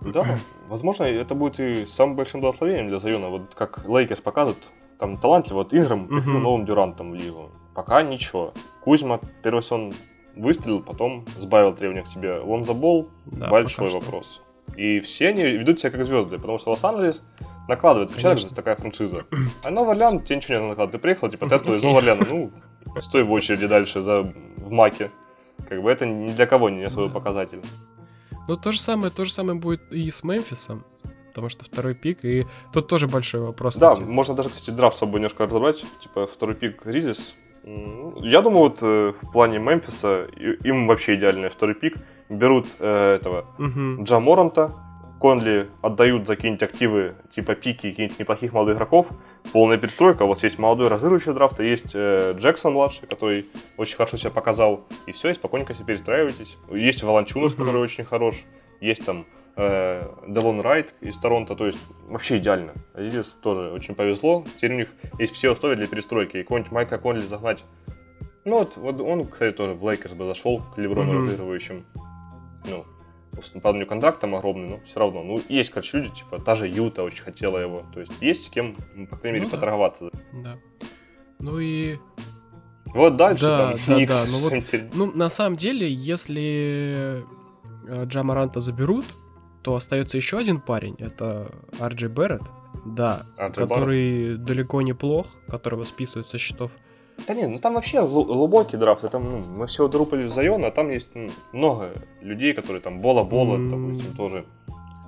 Да, 0.00 0.38
возможно, 0.68 1.04
это 1.04 1.34
будет 1.34 1.60
и 1.60 1.86
самым 1.86 2.16
большим 2.16 2.40
благословением 2.40 2.88
для 2.88 2.98
Зайона. 2.98 3.28
Вот 3.28 3.54
как 3.54 3.86
Лейкерс 3.86 4.20
показывают, 4.20 4.72
там 4.98 5.16
талантливо, 5.16 5.58
вот 5.58 5.74
Инграм 5.74 6.06
uh-huh. 6.06 6.38
новым 6.38 6.64
Дюрантом 6.64 7.12
в 7.12 7.14
лигу. 7.14 7.50
Пока 7.74 8.02
ничего. 8.02 8.52
Кузьма 8.82 9.20
первый 9.42 9.62
сезон 9.62 9.94
выстрелил, 10.36 10.82
потом 10.82 11.24
сбавил 11.38 11.74
требования 11.74 12.02
к 12.02 12.06
себе. 12.06 12.38
Лонзо 12.38 12.77
Болл 12.77 13.08
да, 13.26 13.48
большой 13.48 13.90
вопрос. 13.90 14.42
И 14.76 15.00
все 15.00 15.28
они 15.28 15.42
ведут 15.42 15.80
себя 15.80 15.90
как 15.90 16.04
звезды, 16.04 16.38
потому 16.38 16.58
что 16.58 16.70
Лос-Анджелес 16.70 17.22
накладывает 17.68 18.10
отпечаток, 18.10 18.54
такая 18.54 18.76
франшиза. 18.76 19.24
А 19.64 19.70
Новый 19.70 19.92
Орлеан 19.92 20.20
тебе 20.20 20.36
ничего 20.36 20.58
не 20.58 20.68
накладывает. 20.68 20.92
Ты 20.92 20.98
приехал, 20.98 21.28
типа, 21.28 21.48
ты 21.48 21.54
откуда 21.56 21.76
из 21.76 21.82
Нового 21.82 21.98
Орлеана? 21.98 22.26
Ну, 22.28 22.52
стой 23.00 23.22
в 23.24 23.32
очереди 23.32 23.66
дальше 23.66 24.00
за, 24.00 24.22
в 24.56 24.72
маке. 24.72 25.10
Как 25.68 25.82
бы 25.82 25.90
это 25.90 26.06
ни 26.06 26.32
для 26.32 26.46
кого 26.46 26.70
не 26.70 26.84
особый 26.84 27.10
показатель. 27.10 27.60
Ну, 28.48 28.56
то 28.56 28.72
же 28.72 28.80
самое, 28.80 29.10
то 29.10 29.24
же 29.24 29.32
самое 29.32 29.58
будет 29.58 29.92
и 29.92 30.10
с 30.10 30.24
Мемфисом, 30.24 30.84
потому 31.28 31.48
что 31.48 31.64
второй 31.64 31.94
пик, 31.94 32.24
и 32.24 32.46
тут 32.72 32.88
тоже 32.88 33.06
большой 33.06 33.40
вопрос. 33.40 33.76
Да, 33.76 33.92
кстати. 33.92 34.08
можно 34.08 34.34
даже, 34.34 34.50
кстати, 34.50 34.74
драфт 34.74 34.96
с 34.96 35.00
собой 35.00 35.20
немножко 35.20 35.46
разобрать, 35.46 35.84
типа 36.00 36.26
второй 36.26 36.56
пик 36.56 36.84
Ризис. 36.84 37.36
Я 37.64 38.42
думаю, 38.42 38.64
вот 38.64 38.82
э, 38.82 39.12
в 39.12 39.32
плане 39.32 39.60
Мемфиса 39.60 40.26
им 40.64 40.88
вообще 40.88 41.14
идеальный 41.14 41.48
второй 41.48 41.76
пик. 41.76 41.96
Берут 42.28 42.66
э, 42.80 43.14
этого 43.14 43.46
угу. 43.58 44.02
Джа 44.02 44.18
Моранта, 44.18 44.72
Конли 45.22 45.70
отдают 45.82 46.26
за 46.26 46.34
какие-нибудь 46.34 46.64
активы 46.64 47.14
типа 47.30 47.54
пики 47.54 47.86
и 47.86 47.90
каких-нибудь 47.90 48.18
неплохих 48.18 48.52
молодых 48.52 48.74
игроков. 48.74 49.12
Полная 49.52 49.78
перестройка. 49.78 50.26
Вот 50.26 50.42
есть 50.42 50.58
молодой 50.58 50.88
разыгрывающий 50.88 51.32
драфта, 51.32 51.62
есть 51.62 51.92
э, 51.94 52.34
Джексон 52.36 52.72
младший, 52.72 53.06
который 53.06 53.46
очень 53.76 53.96
хорошо 53.96 54.16
себя 54.16 54.32
показал. 54.32 54.84
И 55.06 55.12
все, 55.12 55.30
и 55.30 55.34
спокойненько 55.34 55.74
себе 55.74 55.84
перестраивайтесь. 55.84 56.58
Есть 56.72 57.04
Валанчунас, 57.04 57.54
который 57.54 57.80
очень 57.80 58.04
хорош. 58.04 58.42
Есть 58.80 59.04
там 59.04 59.24
э, 59.54 60.08
Делон 60.26 60.60
Райт 60.60 60.96
из 61.00 61.16
Торонто. 61.18 61.54
То 61.54 61.68
есть 61.68 61.78
вообще 62.08 62.38
идеально. 62.38 62.72
Здесь 62.96 63.28
тоже 63.28 63.70
очень 63.70 63.94
повезло. 63.94 64.44
Теперь 64.56 64.72
у 64.72 64.76
них 64.78 64.88
есть 65.20 65.36
все 65.36 65.52
условия 65.52 65.76
для 65.76 65.86
перестройки. 65.86 66.38
И 66.38 66.42
какой-нибудь 66.42 66.72
Майка 66.72 66.98
Конли 66.98 67.20
загнать. 67.20 67.62
Ну 68.44 68.58
вот, 68.58 68.76
вот 68.76 69.00
он, 69.00 69.28
кстати, 69.28 69.54
тоже 69.54 69.74
в 69.74 69.88
Лейкерс 69.88 70.14
бы 70.14 70.26
зашел 70.26 70.60
к 70.74 70.78
Леброну 70.78 71.12
mm-hmm. 71.12 71.26
разыгрывающим. 71.26 71.84
Ну, 72.64 72.84
по 73.62 73.68
нему 73.68 73.86
контракт 73.86 74.20
там 74.20 74.34
огромный, 74.34 74.68
но 74.68 74.80
все 74.84 75.00
равно. 75.00 75.22
Ну, 75.22 75.40
есть, 75.48 75.70
короче, 75.70 75.98
люди, 75.98 76.10
типа, 76.10 76.38
та 76.38 76.54
же 76.54 76.68
Юта 76.68 77.02
очень 77.02 77.24
хотела 77.24 77.58
его. 77.58 77.84
То 77.92 78.00
есть 78.00 78.12
есть 78.20 78.46
с 78.46 78.50
кем, 78.50 78.74
ну, 78.94 79.06
по 79.06 79.16
крайней 79.16 79.38
мере, 79.38 79.46
ну, 79.46 79.50
да. 79.50 79.56
поторговаться. 79.56 80.10
Да. 80.32 80.58
Ну 81.38 81.58
и... 81.58 81.98
Вот 82.86 83.16
дальше 83.16 83.44
да, 83.44 83.56
там 83.56 83.74
да, 83.74 83.94
Никс. 83.94 84.14
Да, 84.14 84.30
ну, 84.30 84.38
вот, 84.38 84.94
ну, 84.94 85.12
на 85.16 85.28
самом 85.28 85.56
деле, 85.56 85.90
если 85.90 87.24
э, 87.88 88.04
Джа 88.04 88.25
Моранта 88.25 88.60
заберут, 88.60 89.06
то 89.62 89.74
остается 89.74 90.16
еще 90.16 90.38
один 90.38 90.60
парень, 90.60 90.96
это 90.98 91.54
Ар 91.78 91.87
Джей 91.87 92.08
Барретт, 92.08 92.42
да, 92.84 93.24
который 93.36 94.34
Барретт. 94.34 94.36
далеко 94.38 94.82
неплох, 94.82 95.26
которого 95.48 95.84
списывают 95.84 96.28
со 96.28 96.36
счетов. 96.36 96.72
Да 97.26 97.34
нет, 97.34 97.50
ну 97.50 97.58
там 97.58 97.74
вообще 97.74 98.06
глубокий 98.06 98.76
драфт. 98.76 99.08
Там, 99.10 99.24
ну, 99.24 99.38
мы 99.38 99.66
все 99.66 99.86
друпали 99.88 100.24
в 100.24 100.28
Зайон, 100.28 100.64
а 100.64 100.70
там 100.70 100.90
есть 100.90 101.10
ну, 101.14 101.30
много 101.52 101.92
людей, 102.20 102.52
которые 102.52 102.80
там 102.80 103.00
Бола 103.00 103.22
Бола, 103.22 103.56
mm-hmm. 103.56 103.68
допустим, 103.70 104.16
тоже 104.16 104.44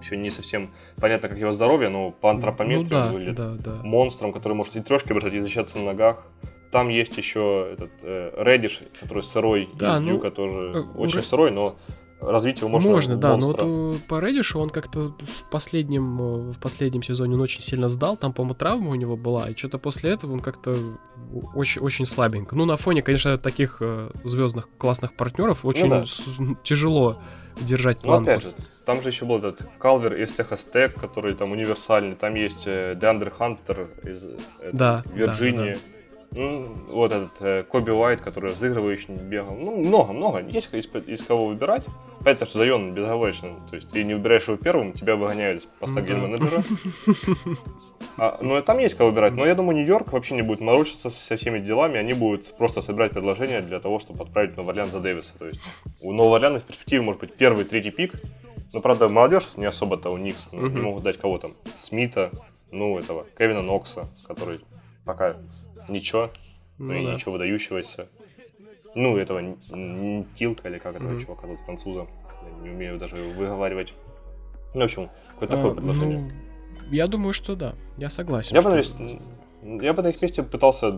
еще 0.00 0.16
не 0.16 0.30
совсем 0.30 0.70
понятно, 1.00 1.28
как 1.28 1.38
его 1.38 1.52
здоровье, 1.52 1.88
но 1.88 2.10
по 2.10 2.30
антропометрии 2.30 2.94
ну, 2.94 3.02
да, 3.02 3.06
выглядит 3.10 3.36
да, 3.36 3.54
да. 3.58 3.82
монстром, 3.82 4.32
который 4.32 4.52
может 4.52 4.76
и 4.76 4.80
трешки 4.80 5.12
брать, 5.12 5.32
и 5.32 5.40
защищаться 5.40 5.78
на 5.78 5.86
ногах. 5.86 6.26
Там 6.70 6.88
есть 6.88 7.16
еще 7.16 7.70
этот 7.72 7.92
э, 8.02 8.32
Редиш, 8.36 8.82
который 9.00 9.22
сырой, 9.22 9.68
да, 9.78 9.96
из 9.96 10.02
ну, 10.02 10.14
Юка 10.14 10.30
тоже 10.30 10.72
э, 10.74 10.98
очень 10.98 11.18
Р... 11.18 11.24
сырой, 11.24 11.50
но 11.50 11.76
развить 12.26 12.60
его 12.60 12.68
можно. 12.68 12.90
Можно, 12.90 13.16
да, 13.16 13.32
монстра. 13.32 13.64
но 13.64 13.90
вот 13.92 14.02
по 14.04 14.20
Редишу 14.20 14.60
он 14.60 14.70
как-то 14.70 15.14
в 15.18 15.50
последнем, 15.50 16.20
э, 16.20 16.52
в 16.52 16.58
последнем 16.58 17.02
сезоне 17.02 17.34
он 17.34 17.40
очень 17.40 17.60
сильно 17.60 17.88
сдал, 17.88 18.16
там, 18.16 18.32
по-моему, 18.32 18.54
травма 18.54 18.90
у 18.90 18.94
него 18.94 19.16
была, 19.16 19.48
и 19.50 19.56
что-то 19.56 19.78
после 19.78 20.10
этого 20.10 20.32
он 20.32 20.40
как-то 20.40 20.76
очень, 21.54 21.80
очень 21.82 22.06
слабенько. 22.06 22.54
Ну, 22.54 22.64
на 22.64 22.76
фоне, 22.76 23.02
конечно, 23.02 23.38
таких 23.38 23.78
э, 23.80 24.10
звездных 24.24 24.68
классных 24.78 25.14
партнеров 25.14 25.64
очень 25.64 25.84
ну, 25.84 25.90
да. 26.00 26.06
с, 26.06 26.22
тяжело 26.62 27.20
держать 27.60 28.00
планку. 28.00 28.30
Но 28.30 28.36
опять 28.36 28.44
же, 28.44 28.54
там 28.84 29.02
же 29.02 29.08
еще 29.08 29.24
был 29.24 29.38
этот 29.38 29.68
Калвер 29.78 30.14
из 30.14 30.32
Техас 30.32 30.64
Тек, 30.64 30.94
который 30.94 31.34
там 31.34 31.52
универсальный, 31.52 32.16
там 32.16 32.34
есть 32.34 32.64
э, 32.66 32.96
Деандер 33.00 33.30
Хантер 33.30 33.88
из 34.02 34.30
да, 34.72 35.04
Вирджинии. 35.12 35.74
Да, 35.74 35.74
да. 35.74 35.93
Ну, 36.34 36.66
вот 36.88 37.12
этот 37.12 37.40
э, 37.40 37.62
Коби 37.62 37.90
Уайт, 37.90 38.20
который 38.20 38.50
разыгрывающий 38.50 39.14
бегал. 39.14 39.54
Ну, 39.54 39.80
много-много. 39.84 40.40
Есть 40.40 40.74
из, 40.74 40.86
из 41.06 41.22
кого 41.22 41.46
выбирать. 41.46 41.84
Понятно, 42.24 42.46
что 42.46 42.58
Зайон 42.58 42.92
безоговорочно. 42.92 43.50
То 43.70 43.76
есть 43.76 43.88
ты 43.90 44.02
не 44.02 44.14
выбираешь 44.14 44.48
его 44.48 44.56
первым, 44.56 44.94
тебя 44.94 45.14
выгоняют 45.14 45.62
с 45.62 45.66
поста 45.66 46.00
ну, 46.00 46.16
менеджера. 46.16 46.64
А, 48.16 48.38
ну, 48.40 48.60
там 48.62 48.78
есть 48.78 48.96
кого 48.96 49.10
выбирать. 49.10 49.34
Но 49.34 49.46
я 49.46 49.54
думаю, 49.54 49.76
Нью-Йорк 49.76 50.12
вообще 50.12 50.34
не 50.34 50.42
будет 50.42 50.60
морочиться 50.60 51.10
со 51.10 51.36
всеми 51.36 51.58
делами. 51.58 51.98
Они 51.98 52.14
будут 52.14 52.56
просто 52.56 52.80
собирать 52.80 53.12
предложения 53.12 53.60
для 53.60 53.80
того, 53.80 53.98
чтобы 53.98 54.24
отправить 54.24 54.56
Новый 54.56 54.70
Орлеан 54.70 54.90
за 54.90 55.00
Дэвиса. 55.00 55.38
То 55.38 55.46
есть 55.46 55.60
у 56.00 56.12
Нового 56.12 56.36
Орлеана 56.36 56.60
в 56.60 56.64
перспективе 56.64 57.02
может 57.02 57.20
быть 57.20 57.34
первый, 57.34 57.64
третий 57.64 57.90
пик. 57.90 58.12
Но, 58.72 58.80
правда, 58.80 59.08
молодежь 59.08 59.56
не 59.56 59.66
особо-то 59.66 60.10
у 60.10 60.16
Никс. 60.16 60.48
Ну, 60.52 60.66
не 60.66 60.80
могут 60.80 61.04
дать 61.04 61.16
кого 61.16 61.38
там. 61.38 61.52
Смита, 61.74 62.30
ну, 62.72 62.98
этого, 62.98 63.24
Кевина 63.38 63.62
Нокса, 63.62 64.08
который 64.26 64.60
пока 65.04 65.36
ничего, 65.88 66.30
ну, 66.78 66.86
ну 66.86 66.92
и 66.94 67.04
да. 67.04 67.14
ничего 67.14 67.32
выдающегося. 67.32 68.08
Ну, 68.94 69.16
этого 69.16 69.56
Тилка 70.34 70.68
или 70.68 70.78
как 70.78 70.96
этого 70.96 71.12
mm-hmm. 71.12 71.20
чувака 71.20 71.48
тут 71.48 71.60
француза. 71.60 72.06
Я 72.42 72.62
не 72.62 72.70
умею 72.70 72.98
даже 72.98 73.16
выговаривать. 73.16 73.94
Ну, 74.74 74.82
в 74.82 74.84
общем, 74.84 75.10
какое-то 75.34 75.56
такое 75.56 75.72
а, 75.72 75.74
предложение. 75.74 76.18
Ну, 76.18 76.92
я 76.92 77.06
думаю, 77.06 77.32
что 77.32 77.56
да. 77.56 77.74
Я 77.96 78.08
согласен. 78.08 78.54
Я, 78.54 78.62
бы, 78.62 78.82
я 79.82 79.92
бы 79.92 80.02
на 80.02 80.08
их 80.08 80.22
месте 80.22 80.42
пытался 80.42 80.94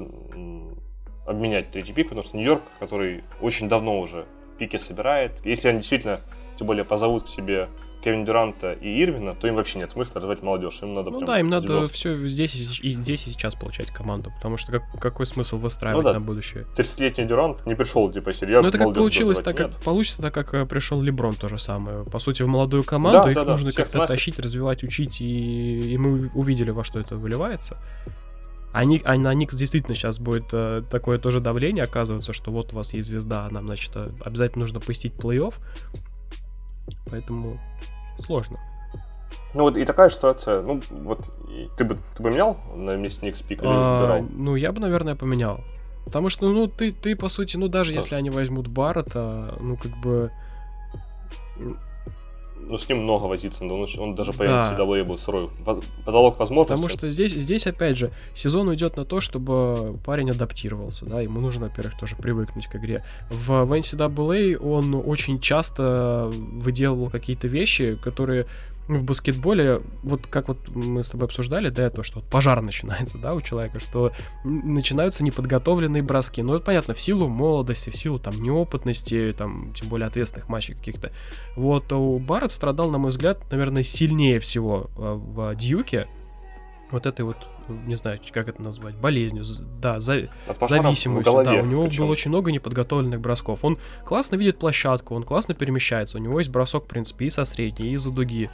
обменять 1.27 1.71
третий 1.71 1.93
пик, 1.93 2.09
потому 2.09 2.27
что 2.27 2.37
Нью-Йорк, 2.37 2.63
который 2.79 3.25
очень 3.41 3.69
давно 3.69 4.01
уже 4.01 4.27
пики 4.59 4.77
собирает, 4.77 5.45
если 5.45 5.69
они 5.69 5.79
действительно, 5.79 6.21
тем 6.57 6.67
более, 6.67 6.85
позовут 6.85 7.25
к 7.25 7.29
себе 7.29 7.69
Кевин 8.03 8.25
Дюранта 8.25 8.73
и 8.73 9.03
Ирвина, 9.03 9.35
то 9.35 9.49
им 9.49 9.57
вообще 9.57 9.79
нет 9.79 9.93
смысла 9.93 10.17
развивать 10.17 10.43
молодежь. 10.43 10.81
Им 10.83 10.95
надо 10.95 11.11
Ну 11.11 11.21
да, 11.21 11.41
им 11.41 11.49
надо 11.49 11.85
все 11.87 12.27
здесь 12.29 12.55
и, 12.81 12.91
здесь 12.91 13.27
и 13.27 13.31
сейчас 13.31 13.55
получать 13.55 13.91
команду, 13.91 14.33
потому 14.37 14.57
что 14.57 14.73
как, 14.73 14.83
какой 15.01 15.27
смысл 15.27 15.59
выстраивать 15.59 16.05
ну, 16.05 16.13
да. 16.13 16.15
на 16.15 16.21
будущее? 16.21 16.67
30-летний 16.77 17.25
Дюрант 17.25 17.67
не 17.67 17.75
пришел, 17.75 18.11
типа, 18.11 18.33
серьезно. 18.33 18.63
Ну 18.63 18.69
это 18.69 18.79
как 18.79 18.95
получилось, 18.95 19.41
так 19.41 19.57
как 19.57 19.77
получится, 19.83 20.23
так 20.23 20.35
как 20.35 20.55
э, 20.55 20.67
пришел 20.67 21.01
Леброн 21.01 21.35
то 21.35 21.49
же 21.49 21.59
самое. 21.59 22.05
По 22.05 22.19
сути, 22.19 22.43
в 22.43 22.49
молодую 22.49 22.85
команду 22.85 23.23
да, 23.25 23.31
их 23.31 23.35
да, 23.37 23.45
да, 23.45 23.53
нужно 23.53 23.73
как-то 23.73 24.07
тащить, 24.07 24.39
развивать, 24.39 24.83
учить, 24.83 25.21
и, 25.21 25.93
и 25.93 25.99
мы 25.99 26.31
увидели, 26.35 26.71
во 26.71 26.85
что 26.85 27.01
это 27.01 27.17
выливается. 27.17 27.79
А, 28.77 28.85
Ник, 28.85 29.03
а 29.07 29.17
на 29.17 29.33
Никс 29.33 29.55
действительно 29.55 29.95
сейчас 29.95 30.19
будет 30.19 30.49
э, 30.53 30.83
такое 30.91 31.19
тоже 31.19 31.41
давление, 31.41 31.85
оказывается, 31.85 32.35
что 32.35 32.51
вот 32.51 32.75
у 32.75 32.77
вас 32.77 32.93
есть 32.93 33.09
звезда, 33.09 33.49
нам, 33.51 33.67
значит, 33.67 33.91
э, 33.95 34.11
обязательно 34.23 34.65
нужно 34.65 34.81
пустить 34.81 35.15
плей-офф. 35.15 35.55
Поэтому 37.11 37.59
сложно. 38.19 38.59
Ну 39.55 39.63
вот 39.63 39.77
и 39.77 39.85
такая 39.85 40.09
ситуация, 40.11 40.63
ну 40.63 40.83
вот 40.91 41.33
ты 41.77 41.85
бы, 41.85 41.99
ты 42.17 42.23
бы 42.23 42.31
менял 42.31 42.59
на 42.75 42.97
месте 42.97 43.27
Никс 43.27 43.43
пик 43.43 43.63
или 43.63 43.71
а, 43.71 44.01
выбирал? 44.01 44.23
Ну 44.31 44.57
я 44.57 44.73
бы, 44.73 44.81
наверное, 44.81 45.17
поменял. 45.17 45.61
Потому 46.07 46.29
что, 46.29 46.49
ну, 46.49 46.69
ты, 46.69 46.93
ты 46.93 47.17
по 47.17 47.29
сути, 47.29 47.57
ну, 47.57 47.67
даже 47.67 47.91
Тоже. 47.91 48.05
если 48.05 48.15
они 48.15 48.31
возьмут 48.31 48.69
Баррета, 48.69 49.57
ну, 49.59 49.77
как 49.77 49.91
бы, 49.97 50.31
ну, 52.69 52.79
с 52.79 52.89
ним 52.89 53.03
много 53.03 53.25
возиться, 53.25 53.65
он, 53.65 53.87
он 53.99 54.15
даже 54.15 54.33
по 54.33 54.45
да. 54.45 54.77
NCAA 54.77 55.05
был 55.05 55.17
сырой. 55.17 55.51
Потолок 56.05 56.39
возможностей. 56.39 56.75
Потому 56.75 56.89
что 56.89 57.09
здесь, 57.09 57.33
здесь, 57.33 57.67
опять 57.67 57.97
же, 57.97 58.11
сезон 58.35 58.69
уйдет 58.69 58.97
на 58.97 59.05
то, 59.05 59.21
чтобы 59.21 59.99
парень 60.05 60.31
адаптировался, 60.31 61.07
да, 61.07 61.21
ему 61.21 61.41
нужно, 61.41 61.67
во-первых, 61.67 61.99
тоже 61.99 62.17
привыкнуть 62.17 62.67
к 62.67 62.77
игре. 62.77 63.05
В, 63.31 63.65
в 63.65 63.73
NCAA 63.73 64.57
он 64.57 64.95
очень 64.95 65.41
часто 65.41 66.31
выделывал 66.33 67.11
какие-то 67.11 67.49
вещи, 67.49 67.97
которые 68.03 68.47
в 68.89 69.05
баскетболе, 69.05 69.83
вот 70.03 70.27
как 70.27 70.49
вот 70.49 70.69
мы 70.75 71.03
с 71.03 71.11
тобой 71.11 71.27
обсуждали 71.27 71.71
до 71.71 71.83
этого, 71.83 72.05
что 72.05 72.21
пожар 72.21 72.61
начинается, 72.63 73.19
да, 73.19 73.35
у 73.35 73.41
человека, 73.41 73.81
что 73.81 74.13
начинаются 74.45 75.25
неподготовленные 75.25 76.03
броски. 76.03 76.43
Ну, 76.43 76.55
это 76.55 76.65
понятно, 76.65 76.95
в 76.95 77.01
силу 77.01 77.29
молодости, 77.29 77.91
в 77.91 77.97
силу 77.97 78.19
там 78.19 78.41
неопытности, 78.43 79.35
там, 79.37 79.73
тем 79.75 79.89
более 79.89 80.07
ответственных 80.07 80.49
матчей 80.49 80.75
каких-то. 80.75 81.13
Вот 81.57 81.93
у 81.93 82.19
Барретт 82.19 82.53
страдал, 82.53 82.91
на 82.91 82.99
мой 82.99 83.11
взгляд, 83.11 83.51
наверное, 83.51 83.83
сильнее 83.83 84.39
всего 84.41 84.91
э, 84.97 85.15
в 85.15 85.55
Дьюке, 85.57 86.07
вот 86.91 87.07
этой 87.07 87.25
вот, 87.25 87.37
не 87.69 87.97
знаю, 87.97 88.19
как 88.31 88.49
это 88.49 88.63
назвать, 88.63 88.95
болезнью, 88.95 89.45
да, 89.81 89.99
за, 89.99 90.29
зависимостью. 90.61 91.21
Голове, 91.21 91.45
да, 91.45 91.63
у 91.63 91.67
него 91.67 91.85
причем. 91.87 92.05
было 92.05 92.13
очень 92.13 92.29
много 92.29 92.53
неподготовленных 92.53 93.21
бросков. 93.21 93.65
Он 93.65 93.79
классно 94.05 94.37
видит 94.37 94.59
площадку, 94.59 95.15
он 95.15 95.25
классно 95.25 95.55
перемещается, 95.55 96.19
у 96.19 96.21
него 96.21 96.39
есть 96.39 96.51
бросок, 96.51 96.85
в 96.85 96.87
принципе, 96.87 97.27
и 97.27 97.31
со 97.31 97.45
средней, 97.45 97.89
и 97.89 97.93
из-за 97.95 98.13
дуги. 98.13 98.51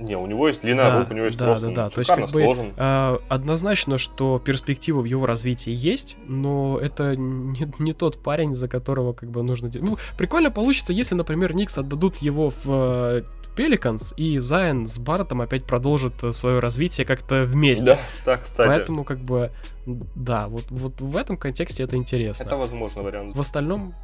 Не, 0.00 0.16
у 0.16 0.26
него 0.26 0.46
есть 0.46 0.62
длина 0.62 0.90
да, 0.90 0.98
рук, 1.00 1.10
у 1.10 1.14
него 1.14 1.26
есть 1.26 1.38
да, 1.38 1.46
рост, 1.46 1.62
да, 1.62 1.70
да. 1.70 1.90
То 1.90 1.98
есть, 2.00 2.10
как 2.10 2.30
бы, 2.30 2.72
э, 2.76 3.18
однозначно, 3.28 3.98
что 3.98 4.38
перспектива 4.38 5.00
в 5.00 5.04
его 5.04 5.26
развитии 5.26 5.72
есть, 5.74 6.16
но 6.26 6.78
это 6.80 7.16
не, 7.16 7.70
не 7.78 7.92
тот 7.92 8.22
парень, 8.22 8.54
за 8.54 8.68
которого 8.68 9.12
как 9.12 9.30
бы 9.30 9.42
нужно... 9.42 9.70
Ну, 9.74 9.98
прикольно 10.16 10.50
получится, 10.50 10.92
если, 10.92 11.14
например, 11.14 11.54
Никс 11.54 11.78
отдадут 11.78 12.18
его 12.18 12.50
в 12.50 13.24
Пеликанс, 13.56 14.14
и 14.16 14.38
Зайн 14.38 14.86
с 14.86 15.00
Бартом 15.00 15.40
опять 15.40 15.64
продолжат 15.64 16.14
свое 16.32 16.60
развитие 16.60 17.04
как-то 17.04 17.42
вместе. 17.42 17.86
Да, 17.86 17.98
так, 18.24 18.42
кстати. 18.44 18.68
Поэтому, 18.68 19.02
как 19.02 19.18
бы, 19.18 19.50
да, 19.84 20.46
вот, 20.46 20.66
вот 20.70 21.00
в 21.00 21.16
этом 21.16 21.36
контексте 21.36 21.82
это 21.82 21.96
интересно. 21.96 22.44
Это 22.44 22.56
возможно 22.56 23.02
вариант. 23.02 23.34
В 23.34 23.40
остальном, 23.40 23.94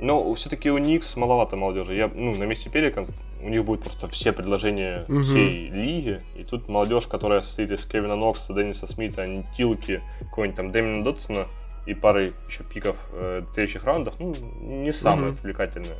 но 0.00 0.32
все-таки 0.34 0.70
у 0.70 0.78
Никс 0.78 1.16
маловато 1.16 1.56
молодежи. 1.56 1.94
Я, 1.94 2.10
ну, 2.14 2.34
на 2.34 2.44
месте 2.44 2.70
Пеликанс 2.70 3.10
у 3.42 3.48
них 3.48 3.64
будет 3.64 3.82
просто 3.82 4.08
все 4.08 4.32
предложения 4.32 5.04
угу. 5.08 5.22
всей 5.22 5.68
лиги. 5.68 6.22
И 6.36 6.44
тут 6.44 6.68
молодежь, 6.68 7.06
которая 7.06 7.42
состоит 7.42 7.72
из 7.72 7.84
Кевина 7.86 8.16
Нокса, 8.16 8.54
Денниса 8.54 8.86
Смита, 8.86 9.44
Нтиликины, 9.54 10.02
какой-нибудь 10.20 10.56
там 10.56 10.70
Дэмиена 10.70 11.04
Дотсона 11.04 11.46
и 11.86 11.94
пары 11.94 12.34
еще 12.48 12.64
пиков 12.64 13.08
э, 13.12 13.42
следующих 13.54 13.84
раундов, 13.84 14.14
ну, 14.20 14.34
не 14.60 14.92
самая 14.92 15.30
угу. 15.30 15.38
привлекательная. 15.38 15.96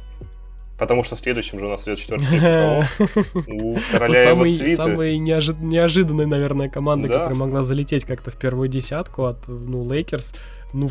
Потому 0.78 1.02
что 1.02 1.16
в 1.16 1.18
следующем 1.18 1.58
же 1.58 1.66
у 1.66 1.70
нас 1.70 1.88
идет 1.88 1.98
четвертый 1.98 2.28
У 3.52 3.78
короля 3.90 4.30
его 4.30 4.44
свиты. 4.44 4.76
Самая 4.76 5.16
неожиданная, 5.18 6.26
наверное, 6.26 6.68
команда, 6.68 7.08
которая 7.08 7.34
могла 7.34 7.64
залететь 7.64 8.04
как-то 8.04 8.30
в 8.30 8.36
первую 8.36 8.68
десятку 8.68 9.24
от, 9.24 9.48
ну, 9.48 9.84
Лейкерс. 9.84 10.36
Ну, 10.72 10.88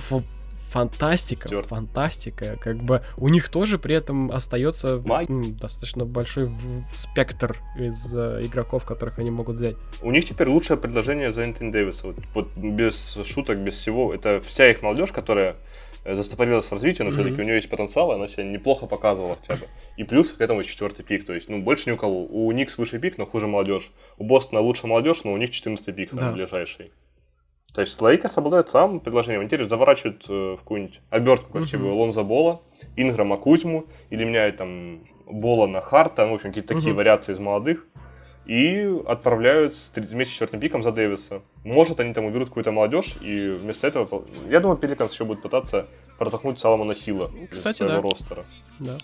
фантастика, 0.78 1.49
Черт. 1.49 1.65
фантастика. 1.67 2.57
Как 2.61 2.78
бы 2.78 3.03
у 3.17 3.30
них 3.30 3.49
тоже 3.49 3.80
при 3.80 3.95
этом 3.95 4.32
остается 4.32 5.03
м, 5.30 5.57
достаточно 5.57 6.05
большой 6.05 6.49
спектр 6.93 7.57
из 7.78 8.13
э, 8.13 8.41
игроков, 8.43 8.86
которых 8.86 9.19
они 9.19 9.32
могут 9.32 9.55
взять. 9.55 9.75
У 10.01 10.11
них 10.11 10.25
теперь 10.25 10.47
лучшее 10.49 10.78
предложение 10.78 11.32
за 11.32 11.41
Энтони 11.41 11.71
Дэвиса. 11.71 12.07
Вот, 12.07 12.17
вот 12.34 12.47
без 12.55 13.19
шуток, 13.23 13.57
без 13.57 13.75
всего. 13.75 14.13
Это 14.13 14.39
вся 14.39 14.69
их 14.69 14.84
молодежь, 14.84 15.11
которая 15.11 15.55
э, 16.03 16.15
застопорилась 16.15 16.67
в 16.67 16.71
развитии, 16.71 17.01
но 17.01 17.09
mm-hmm. 17.09 17.13
все-таки 17.13 17.41
у 17.41 17.43
нее 17.43 17.55
есть 17.55 17.69
потенциал, 17.69 18.11
и 18.11 18.15
она 18.15 18.28
себя 18.28 18.43
неплохо 18.43 18.86
показывала 18.86 19.38
хотя 19.41 19.55
бы. 19.55 19.67
И 19.97 20.03
плюс 20.03 20.34
к 20.34 20.41
этому 20.41 20.63
четвертый 20.63 21.03
пик, 21.03 21.25
то 21.25 21.34
есть, 21.34 21.49
ну, 21.49 21.59
больше 21.59 21.89
ни 21.89 21.93
у 21.93 21.97
кого. 21.97 22.25
У 22.25 22.51
Никс 22.51 22.78
выше 22.78 22.99
пик, 22.99 23.17
но 23.17 23.25
хуже 23.25 23.47
молодежь. 23.47 23.91
У 24.17 24.25
Бостона 24.25 24.61
лучше 24.61 24.86
молодежь, 24.86 25.23
но 25.23 25.34
у 25.34 25.38
них 25.38 25.49
14 25.49 25.95
пик, 25.95 26.13
да. 26.13 26.32
ближайший. 26.32 26.91
То 27.78 27.82
есть 27.82 28.01
Лейкерс 28.01 28.36
обладают 28.39 28.71
самым 28.71 28.99
предложением. 28.99 29.43
Интересно, 29.43 29.69
заворачивают 29.69 30.25
э, 30.28 30.55
в 30.55 30.57
какую-нибудь 30.57 30.99
обертку 31.11 31.51
красивую 31.51 31.93
uh-huh. 31.93 31.97
Лонза 31.97 32.23
Бола, 32.23 32.59
Инграма 32.95 33.38
Кузьму, 33.38 33.86
или 34.09 34.23
меняют 34.23 34.57
там 34.57 35.01
Бола 35.28 35.67
на 35.67 35.80
Харта, 35.80 36.25
ну, 36.25 36.32
в 36.32 36.36
общем, 36.38 36.49
какие-то 36.49 36.73
такие 36.73 36.95
вариации 36.95 37.34
из 37.34 37.39
молодых, 37.39 37.86
и 38.47 38.99
отправляют 39.05 39.75
с 39.75 39.91
вместе 39.95 40.32
с 40.32 40.34
четвертым 40.34 40.59
пиком 40.59 40.82
за 40.82 40.91
Дэвиса. 40.91 41.43
Может, 41.63 41.99
они 41.99 42.15
там 42.15 42.25
уберут 42.25 42.47
какую-то 42.47 42.71
молодежь, 42.71 43.17
и 43.21 43.49
вместо 43.61 43.86
этого, 43.86 44.23
я 44.49 44.59
думаю, 44.59 44.78
Пеликанс 44.80 45.13
еще 45.13 45.25
будет 45.25 45.43
пытаться 45.43 45.86
протолкнуть 46.17 46.57
Соломона 46.57 46.95
Хилла 46.95 47.30
Кстати, 47.51 47.84
из 47.84 47.89
своего 47.89 47.97
да. 47.97 48.01
ростера. 48.01 48.45
Да. 48.80 48.97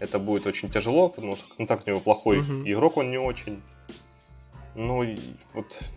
Это 0.00 0.18
будет 0.18 0.46
очень 0.46 0.70
тяжело, 0.70 1.10
потому 1.10 1.36
что 1.36 1.54
контракт 1.54 1.86
у 1.86 1.90
него 1.90 2.00
плохой, 2.00 2.38
uh-huh. 2.38 2.62
игрок 2.72 2.96
он 2.96 3.10
не 3.10 3.18
очень. 3.18 3.60
Ну, 4.74 5.04
вот 5.52 5.90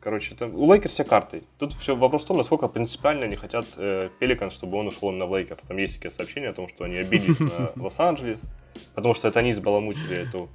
Короче, 0.00 0.34
это 0.34 0.46
у 0.46 0.72
Лейкерс 0.72 0.94
все 0.94 1.04
карты. 1.04 1.42
Тут 1.58 1.74
все 1.74 1.94
вопрос 1.94 2.24
в 2.24 2.28
том, 2.28 2.38
насколько 2.38 2.68
принципиально 2.68 3.26
они 3.26 3.36
хотят 3.36 3.66
э, 3.76 4.08
Пеликан, 4.18 4.50
чтобы 4.50 4.78
он 4.78 4.88
ушел 4.88 5.10
на 5.10 5.24
Лейкерс. 5.24 5.62
Там 5.64 5.76
есть 5.76 5.96
такие 5.96 6.10
сообщения 6.10 6.48
о 6.48 6.52
том, 6.52 6.68
что 6.68 6.84
они 6.84 6.96
обиделись 6.96 7.38
на 7.40 7.72
Лос-Анджелес, 7.76 8.40
потому 8.94 9.14
что 9.14 9.28
это 9.28 9.40
они 9.40 9.50
взбаламутили 9.50 10.26
эту 10.26 10.48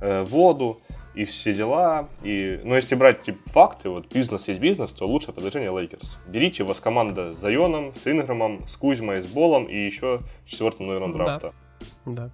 э, 0.00 0.22
воду 0.22 0.80
и 1.16 1.24
все 1.24 1.52
дела. 1.52 2.08
И, 2.22 2.60
но 2.62 2.76
если 2.76 2.94
брать 2.94 3.22
типа, 3.22 3.38
факты, 3.46 3.88
вот 3.88 4.12
бизнес 4.12 4.46
есть 4.46 4.60
бизнес, 4.60 4.92
то 4.92 5.08
лучшее 5.08 5.34
предложение 5.34 5.76
Лейкерс. 5.76 6.18
Берите, 6.28 6.62
у 6.62 6.66
вас 6.66 6.78
команда 6.78 7.32
с 7.32 7.36
Зайоном, 7.36 7.92
с 7.92 8.06
Инграмом, 8.06 8.66
с 8.68 8.76
Кузьмой, 8.76 9.22
с 9.22 9.26
Болом 9.26 9.64
и 9.64 9.76
еще 9.76 10.20
четвертым 10.44 10.86
номером 10.86 11.12
драфта. 11.12 11.52
Да. 12.06 12.30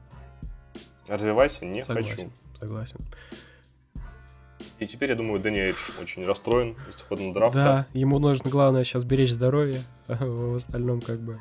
Развивайся, 1.08 1.64
не 1.64 1.82
согласен, 1.82 2.10
хочу. 2.10 2.30
Согласен. 2.54 2.98
И 4.80 4.86
теперь, 4.86 5.10
я 5.10 5.16
думаю, 5.16 5.40
Дэнни 5.40 5.58
Эйдж 5.60 5.90
очень 6.00 6.24
расстроен 6.24 6.74
с 6.90 6.96
исходом 6.96 7.34
драфта. 7.34 7.62
Да, 7.62 7.86
ему 7.92 8.18
нужно, 8.18 8.50
главное, 8.50 8.82
сейчас 8.82 9.04
беречь 9.04 9.30
здоровье, 9.30 9.82
а 10.08 10.24
в 10.24 10.56
остальном 10.56 11.02
как 11.02 11.20
бы... 11.20 11.38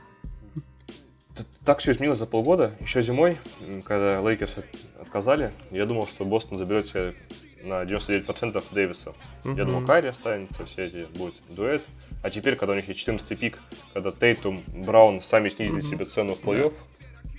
Так 1.64 1.80
все 1.80 1.92
изменилось 1.92 2.20
за 2.20 2.26
полгода. 2.26 2.74
Еще 2.82 3.02
зимой, 3.02 3.38
когда 3.86 4.22
Лейкерс 4.22 4.58
отказали, 5.00 5.54
я 5.72 5.86
думал, 5.86 6.06
что 6.06 6.26
Бостон 6.26 6.58
заберет 6.58 6.88
себе 6.88 7.16
на 7.64 7.84
99% 7.84 8.64
Дэвиса. 8.72 9.14
Uh-huh. 9.44 9.58
Я 9.58 9.66
думал, 9.66 9.86
Кайри 9.86 10.10
останется, 10.10 10.66
все 10.66 10.86
эти 10.86 11.08
будет 11.18 11.36
дуэт. 11.50 11.84
А 12.24 12.30
теперь, 12.30 12.56
когда 12.56 12.74
у 12.74 12.76
них 12.76 12.88
есть 12.88 13.00
14 13.00 13.40
пик, 13.40 13.60
когда 13.94 14.12
Тейтум, 14.12 14.62
Браун 14.68 15.22
сами 15.22 15.50
снизили 15.50 15.78
uh-huh. 15.78 15.90
себе 15.90 16.06
цену 16.06 16.36
в 16.36 16.42
плей-офф, 16.42 16.74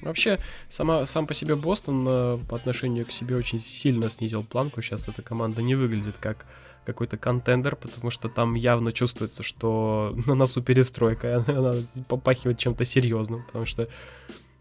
Вообще, 0.03 0.39
сама, 0.69 1.05
сам 1.05 1.27
по 1.27 1.35
себе 1.35 1.57
Бостон 1.57 2.07
э, 2.09 2.39
по 2.49 2.57
отношению 2.57 3.07
к 3.07 3.13
себе 3.13 3.37
очень 3.37 3.59
сильно 3.59 4.09
снизил 4.09 4.43
планку. 4.43 4.81
Сейчас 4.81 5.09
эта 5.09 5.23
команда 5.23 5.63
не 5.63 5.75
выглядит 5.75 6.17
как 6.19 6.47
какой-то 6.87 7.19
contender, 7.19 7.77
потому 7.77 8.11
что 8.11 8.29
там 8.29 8.55
явно 8.55 8.93
чувствуется, 8.93 9.43
что 9.43 10.13
на 10.27 10.35
носу 10.35 10.63
перестройка, 10.63 11.45
она 11.47 11.75
попахивает 12.09 12.59
чем-то 12.59 12.85
серьезным, 12.85 13.45
потому 13.45 13.67
что 13.67 13.89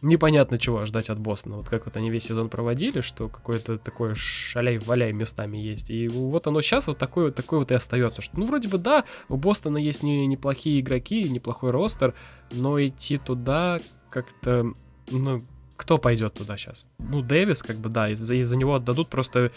непонятно 0.01 0.57
чего 0.57 0.85
ждать 0.85 1.09
от 1.09 1.19
Бостона. 1.19 1.57
Вот 1.57 1.69
как 1.69 1.85
вот 1.85 1.97
они 1.97 2.09
весь 2.09 2.23
сезон 2.25 2.49
проводили, 2.49 3.01
что 3.01 3.27
какое-то 3.27 3.77
такое 3.77 4.15
шаляй-валяй 4.15 5.11
местами 5.13 5.57
есть. 5.57 5.91
И 5.91 6.07
вот 6.07 6.47
оно 6.47 6.61
сейчас 6.61 6.87
вот 6.87 6.97
такое, 6.97 7.25
вот 7.25 7.35
такое 7.35 7.59
вот 7.59 7.71
и 7.71 7.75
остается. 7.75 8.21
Что, 8.21 8.39
ну, 8.39 8.45
вроде 8.45 8.69
бы 8.69 8.77
да, 8.77 9.03
у 9.27 9.35
Бостона 9.35 9.77
есть 9.77 10.03
не, 10.03 10.25
неплохие 10.27 10.79
игроки, 10.79 11.27
неплохой 11.29 11.71
ростер, 11.71 12.13
но 12.51 12.81
идти 12.81 13.17
туда 13.17 13.79
как-то 14.09 14.73
ну, 15.09 15.41
кто 15.75 15.97
пойдет 15.97 16.33
туда 16.33 16.57
сейчас? 16.57 16.87
Ну, 16.97 17.21
Дэвис, 17.21 17.63
как 17.63 17.77
бы, 17.77 17.89
да, 17.89 18.09
из-за 18.09 18.35
из 18.35 18.51
него 18.53 18.75
отдадут 18.75 19.07
просто 19.07 19.51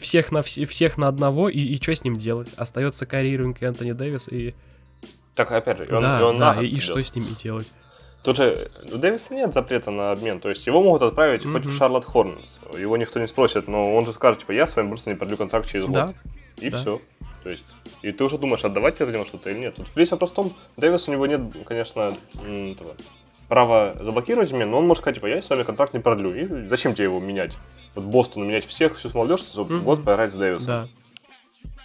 всех 0.00 0.32
на, 0.32 0.38
вс- 0.38 0.64
всех 0.66 0.98
на 0.98 1.08
одного, 1.08 1.48
и, 1.48 1.60
и 1.60 1.80
что 1.80 1.94
с 1.94 2.04
ним 2.04 2.16
делать? 2.16 2.52
Остается 2.56 3.06
Кари 3.06 3.36
Ринг 3.36 3.62
и 3.62 3.66
Антони 3.66 3.92
Дэвис, 3.92 4.28
и... 4.28 4.54
Так, 5.34 5.52
опять 5.52 5.78
же, 5.78 5.88
он, 5.90 6.02
да, 6.02 6.20
и 6.20 6.22
он 6.22 6.38
да, 6.38 6.60
и, 6.60 6.66
и 6.66 6.80
что 6.80 7.00
с 7.00 7.14
ним 7.14 7.24
делать? 7.38 7.70
Тут 8.24 8.36
же 8.36 8.68
у 8.92 8.98
Дэвиса 8.98 9.34
нет 9.34 9.54
запрета 9.54 9.90
на 9.90 10.10
обмен, 10.10 10.40
то 10.40 10.48
есть 10.48 10.66
его 10.66 10.82
могут 10.82 11.02
отправить 11.02 11.42
mm-hmm. 11.42 11.52
хоть 11.52 11.66
в 11.66 11.76
Шарлотт 11.76 12.04
Хорнс, 12.04 12.60
его 12.76 12.96
никто 12.96 13.20
не 13.20 13.28
спросит, 13.28 13.68
но 13.68 13.94
он 13.94 14.04
же 14.06 14.12
скажет, 14.12 14.40
типа, 14.40 14.52
я 14.52 14.66
с 14.66 14.74
вами 14.74 14.88
просто 14.88 15.10
не 15.10 15.16
продлю 15.16 15.36
контракт 15.36 15.68
через 15.68 15.84
год. 15.84 15.94
Да. 15.94 16.14
И 16.56 16.70
да. 16.70 16.76
все. 16.76 17.00
То 17.44 17.50
есть, 17.50 17.64
и 18.02 18.10
ты 18.10 18.24
уже 18.24 18.36
думаешь, 18.36 18.64
отдавать 18.64 18.98
тебе 18.98 19.24
что-то 19.24 19.50
или 19.50 19.60
нет. 19.60 19.76
Тут 19.76 19.86
весь 19.94 20.10
вопрос 20.10 20.32
в 20.32 20.34
том, 20.34 20.52
Дэвис 20.76 21.08
у 21.08 21.12
него 21.12 21.26
нет, 21.26 21.40
конечно, 21.64 22.14
этого, 22.44 22.96
право 23.48 23.96
заблокировать 24.00 24.52
меня, 24.52 24.66
но 24.66 24.78
он 24.78 24.86
может 24.86 25.02
сказать, 25.02 25.16
типа, 25.16 25.26
я 25.26 25.40
с 25.40 25.48
вами 25.48 25.62
контракт 25.62 25.94
не 25.94 26.00
продлю. 26.00 26.34
И 26.34 26.68
зачем 26.68 26.94
тебе 26.94 27.04
его 27.04 27.20
менять? 27.20 27.56
Вот 27.94 28.04
Бостону 28.04 28.44
менять 28.44 28.66
всех, 28.66 28.96
всю 28.96 29.10
молодежь, 29.14 29.40
чтобы 29.40 29.76
mm-hmm. 29.76 29.82
год 29.82 30.04
поиграть 30.04 30.32
с 30.32 30.36
Дэвисом. 30.36 30.66
Да. 30.66 30.88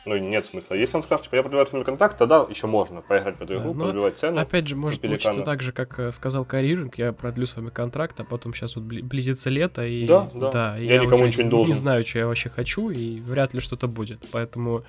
Ну, 0.05 0.17
нет 0.17 0.45
смысла. 0.45 0.75
Если 0.75 0.97
он 0.97 1.03
скажет, 1.03 1.25
типа, 1.25 1.35
я 1.35 1.41
продлеваю 1.43 1.65
твой 1.65 1.85
контракт, 1.85 2.17
тогда 2.17 2.45
еще 2.49 2.67
можно 2.67 3.01
поиграть 3.01 3.37
в 3.37 3.41
эту 3.41 3.55
игру, 3.55 3.73
да, 3.73 3.85
пробивать 3.85 4.17
цену. 4.17 4.41
Опять 4.41 4.67
же, 4.67 4.75
может 4.75 4.99
получиться 4.99 5.41
так 5.43 5.61
же, 5.61 5.71
как 5.71 5.97
э, 5.97 6.11
сказал 6.11 6.43
Кайри 6.43 6.66
Ирвинг, 6.66 6.97
я 6.97 7.13
продлю 7.13 7.45
с 7.45 7.55
вами 7.55 7.69
контракт, 7.69 8.19
а 8.19 8.25
потом 8.25 8.53
сейчас 8.53 8.75
вот 8.75 8.83
близится 8.83 9.49
лето, 9.49 9.85
и, 9.85 10.05
да, 10.05 10.29
да. 10.33 10.51
да 10.51 10.77
я, 10.77 10.95
я 10.95 10.99
никому 10.99 11.25
ничего 11.25 11.43
не 11.43 11.49
должен. 11.49 11.73
Не 11.73 11.79
знаю, 11.79 12.05
что 12.05 12.19
я 12.19 12.27
вообще 12.27 12.49
хочу, 12.49 12.89
и 12.89 13.21
вряд 13.21 13.53
ли 13.53 13.61
что-то 13.61 13.87
будет. 13.87 14.25
Поэтому 14.33 14.83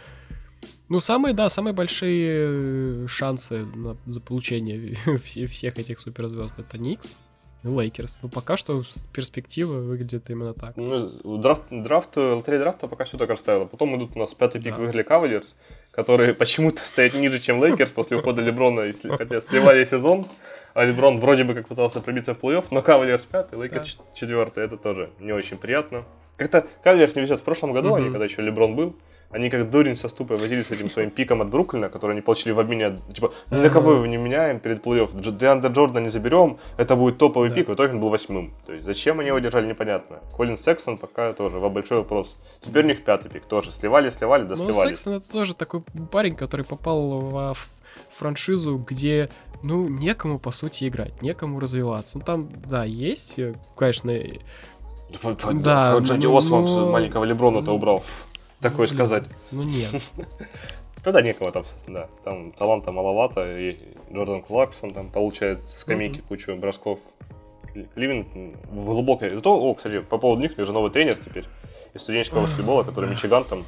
ну, 0.89 1.01
самые, 1.01 1.35
да, 1.35 1.49
самые 1.49 1.72
большие 1.72 3.05
э, 3.05 3.07
шансы 3.07 3.64
на, 3.74 3.97
за 4.07 4.20
получение 4.20 4.95
всех 5.18 5.78
этих 5.78 5.99
суперзвезд 5.99 6.59
это 6.59 6.78
Никс 6.78 7.16
и 7.64 7.68
Лейкерс. 7.68 8.18
Ну, 8.22 8.28
пока 8.28 8.57
что 8.57 8.82
перспектива 9.12 9.78
выглядит 9.78 10.28
именно 10.28 10.53
так. 10.53 10.76
Ну, 10.76 11.39
драфт, 11.39 11.62
драфт, 11.70 12.16
лотерея 12.16 12.61
драфта 12.61 12.87
пока 12.87 13.05
все 13.05 13.16
так 13.16 13.30
расставила. 13.30 13.64
Потом 13.64 13.97
идут 13.97 14.14
у 14.14 14.18
нас 14.18 14.35
пятый 14.35 14.61
пик 14.61 14.74
да. 14.74 14.80
выиграли 14.80 15.03
Кавалерс, 15.03 15.55
которые 15.91 16.35
почему-то 16.35 16.87
стоят 16.87 17.14
ниже, 17.14 17.41
чем 17.41 17.64
Лейкерс 17.64 17.91
после 17.91 18.18
ухода 18.18 18.43
Леброна, 18.43 18.80
если, 18.80 19.09
хотя 19.16 19.41
сливали 19.41 19.85
сезон. 19.85 20.26
А 20.74 20.85
Леброн 20.85 21.18
вроде 21.18 21.45
бы 21.45 21.55
как 21.55 21.68
пытался 21.68 22.01
пробиться 22.01 22.35
в 22.35 22.41
плей-офф, 22.41 22.66
но 22.70 22.82
Кавалерс 22.82 23.24
пятый, 23.24 23.59
Лейкерс 23.59 23.97
да. 23.97 24.05
четвертый. 24.14 24.64
Это 24.64 24.76
тоже 24.76 25.11
не 25.18 25.32
очень 25.32 25.57
приятно. 25.57 26.05
Как-то 26.37 26.66
Кавалерс 26.82 27.16
не 27.16 27.22
везет. 27.22 27.41
В 27.41 27.45
прошлом 27.45 27.72
году 27.72 27.91
mm-hmm. 27.91 27.97
они, 27.97 28.11
когда 28.11 28.24
еще 28.26 28.43
Леброн 28.43 28.76
был, 28.76 28.97
они 29.35 29.51
как 29.51 29.68
дурень 29.68 29.97
со 29.97 30.09
ступой 30.09 30.37
возили 30.37 30.62
с 30.62 30.70
этим 30.70 30.89
своим 30.89 31.11
пиком 31.11 31.43
от 31.43 31.51
Бруклина, 31.51 31.89
который 31.89 32.12
они 32.12 32.20
получили 32.20 32.53
в 32.53 32.61
обмене, 32.61 33.01
типа, 33.12 33.32
ни 33.51 33.57
на 33.57 33.68
кого 33.68 33.93
его 33.95 34.07
не 34.07 34.16
меняем 34.16 34.61
перед 34.61 34.87
плей-офф, 34.87 35.37
Деандра 35.37 35.70
Джордана 35.70 36.05
не 36.05 36.09
заберем, 36.09 36.59
это 36.76 36.95
будет 36.95 37.18
топовый 37.18 37.49
да. 37.49 37.57
пик, 37.57 37.68
в 37.68 37.74
итоге 37.74 37.95
он 37.95 38.01
был 38.01 38.11
восьмым. 38.11 38.55
То 38.64 38.72
есть 38.72 38.85
зачем 38.85 39.18
они 39.18 39.28
его 39.28 39.41
держали, 39.41 39.66
непонятно. 39.66 40.20
Колин 40.37 40.57
Секстон 40.57 40.99
пока 40.99 41.32
тоже, 41.32 41.59
во 41.59 41.68
большой 41.68 41.99
вопрос. 41.99 42.37
Теперь 42.61 42.85
у 42.85 42.89
них 42.89 43.03
пятый 43.03 43.28
пик 43.28 43.47
тоже. 43.47 43.72
Сливали, 43.72 44.11
сливали, 44.11 44.45
да 44.45 44.55
сливали. 44.55 44.74
Ну, 44.74 44.80
Секстон 44.80 45.14
это 45.14 45.28
тоже 45.28 45.55
такой 45.55 45.82
парень, 46.12 46.37
который 46.37 46.64
попал 46.64 47.55
в 47.55 47.57
франшизу, 48.12 48.78
где 48.78 49.30
ну, 49.64 49.89
некому, 49.89 50.39
по 50.39 50.53
сути, 50.53 50.87
играть, 50.87 51.22
некому 51.22 51.59
развиваться. 51.59 52.18
Ну, 52.18 52.24
там, 52.24 52.49
да, 52.66 52.85
есть, 52.85 53.39
э, 53.39 53.55
конечно... 53.76 54.12
Да, 55.55 55.99
Джоди 55.99 56.26
ну, 56.26 56.37
Осмонд 56.37 56.68
но... 56.68 56.91
маленького 56.91 57.24
Леброна-то 57.24 57.72
убрал 57.72 58.03
такое 58.65 58.87
сказать. 58.87 59.25
Ну 59.53 59.62
нет. 59.62 60.03
Тогда 61.05 61.21
некого 61.21 61.53
там, 61.53 61.65
да. 61.87 62.09
Там 62.25 62.53
таланта 62.53 62.91
маловато, 62.91 63.59
и 63.59 63.77
Джордан 64.12 64.43
Клаксон 64.43 64.93
там 64.93 65.11
получает 65.11 65.61
с 65.61 65.81
скамейки 65.81 66.23
кучу 66.29 66.57
бросков. 66.57 66.99
Ливин 67.95 68.57
в 68.71 68.85
глубокой... 68.85 69.35
Зато, 69.35 69.61
о, 69.61 69.75
кстати, 69.75 70.01
по 70.01 70.17
поводу 70.17 70.43
них, 70.43 70.53
у 70.57 70.61
них 70.61 70.67
же 70.67 70.73
новый 70.73 70.91
тренер 70.91 71.17
теперь 71.17 71.45
из 71.93 72.03
студенческого 72.03 72.43
баскетбола, 72.43 72.85
который 72.85 73.11
Мичиган 73.11 73.45
там 73.45 73.65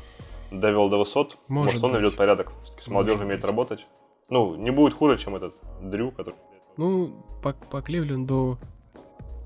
довел 0.51 0.89
до 0.89 0.97
высот. 0.97 1.39
Может, 1.49 1.75
Может 1.75 1.85
он 1.85 1.93
наведет 1.93 2.17
порядок. 2.17 2.53
С 2.63 2.89
молодежью 2.89 3.27
умеет 3.27 3.45
работать. 3.45 3.87
Ну, 4.31 4.55
не 4.57 4.71
будет 4.71 4.95
хуже, 4.95 5.19
чем 5.19 5.37
этот 5.37 5.55
Дрю, 5.83 6.13
который... 6.13 6.37
Ну, 6.77 7.25
по, 7.43 7.53
по 7.53 7.83
Кливленду 7.83 8.59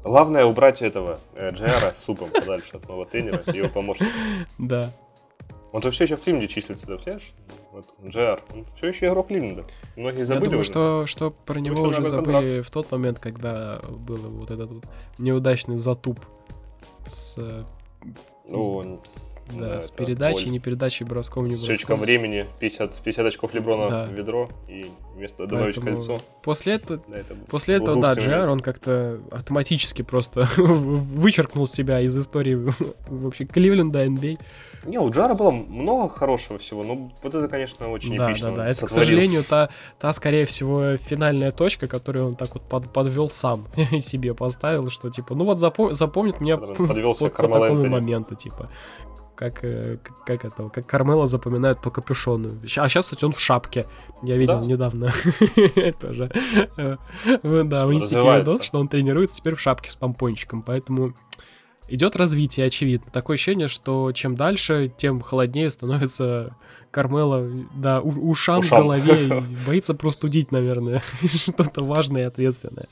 Главное 0.02 0.46
убрать 0.46 0.80
этого 0.80 1.20
э, 1.34 1.50
Джера 1.50 1.92
с 1.92 2.02
супом 2.02 2.30
подальше 2.30 2.76
от 2.76 2.88
нового 2.88 3.04
тренера 3.04 3.42
и 3.46 3.58
его 3.58 3.68
помощника. 3.68 4.12
Да. 4.58 4.92
Он 5.72 5.82
же 5.82 5.90
все 5.90 6.04
еще 6.04 6.16
в 6.16 6.20
Кливленде 6.22 6.48
числится, 6.48 6.86
да, 6.86 6.96
понимаешь? 6.96 7.32
Вот, 7.72 7.86
Джер, 8.04 8.42
он 8.52 8.66
все 8.74 8.88
еще 8.88 9.06
игрок 9.06 9.28
Кливленда. 9.28 9.64
Многие 9.96 10.24
забыли 10.24 10.44
Я 10.46 10.50
думаю, 10.50 10.60
уже. 10.60 10.68
что, 10.70 11.06
что 11.06 11.30
про 11.30 11.60
него 11.60 11.82
уже 11.82 12.04
забыли 12.04 12.32
контракт. 12.50 12.66
в 12.66 12.70
тот 12.72 12.90
момент, 12.90 13.18
когда 13.20 13.80
был 13.88 14.16
вот 14.16 14.50
этот 14.50 14.70
вот 14.72 14.84
неудачный 15.18 15.76
затуп 15.76 16.18
с, 17.04 17.38
э, 17.38 17.64
он 18.52 18.98
с- 19.04 19.36
да, 19.52 19.74
да, 19.74 19.80
с 19.80 19.92
передачей, 19.92 20.46
боль. 20.46 20.52
не 20.54 20.58
передачей, 20.58 21.04
броском, 21.04 21.44
не 21.46 21.52
с 21.52 21.60
счетчиком 21.64 21.98
броском. 21.98 22.00
времени 22.00 22.46
50, 22.58 23.00
50 23.04 23.26
очков 23.26 23.54
Леброна 23.54 23.88
Да. 23.88 24.04
в 24.06 24.12
ведро 24.12 24.50
и 24.68 24.90
вместо 25.14 25.46
добавить 25.46 25.76
кольцо. 25.80 26.20
После 26.42 26.74
этого, 26.74 27.00
Да, 27.06 27.16
это 27.18 27.34
после 27.48 27.76
этого, 27.76 28.02
да, 28.02 28.14
Джар, 28.14 28.50
он 28.50 28.58
как-то 28.58 29.20
автоматически 29.30 30.02
просто 30.02 30.48
вычеркнул 30.56 31.68
себя 31.68 32.00
из 32.00 32.16
истории 32.18 32.56
вообще 33.08 33.44
Кливленда, 33.44 34.04
NBA. 34.04 34.38
Не, 34.84 34.98
у 34.98 35.10
Джара 35.10 35.34
было 35.34 35.50
много 35.50 36.08
хорошего 36.08 36.58
всего, 36.58 36.82
но 36.84 37.10
вот 37.22 37.34
это, 37.34 37.48
конечно, 37.48 37.88
очень 37.90 38.16
Да, 38.16 38.26
эпично. 38.30 38.50
да, 38.50 38.56
да. 38.64 38.68
Это, 38.68 38.86
к 38.86 38.90
сожалению, 38.90 39.42
та, 39.44 39.68
та, 39.98 40.12
скорее 40.12 40.44
всего, 40.46 40.96
финальная 40.96 41.52
точка, 41.52 41.86
которую 41.88 42.28
он 42.28 42.36
так 42.36 42.54
вот 42.54 42.62
под- 42.68 42.92
подвел 42.92 43.28
сам 43.28 43.66
себе 43.98 44.34
поставил, 44.34 44.88
что 44.90 45.10
типа, 45.10 45.34
ну 45.34 45.44
вот 45.44 45.58
запом- 45.58 45.92
запомнит 45.92 46.40
меня 46.40 46.56
подвел 46.56 47.14
по 47.14 47.28
Кармело 47.28 47.68
такому 47.68 47.86
моменту, 47.88 48.34
типа. 48.34 48.70
Как, 49.34 49.64
э, 49.64 49.96
как, 50.26 50.44
это, 50.44 50.68
как 50.68 50.86
Кармела 50.86 51.24
запоминают 51.24 51.80
по 51.80 51.90
капюшону. 51.90 52.60
А 52.62 52.88
сейчас, 52.90 53.06
кстати, 53.06 53.24
он 53.24 53.32
в 53.32 53.40
шапке. 53.40 53.86
Я 54.22 54.36
видел 54.36 54.60
Да. 54.60 54.66
недавно. 54.66 55.10
Тоже. 56.00 56.30
Э, 56.76 56.96
Да, 57.42 57.86
в 57.86 57.90
видел, 57.90 58.60
что 58.60 58.78
он 58.78 58.88
тренируется 58.88 59.36
теперь 59.36 59.54
в 59.54 59.60
шапке 59.60 59.90
с 59.90 59.96
помпончиком, 59.96 60.60
поэтому 60.62 61.14
идет 61.90 62.16
развитие, 62.16 62.66
очевидно. 62.66 63.10
Такое 63.12 63.34
ощущение, 63.34 63.68
что 63.68 64.12
чем 64.12 64.36
дальше, 64.36 64.92
тем 64.96 65.20
холоднее 65.20 65.70
становится 65.70 66.56
Кармела, 66.90 67.48
да, 67.74 68.00
у- 68.00 68.30
ушам, 68.30 68.62
в 68.62 68.64
Ушам. 68.66 68.82
голове, 68.82 69.26
и 69.26 69.28
боится 69.66 69.94
простудить, 69.94 70.50
наверное, 70.52 71.02
что-то 71.26 71.84
важное 71.84 72.22
и 72.22 72.26
ответственное. 72.26 72.88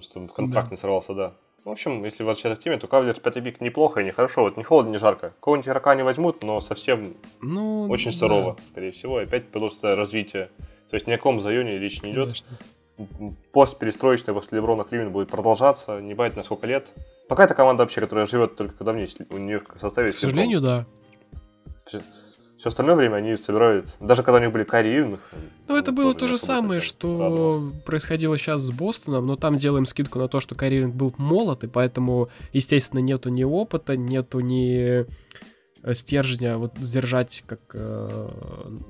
Что 0.00 0.26
контракт 0.26 0.70
не 0.70 0.76
сорвался, 0.76 1.14
да. 1.14 1.34
В 1.64 1.70
общем, 1.70 2.04
если 2.04 2.24
возвращаться 2.24 2.60
к 2.60 2.64
теме, 2.64 2.76
то 2.78 2.86
Кавлерс 2.86 3.20
5 3.20 3.42
пик 3.42 3.60
неплохо 3.62 4.00
и 4.00 4.04
нехорошо. 4.04 4.42
Вот 4.42 4.56
не 4.58 4.64
холодно, 4.64 4.90
не 4.90 4.98
жарко. 4.98 5.30
Какого-нибудь 5.30 5.68
игрока 5.68 5.94
не 5.94 6.02
возьмут, 6.02 6.42
но 6.42 6.60
совсем 6.60 7.14
Ну, 7.40 7.86
очень 7.88 8.10
да, 8.20 8.56
скорее 8.68 8.90
всего. 8.92 9.20
И 9.20 9.24
опять 9.24 9.48
просто 9.50 9.96
развитие. 9.96 10.50
То 10.90 10.96
есть 10.96 11.06
ни 11.06 11.12
о 11.12 11.16
каком 11.16 11.40
заёне 11.40 11.78
речь 11.78 12.02
не 12.02 12.12
идет. 12.12 12.34
конечно. 12.98 13.38
Пост 13.52 13.78
перестроечный 13.78 14.34
после 14.34 14.58
Леброна 14.58 14.84
Кливен 14.84 15.10
будет 15.10 15.28
продолжаться, 15.30 16.00
не 16.02 16.14
понятно 16.14 16.38
на 16.38 16.42
сколько 16.44 16.66
лет. 16.66 16.92
Пока 17.28 17.44
это 17.44 17.54
команда 17.54 17.82
вообще, 17.84 18.00
которая 18.00 18.26
живет 18.26 18.56
только 18.56 18.74
когда 18.74 18.92
мне 18.92 19.06
у 19.30 19.38
нее 19.38 19.60
в 19.60 19.80
составе 19.80 20.12
К 20.12 20.14
сожалению, 20.14 20.60
да. 20.60 20.86
все, 21.86 22.00
остальное 22.68 22.96
время 22.96 23.16
они 23.16 23.36
собирают, 23.36 23.96
даже 24.00 24.22
когда 24.22 24.38
у 24.38 24.42
них 24.42 24.52
были 24.52 24.64
Кари 24.64 24.94
Ирвинг, 24.94 25.20
Ну, 25.68 25.76
это 25.76 25.92
было 25.92 26.12
тоже 26.14 26.18
то 26.20 26.26
же 26.28 26.38
самое, 26.38 26.80
что 26.80 27.18
радовало. 27.18 27.70
происходило 27.86 28.36
сейчас 28.38 28.62
с 28.62 28.70
Бостоном, 28.70 29.26
но 29.26 29.36
там 29.36 29.56
делаем 29.56 29.86
скидку 29.86 30.18
на 30.18 30.28
то, 30.28 30.40
что 30.40 30.54
Кариринг 30.54 30.94
был 30.94 31.14
молод, 31.16 31.64
и 31.64 31.66
поэтому, 31.66 32.28
естественно, 32.52 33.00
нету 33.00 33.30
ни 33.30 33.42
опыта, 33.44 33.96
нету 33.96 34.40
ни 34.40 35.06
э, 35.82 35.94
стержня 35.94 36.58
вот 36.58 36.72
сдержать 36.78 37.42
как 37.46 37.60
э, 37.72 38.28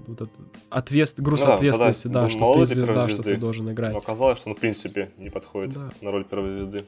вот 0.07 0.20
этот 0.22 0.30
ответ, 0.70 1.14
груз 1.18 1.41
Ну 1.41 1.47
да, 1.47 1.55
ответственности, 1.55 2.09
да, 2.09 2.22
был 2.22 2.30
что 2.30 2.55
ты 2.59 2.66
звезда, 2.66 3.09
что 3.09 3.22
ты 3.22 3.37
должен 3.37 3.70
играть. 3.70 3.93
Но 3.93 3.99
оказалось, 3.99 4.39
что 4.41 4.51
он 4.51 4.57
в 4.57 4.61
принципе 4.61 5.11
не 5.18 5.30
подходит 5.30 5.74
Да. 5.74 5.91
на 6.01 6.11
роль 6.11 6.24
первой 6.24 6.53
звезды. 6.53 6.85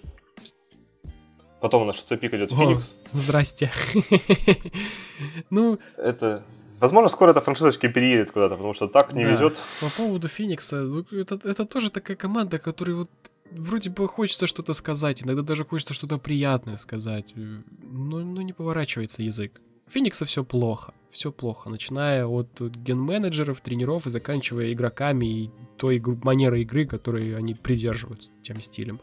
Потом 1.61 1.87
на 1.87 1.93
шестой 1.93 2.19
пик 2.19 2.35
идет 2.35 2.53
О. 2.53 2.57
Феникс. 2.57 2.97
Здрасте. 3.13 3.71
Ну, 5.51 5.79
Это... 5.97 6.45
Возможно, 6.79 7.09
скоро 7.09 7.31
эта 7.31 7.41
франшизочка 7.41 7.89
переедет 7.89 8.31
куда-то, 8.31 8.57
потому 8.57 8.75
что 8.75 8.87
так 8.87 9.15
не 9.15 9.25
Да. 9.25 9.31
везет. 9.31 9.59
По 9.81 9.89
поводу 9.97 10.29
Феникса, 10.29 10.83
ну, 10.83 11.07
это, 11.11 11.41
это 11.43 11.65
тоже 11.65 11.91
такая 11.91 12.19
команда, 12.19 12.59
которой 12.59 12.95
вот 12.97 13.11
вроде 13.51 13.89
бы 13.89 14.07
хочется 14.07 14.47
что-то 14.47 14.75
сказать, 14.75 15.23
иногда 15.23 15.41
даже 15.41 15.65
хочется 15.65 15.95
что-то 15.95 16.19
приятное 16.19 16.77
сказать, 16.77 17.33
э, 17.35 17.63
но, 17.81 18.19
но 18.19 18.43
не 18.43 18.53
поворачивается 18.53 19.23
язык. 19.23 19.59
У 19.87 19.91
Феникса 19.91 20.27
все 20.27 20.45
плохо, 20.45 20.93
все 21.11 21.33
плохо, 21.33 21.71
начиная 21.71 22.27
от 22.27 22.61
ген-менеджеров, 22.61 23.63
тренеров 23.63 24.07
и 24.07 24.11
заканчивая 24.11 24.73
игроками 24.73 25.27
и 25.27 25.51
той 25.79 26.03
манерой 26.23 26.63
игры, 26.63 26.87
которой 26.87 27.35
они 27.37 27.55
придерживаются, 27.55 28.31
тем 28.43 28.61
стилем. 28.61 29.01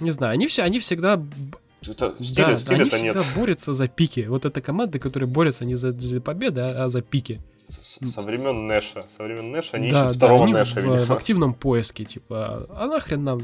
Не 0.00 0.10
знаю, 0.10 0.32
они 0.34 0.46
все, 0.46 0.62
они 0.62 0.78
всегда 0.80 1.22
Это, 1.82 2.14
да, 2.18 2.24
стиля, 2.24 2.44
да, 2.44 2.48
они 2.48 2.58
стиля-то 2.58 2.96
всегда 2.96 3.20
нет. 3.20 3.32
борются 3.36 3.74
за 3.74 3.88
пики. 3.88 4.26
Вот 4.28 4.44
эта 4.44 4.60
команда, 4.60 4.98
которая 4.98 5.28
борется 5.28 5.64
не 5.64 5.76
за, 5.76 5.92
за 5.92 6.20
победы, 6.20 6.60
а, 6.60 6.84
а 6.84 6.88
за 6.88 7.02
пики. 7.02 7.40
Со 7.66 8.22
времен 8.22 8.66
Нэша. 8.66 9.04
Со 9.08 9.22
времен 9.22 9.50
Нэша 9.52 9.76
они 9.76 9.90
да, 9.90 10.06
ищут 10.06 10.18
да, 10.18 10.26
второго 10.26 10.44
они 10.44 10.52
Нэша, 10.52 10.80
в, 10.80 10.84
видимо. 10.84 10.98
в 10.98 11.10
активном 11.10 11.54
поиске, 11.54 12.04
типа, 12.04 12.66
а 12.70 12.86
нахрен 12.86 13.24
нам 13.24 13.40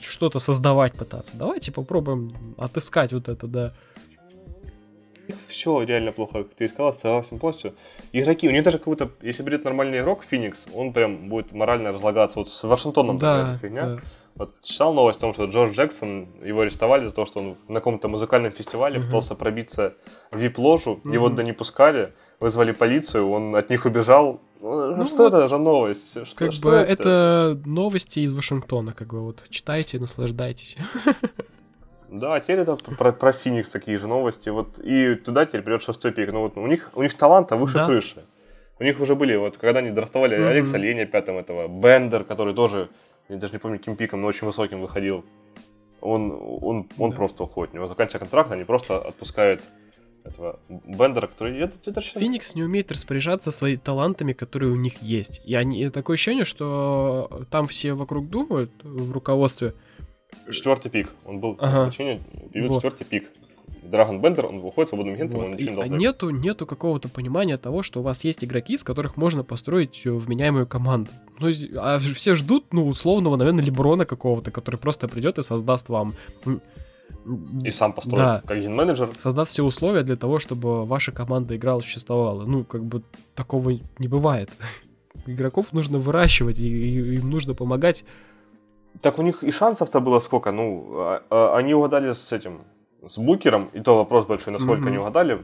что-то 0.00 0.38
создавать 0.38 0.94
пытаться. 0.94 1.36
Давайте 1.36 1.72
попробуем 1.72 2.54
отыскать 2.58 3.12
вот 3.12 3.28
это, 3.28 3.46
да. 3.46 3.74
Все 5.46 5.82
реально 5.82 6.12
плохо, 6.12 6.44
как 6.44 6.54
ты 6.54 6.64
и 6.66 6.68
сказал, 6.68 6.92
согласен 6.92 7.38
полностью. 7.38 7.74
Игроки, 8.12 8.46
у 8.48 8.50
них 8.50 8.62
даже 8.62 8.78
как 8.78 8.88
будто, 8.88 9.10
если 9.22 9.42
придет 9.42 9.64
нормальный 9.64 10.00
игрок, 10.00 10.22
Феникс, 10.22 10.66
он 10.74 10.92
прям 10.92 11.28
будет 11.28 11.52
морально 11.52 11.92
разлагаться. 11.92 12.40
Вот 12.40 12.48
с 12.50 12.64
Вашингтоном 12.64 13.18
да, 13.18 13.40
такая 13.40 13.58
фигня. 13.58 13.86
да. 13.86 14.00
Вот 14.36 14.60
читал 14.62 14.94
новость 14.94 15.18
о 15.18 15.20
том, 15.22 15.34
что 15.34 15.44
Джордж 15.44 15.74
Джексон, 15.76 16.26
его 16.44 16.62
арестовали 16.62 17.06
за 17.06 17.12
то, 17.14 17.24
что 17.24 17.38
он 17.40 17.56
на 17.68 17.76
каком-то 17.76 18.08
музыкальном 18.08 18.50
фестивале 18.52 18.98
Мгм. 18.98 19.06
пытался 19.06 19.34
пробиться 19.36 19.94
в 20.32 20.38
вип-ложу, 20.38 21.00
его 21.04 21.26
Мгм. 21.26 21.36
туда 21.36 21.42
не 21.44 21.52
пускали, 21.52 22.12
вызвали 22.40 22.72
полицию, 22.72 23.30
он 23.30 23.54
от 23.54 23.70
них 23.70 23.84
убежал. 23.86 24.40
Ну, 24.60 24.96
Ну 24.96 25.06
что 25.06 25.24
вот, 25.24 25.34
это 25.34 25.48
за 25.48 25.58
новость? 25.58 26.26
Что, 26.26 26.36
Как 26.36 26.52
что 26.52 26.70
бы 26.70 26.76
это? 26.76 27.60
новости 27.64 28.20
из 28.20 28.34
Вашингтона, 28.34 28.92
как 28.92 29.08
бы 29.08 29.20
вот 29.20 29.44
читайте, 29.50 29.98
наслаждайтесь. 30.00 30.76
Да, 32.10 32.38
теперь 32.38 32.58
это 32.58 32.76
про, 32.76 33.10
про 33.12 33.32
Феникс 33.32 33.68
такие 33.70 33.98
же 33.98 34.06
новости. 34.06 34.48
Вот 34.48 34.78
и 34.78 35.16
туда 35.16 35.46
теперь 35.46 35.62
придет 35.62 35.82
шестой 35.82 36.12
пик. 36.12 36.30
Ну 36.32 36.42
вот 36.42 36.56
у 36.56 36.66
них 36.66 36.90
у 36.94 37.02
них 37.02 37.14
таланта 37.14 37.56
выше 37.56 37.74
Да. 37.74 37.86
крыши. 37.86 38.22
У 38.78 38.84
них 38.84 39.00
уже 39.00 39.16
были, 39.16 39.34
вот 39.36 39.56
когда 39.58 39.80
они 39.80 39.90
драфтовали 39.90 40.36
Мгм. 40.36 40.46
Алекса 40.46 40.76
Леня 40.78 41.06
пятым 41.06 41.38
этого, 41.38 41.66
Бендер, 41.66 42.22
который 42.22 42.54
тоже, 42.54 42.88
я 43.28 43.36
даже 43.36 43.52
не 43.52 43.58
помню, 43.58 43.78
каким 43.78 43.96
пиком, 43.96 44.20
но 44.20 44.26
очень 44.26 44.46
высоким 44.46 44.80
выходил. 44.80 45.24
Он, 46.00 46.30
он, 46.32 46.88
он 46.98 47.10
Да. 47.10 47.16
просто 47.16 47.44
уходит. 47.44 47.72
У 47.74 47.76
него 47.78 47.86
заканчивается 47.88 48.18
контракт, 48.18 48.50
они 48.52 48.64
просто 48.64 48.98
отпускают 48.98 49.62
этого 50.24 50.58
Бендера, 50.68 51.26
который... 51.26 51.58
Это, 51.58 51.76
это 51.90 52.00
Феникс 52.00 52.54
не 52.54 52.62
умеет 52.62 52.90
распоряжаться 52.90 53.50
своими 53.50 53.76
талантами, 53.78 54.32
которые 54.32 54.72
у 54.72 54.76
них 54.76 55.02
есть. 55.02 55.40
И 55.44 55.54
они 55.54 55.82
и 55.82 55.90
такое 55.90 56.14
ощущение, 56.14 56.44
что 56.44 57.46
там 57.50 57.66
все 57.66 57.94
вокруг 57.94 58.28
думают 58.28 58.70
в 58.82 59.12
руководстве. 59.12 59.74
Четвертый 60.50 60.90
пик. 60.90 61.10
Он 61.24 61.40
был 61.40 61.56
Ага. 61.60 61.84
значение, 61.84 62.20
период 62.52 62.70
Вот. 62.70 62.76
четвертый 62.82 63.04
пик. 63.04 63.30
Драгон 63.82 64.20
Бендер, 64.20 64.46
он 64.46 64.60
выходит 64.60 64.88
свободным 64.88 65.14
агентом, 65.14 65.40
Вот. 65.40 65.46
он 65.46 65.52
ничего 65.52 65.70
не 65.70 65.74
а 65.74 65.76
должен. 65.76 65.98
нету, 65.98 66.30
нету 66.30 66.66
какого-то 66.66 67.08
понимания 67.08 67.58
того, 67.58 67.82
что 67.82 68.00
у 68.00 68.02
вас 68.02 68.24
есть 68.24 68.44
игроки, 68.44 68.76
с 68.76 68.82
которых 68.82 69.16
можно 69.16 69.44
построить 69.44 70.02
э, 70.04 70.10
вменяемую 70.10 70.66
команду. 70.66 71.10
Ну, 71.38 71.50
а 71.76 71.98
все 71.98 72.34
ждут, 72.34 72.72
ну, 72.72 72.86
условного, 72.88 73.36
наверное, 73.36 73.62
Леброна 73.64 74.04
какого-то, 74.06 74.50
который 74.50 74.76
просто 74.76 75.06
придет 75.08 75.38
и 75.38 75.42
создаст 75.42 75.88
вам... 75.88 76.14
И 77.64 77.70
сам 77.70 77.92
построит, 77.92 78.24
Да. 78.24 78.42
как 78.46 78.58
ген-менеджер. 78.60 79.08
Создаст 79.18 79.50
все 79.50 79.62
условия 79.62 80.02
для 80.02 80.16
того, 80.16 80.38
чтобы 80.38 80.84
ваша 80.84 81.10
команда 81.12 81.56
играла, 81.56 81.80
существовала. 81.80 82.44
Ну, 82.44 82.64
как 82.64 82.84
бы 82.84 83.02
такого 83.34 83.70
не 83.98 84.08
бывает. 84.08 84.50
Игроков 85.26 85.72
нужно 85.72 85.98
выращивать, 85.98 86.58
и, 86.58 86.68
и 86.68 87.14
им 87.16 87.30
нужно 87.30 87.54
помогать. 87.54 88.04
Так 89.00 89.18
у 89.18 89.22
них 89.22 89.42
и 89.42 89.50
шансов-то 89.50 90.00
было 90.00 90.20
сколько? 90.20 90.52
Ну, 90.52 90.86
а- 90.98 91.22
а- 91.30 91.56
они 91.56 91.72
угадали 91.74 92.12
с 92.12 92.32
этим, 92.32 92.60
с 93.06 93.18
Букером, 93.18 93.70
и 93.72 93.80
то 93.80 93.96
вопрос 93.96 94.26
большой, 94.26 94.52
насколько 94.52 94.82
Мгм. 94.82 94.88
они 94.88 94.98
угадали, 94.98 95.42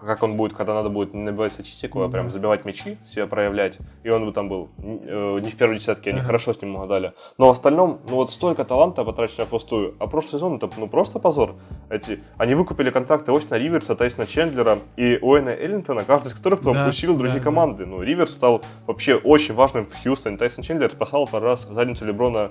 как 0.00 0.22
он 0.22 0.36
будет, 0.36 0.54
когда 0.54 0.74
надо 0.74 0.88
будет 0.88 1.14
не 1.14 1.22
набивать 1.22 1.52
статистику, 1.52 2.02
а 2.02 2.08
прям 2.08 2.28
забивать 2.30 2.64
мячи, 2.64 2.96
себя 3.06 3.26
проявлять. 3.26 3.78
И 4.02 4.08
он 4.08 4.24
бы 4.24 4.32
там 4.32 4.48
был 4.48 4.68
э, 4.78 5.38
не 5.42 5.50
в 5.50 5.56
первой 5.56 5.76
десятке, 5.76 6.10
они 6.10 6.18
Ага. 6.20 6.26
хорошо 6.28 6.54
с 6.54 6.60
ним 6.62 6.74
угадали. 6.74 7.12
Но 7.38 7.46
в 7.46 7.50
остальном, 7.50 8.00
ну 8.08 8.16
вот 8.16 8.30
столько 8.32 8.64
таланта 8.64 9.04
потрачено 9.04 9.44
впустую. 9.44 9.94
А 10.00 10.06
прошлый 10.06 10.32
сезон 10.40 10.56
это 10.56 10.68
ну 10.76 10.88
просто 10.88 11.18
позор. 11.20 11.54
Эти, 11.90 12.20
они 12.38 12.54
выкупили 12.54 12.90
контракты 12.90 13.30
Остина 13.32 13.58
Риверса, 13.58 13.94
Тайсона 13.94 14.26
Чендлера 14.26 14.78
и 14.96 15.18
Уэйна 15.20 15.50
Эллингтона, 15.50 16.04
каждый 16.04 16.28
из 16.28 16.34
которых 16.34 16.60
потом 16.60 16.74
Да, 16.74 16.88
усилил 16.88 17.16
другие 17.16 17.38
да. 17.38 17.44
команды. 17.44 17.86
Ну, 17.86 18.02
Риверс 18.02 18.32
стал 18.32 18.62
вообще 18.86 19.14
очень 19.16 19.54
важным 19.54 19.86
в 19.86 20.02
Хьюстоне. 20.02 20.36
Тайсон 20.38 20.64
Чендлер 20.64 20.90
спасал 20.90 21.28
пару 21.28 21.44
раз 21.46 21.68
задницу 21.70 22.06
Леброна 22.06 22.50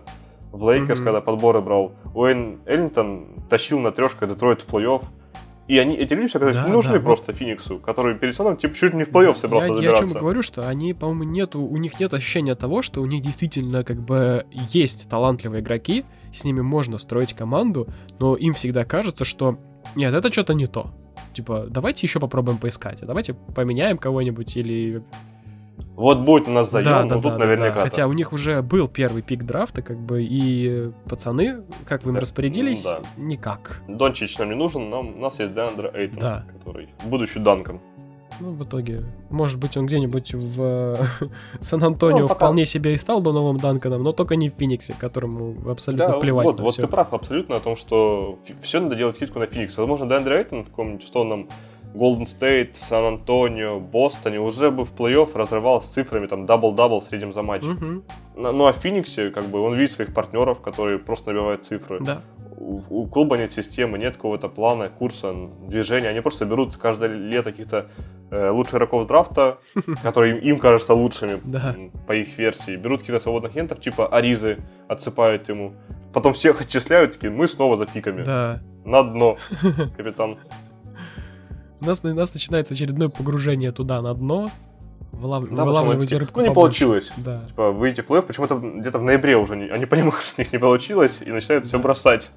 в 0.52 0.68
Лейкерс, 0.70 1.00
Мгм. 1.00 1.06
когда 1.06 1.22
подборы 1.22 1.62
брал. 1.62 1.94
Уэйн 2.14 2.60
Эллингтон 2.66 3.28
тащил 3.50 3.80
на 3.80 3.92
трешках 3.92 4.30
Детройт 4.30 4.62
в 4.62 4.74
плей-офф. 4.74 5.04
И 5.68 5.78
они, 5.78 5.96
эти 5.96 6.16
люди 6.16 6.26
оказались 6.36 6.56
Да, 6.58 6.66
не 6.66 6.72
нужны 6.72 6.94
да, 6.94 6.98
вот. 7.00 7.06
просто 7.06 7.32
Фениксу, 7.32 7.78
который 7.78 8.16
перед 8.16 8.34
сезоном 8.34 8.58
типа, 8.58 8.74
чуть 8.74 8.92
ли 8.94 8.98
не 8.98 9.04
в 9.04 9.12
плей-офф 9.12 9.36
собрался 9.36 9.68
я, 9.68 9.74
я 9.74 9.78
о 9.78 9.82
забираться. 9.82 10.14
чем 10.14 10.22
говорю, 10.22 10.42
что 10.42 10.68
они, 10.68 10.96
по-моему, 10.96 11.24
нету, 11.26 11.62
у 11.62 11.78
них 11.78 12.00
нет 12.00 12.12
ощущения 12.14 12.56
того, 12.56 12.82
что 12.82 13.02
у 13.02 13.06
них 13.06 13.22
действительно 13.22 13.84
как 13.84 14.02
бы 14.02 14.46
есть 14.72 15.08
талантливые 15.10 15.62
игроки, 15.62 16.06
с 16.34 16.44
ними 16.44 16.62
можно 16.62 16.98
строить 16.98 17.34
команду, 17.34 17.88
но 18.18 18.36
им 18.36 18.56
всегда 18.56 18.84
кажется, 18.84 19.26
что 19.26 19.60
нет, 19.96 20.12
это 20.14 20.32
что-то 20.34 20.54
не 20.56 20.66
то. 20.66 20.92
типа, 21.34 21.68
давайте 21.70 22.08
еще 22.08 22.20
попробуем 22.20 22.58
поискать, 22.58 23.04
а 23.04 23.06
давайте 23.06 23.34
поменяем 23.34 24.00
кого-нибудь 24.00 24.58
или 24.58 25.04
Вот 26.00 26.20
будет 26.20 26.48
у 26.48 26.52
нас 26.52 26.72
заем, 26.72 26.86
да, 26.86 27.04
да, 27.04 27.16
тут 27.16 27.34
да, 27.34 27.38
наверняка. 27.38 27.76
да. 27.76 27.82
Хотя 27.82 28.08
у 28.08 28.14
них 28.14 28.32
уже 28.32 28.62
был 28.62 28.88
первый 28.88 29.22
пик 29.22 29.44
драфта, 29.44 29.82
как 29.82 30.00
бы, 30.00 30.24
и 30.24 30.92
пацаны, 31.10 31.64
как 31.86 32.04
вы 32.04 32.10
им 32.12 32.14
Да, 32.16 32.22
распорядились, 32.22 32.86
да. 32.86 33.00
никак. 33.18 33.82
Дончич 33.88 34.38
нам 34.40 34.50
не 34.50 34.56
нужен, 34.56 34.90
нам, 34.90 35.16
у 35.18 35.22
нас 35.22 35.40
есть 35.42 35.54
Деандре 35.54 35.92
Эйтон, 35.94 36.20
Да. 36.22 36.46
который 36.58 36.88
будущий 37.04 37.40
Данком. 37.40 37.82
Ну, 38.40 38.54
в 38.54 38.64
итоге, 38.64 39.02
может 39.30 39.60
быть, 39.60 39.76
он 39.76 39.88
где-нибудь 39.88 40.34
в 40.34 40.98
Сан-Антонио 41.60 42.20
Ну, 42.20 42.28
пока- 42.30 42.36
вполне 42.36 42.66
себе 42.66 42.94
и 42.94 42.98
стал 42.98 43.20
бы 43.20 43.34
новым 43.34 43.58
Данконом, 43.58 44.02
но 44.02 44.14
только 44.14 44.38
не 44.38 44.50
в 44.50 44.54
Фениксе, 44.54 44.96
которому 44.98 45.54
абсолютно 45.70 46.08
Да, 46.08 46.20
плевать 46.20 46.46
вот, 46.46 46.60
вот 46.62 46.74
всё. 46.74 46.84
ты 46.84 46.88
прав 46.88 47.14
абсолютно 47.14 47.58
о 47.58 47.60
том, 47.60 47.76
что 47.76 48.38
все 48.62 48.80
надо 48.80 48.96
делать 48.96 49.18
скидку 49.18 49.40
на 49.40 49.46
Феникс. 49.48 49.78
Возможно, 49.78 50.08
Деандре 50.08 50.38
Эйтон 50.38 50.64
в 50.64 50.70
каком-нибудь 50.70 51.04
условном 51.04 51.50
Голден 51.94 52.26
Стейт, 52.26 52.76
Сан-Антонио, 52.76 53.80
Бостоне 53.80 54.40
уже 54.40 54.70
бы 54.72 54.84
в 54.86 54.94
плей-офф 54.96 55.32
разрывал 55.36 55.82
с 55.82 55.90
цифрами 55.90 56.28
там 56.28 56.46
дабл-дабл 56.46 57.00
в 57.00 57.04
среднем 57.04 57.32
за 57.34 57.42
матч. 57.42 57.64
Мгм, 57.64 58.04
Ну, 58.36 58.66
а 58.68 58.72
в 58.72 58.76
Фениксе, 58.76 59.32
как 59.32 59.46
бы, 59.46 59.60
он 59.62 59.74
видит 59.76 59.92
своих 59.94 60.14
партнеров, 60.14 60.62
которые 60.62 61.00
просто 61.00 61.32
набивают 61.32 61.66
цифры. 61.66 62.00
Да. 62.00 62.22
У, 62.58 62.80
у 62.90 63.08
клуба 63.08 63.38
нет 63.38 63.52
системы, 63.52 63.98
нет 63.98 64.16
какого-то 64.18 64.50
плана, 64.50 64.90
курса, 64.90 65.34
движения. 65.68 66.10
Они 66.10 66.22
просто 66.22 66.46
берут 66.46 66.78
каждое 66.78 67.10
лето 67.10 67.52
каких-то 67.52 67.86
э, 68.32 68.50
лучших 68.50 68.76
игроков 68.76 69.08
драфта, 69.08 69.58
которые 70.04 70.38
им, 70.38 70.44
им 70.56 70.60
кажутся 70.60 70.94
лучшими 70.94 71.40
Да. 71.44 71.76
по 72.06 72.12
их 72.14 72.38
версии. 72.38 72.76
Берут 72.76 73.00
каких-то 73.00 73.20
свободных 73.22 73.52
агентов, 73.54 73.80
типа 73.82 74.08
Аризы, 74.08 74.58
отсыпают 74.88 75.50
ему. 75.50 75.74
Потом 76.14 76.34
всех 76.34 76.62
отчисляют, 76.62 77.14
такие, 77.14 77.32
мы 77.32 77.48
снова 77.48 77.76
за 77.78 77.86
пиками. 77.86 78.24
Да. 78.24 78.60
На 78.86 79.04
дно, 79.04 79.38
капитан. 79.98 80.38
У 81.82 81.86
нас, 81.86 82.04
у 82.04 82.08
нас 82.14 82.34
начинается 82.34 82.74
очередное 82.74 83.10
погружение 83.10 83.72
туда 83.72 84.02
на 84.02 84.14
дно. 84.14 84.52
Вылав... 85.12 85.50
Да, 85.50 85.66
вылавливаете 85.66 86.18
рыбку 86.18 86.40
ну, 86.40 86.46
не 86.46 86.50
побольше. 86.50 86.80
получилось. 86.86 87.14
Да. 87.18 87.44
Типа, 87.48 87.72
выйти 87.72 88.02
в 88.02 88.06
плей-офф, 88.06 88.22
почему-то 88.24 88.58
где-то 88.58 89.00
в 89.00 89.04
ноябре 89.04 89.38
уже 89.38 89.56
не- 89.56 89.70
они 89.70 89.86
понимают, 89.86 90.16
что 90.26 90.42
у 90.42 90.44
них 90.44 90.54
не 90.54 90.60
получилось, 90.60 91.22
и 91.22 91.32
начинают 91.32 91.66
все 91.66 91.80
бросать. 91.80 92.32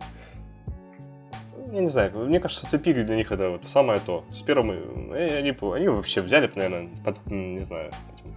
Я 1.73 1.81
не 1.81 1.89
знаю, 1.89 2.13
мне 2.27 2.39
кажется, 2.39 2.67
степик 2.67 3.05
для 3.05 3.17
них 3.17 3.33
это 3.33 3.51
вот 3.51 3.65
самое 3.65 4.01
то. 4.05 4.25
С 4.31 4.43
первым, 4.43 4.71
э, 5.13 5.39
они, 5.39 5.57
они 5.75 5.89
вообще 5.89 6.21
взяли, 6.21 6.51
наверное, 6.55 6.91
под, 7.05 7.19
не 7.27 7.65
знаю, 7.65 7.93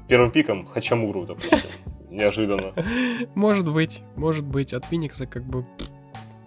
первым 0.07 0.31
пиком 0.31 0.65
Хачамуру, 0.65 1.25
допустим, 1.25 1.59
неожиданно. 2.09 2.73
Может 3.35 3.71
быть, 3.71 4.03
может 4.15 4.45
быть. 4.45 4.73
От 4.73 4.85
Феникса 4.85 5.27
как 5.27 5.43
бы 5.43 5.65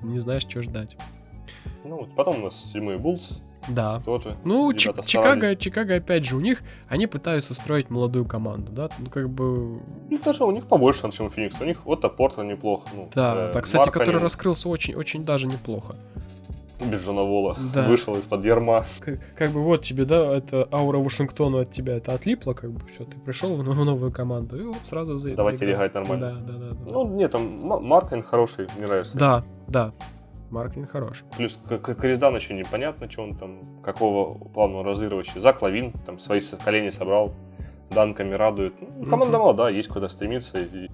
не 0.02 0.18
знаешь, 0.18 0.42
что 0.42 0.62
ждать. 0.62 0.96
Ну, 1.84 1.96
вот 1.96 2.14
потом 2.14 2.40
у 2.40 2.44
нас 2.44 2.72
седьмой 2.72 2.96
Буллс 2.96 3.42
Да. 3.68 4.00
тоже. 4.04 4.36
Ну, 4.44 4.70
ребята 4.70 5.02
Чикаго. 5.06 5.54
Чикаго, 5.56 5.96
опять 5.96 6.24
же, 6.24 6.36
у 6.36 6.40
них, 6.40 6.62
они 6.88 7.06
пытаются 7.06 7.54
строить 7.54 7.90
молодую 7.90 8.24
команду, 8.24 8.72
да, 8.72 8.88
ну, 8.98 9.10
как 9.10 9.28
бы, 9.28 9.78
У 9.78 9.82
них 10.10 10.22
даже 10.22 10.44
у 10.44 10.50
них 10.50 10.66
побольше, 10.66 11.10
чем 11.10 11.26
у 11.26 11.30
Феникса. 11.30 11.64
У 11.64 11.66
них 11.66 11.84
вот 11.84 12.00
Портленд 12.16 12.50
неплохо. 12.50 12.88
Ну, 12.94 13.08
да, 13.14 13.50
э, 13.50 13.52
да, 13.54 13.60
кстати, 13.60 13.80
Маркканен 13.86 14.06
который 14.06 14.22
раскрылся 14.22 14.68
очень, 14.68 14.94
очень 14.94 15.24
даже 15.24 15.46
неплохо. 15.46 15.96
без 16.80 17.04
Джона 17.04 17.22
Вола 17.22 17.56
Да. 17.74 17.88
вышел 17.88 18.16
из-под 18.16 18.44
ярма. 18.44 18.84
Как, 19.00 19.18
как 19.36 19.50
бы 19.50 19.60
вот 19.62 19.82
тебе, 19.82 20.04
да, 20.04 20.36
это 20.36 20.68
аура 20.72 20.98
Вашингтона 20.98 21.62
от 21.62 21.72
тебя, 21.72 21.96
это 21.96 22.14
отлипло, 22.14 22.52
как 22.54 22.70
бы, 22.70 22.80
все, 22.88 23.04
ты 23.04 23.18
пришел 23.18 23.56
в 23.56 23.62
новую, 23.84 24.12
команду, 24.12 24.56
и 24.56 24.62
вот 24.62 24.84
сразу 24.84 25.16
за 25.16 25.34
Давайте 25.34 25.58
заиграл. 25.58 25.76
играть 25.80 25.94
нормально. 25.94 26.38
Да, 26.46 26.52
да, 26.52 26.58
да. 26.58 26.74
Да, 26.74 26.92
Ну, 26.92 27.08
нет, 27.16 27.32
там 27.32 27.66
Ма- 27.66 27.80
Маркин 27.80 28.22
хороший, 28.22 28.68
мне 28.78 28.86
нравится. 28.86 29.18
да, 29.18 29.44
да. 29.66 29.92
Маркин 30.50 30.86
хорош. 30.86 31.24
Плюс 31.36 31.60
Криздан 32.00 32.34
еще 32.36 32.54
непонятно, 32.54 33.10
что 33.10 33.22
он 33.22 33.36
там, 33.36 33.80
какого 33.82 34.38
плана 34.48 34.78
он 34.78 34.86
разыгрывающий. 34.86 35.40
Зак 35.40 35.62
Лавин 35.62 35.92
там 36.06 36.18
свои 36.18 36.40
колени 36.64 36.90
собрал, 36.90 37.34
данками 37.90 38.34
радует. 38.34 38.74
Ну, 38.80 39.06
команда 39.06 39.36
Мгм. 39.38 39.44
молодая, 39.46 39.72
есть 39.72 39.88
куда 39.88 40.08
стремиться. 40.08 40.58
И 40.60 40.88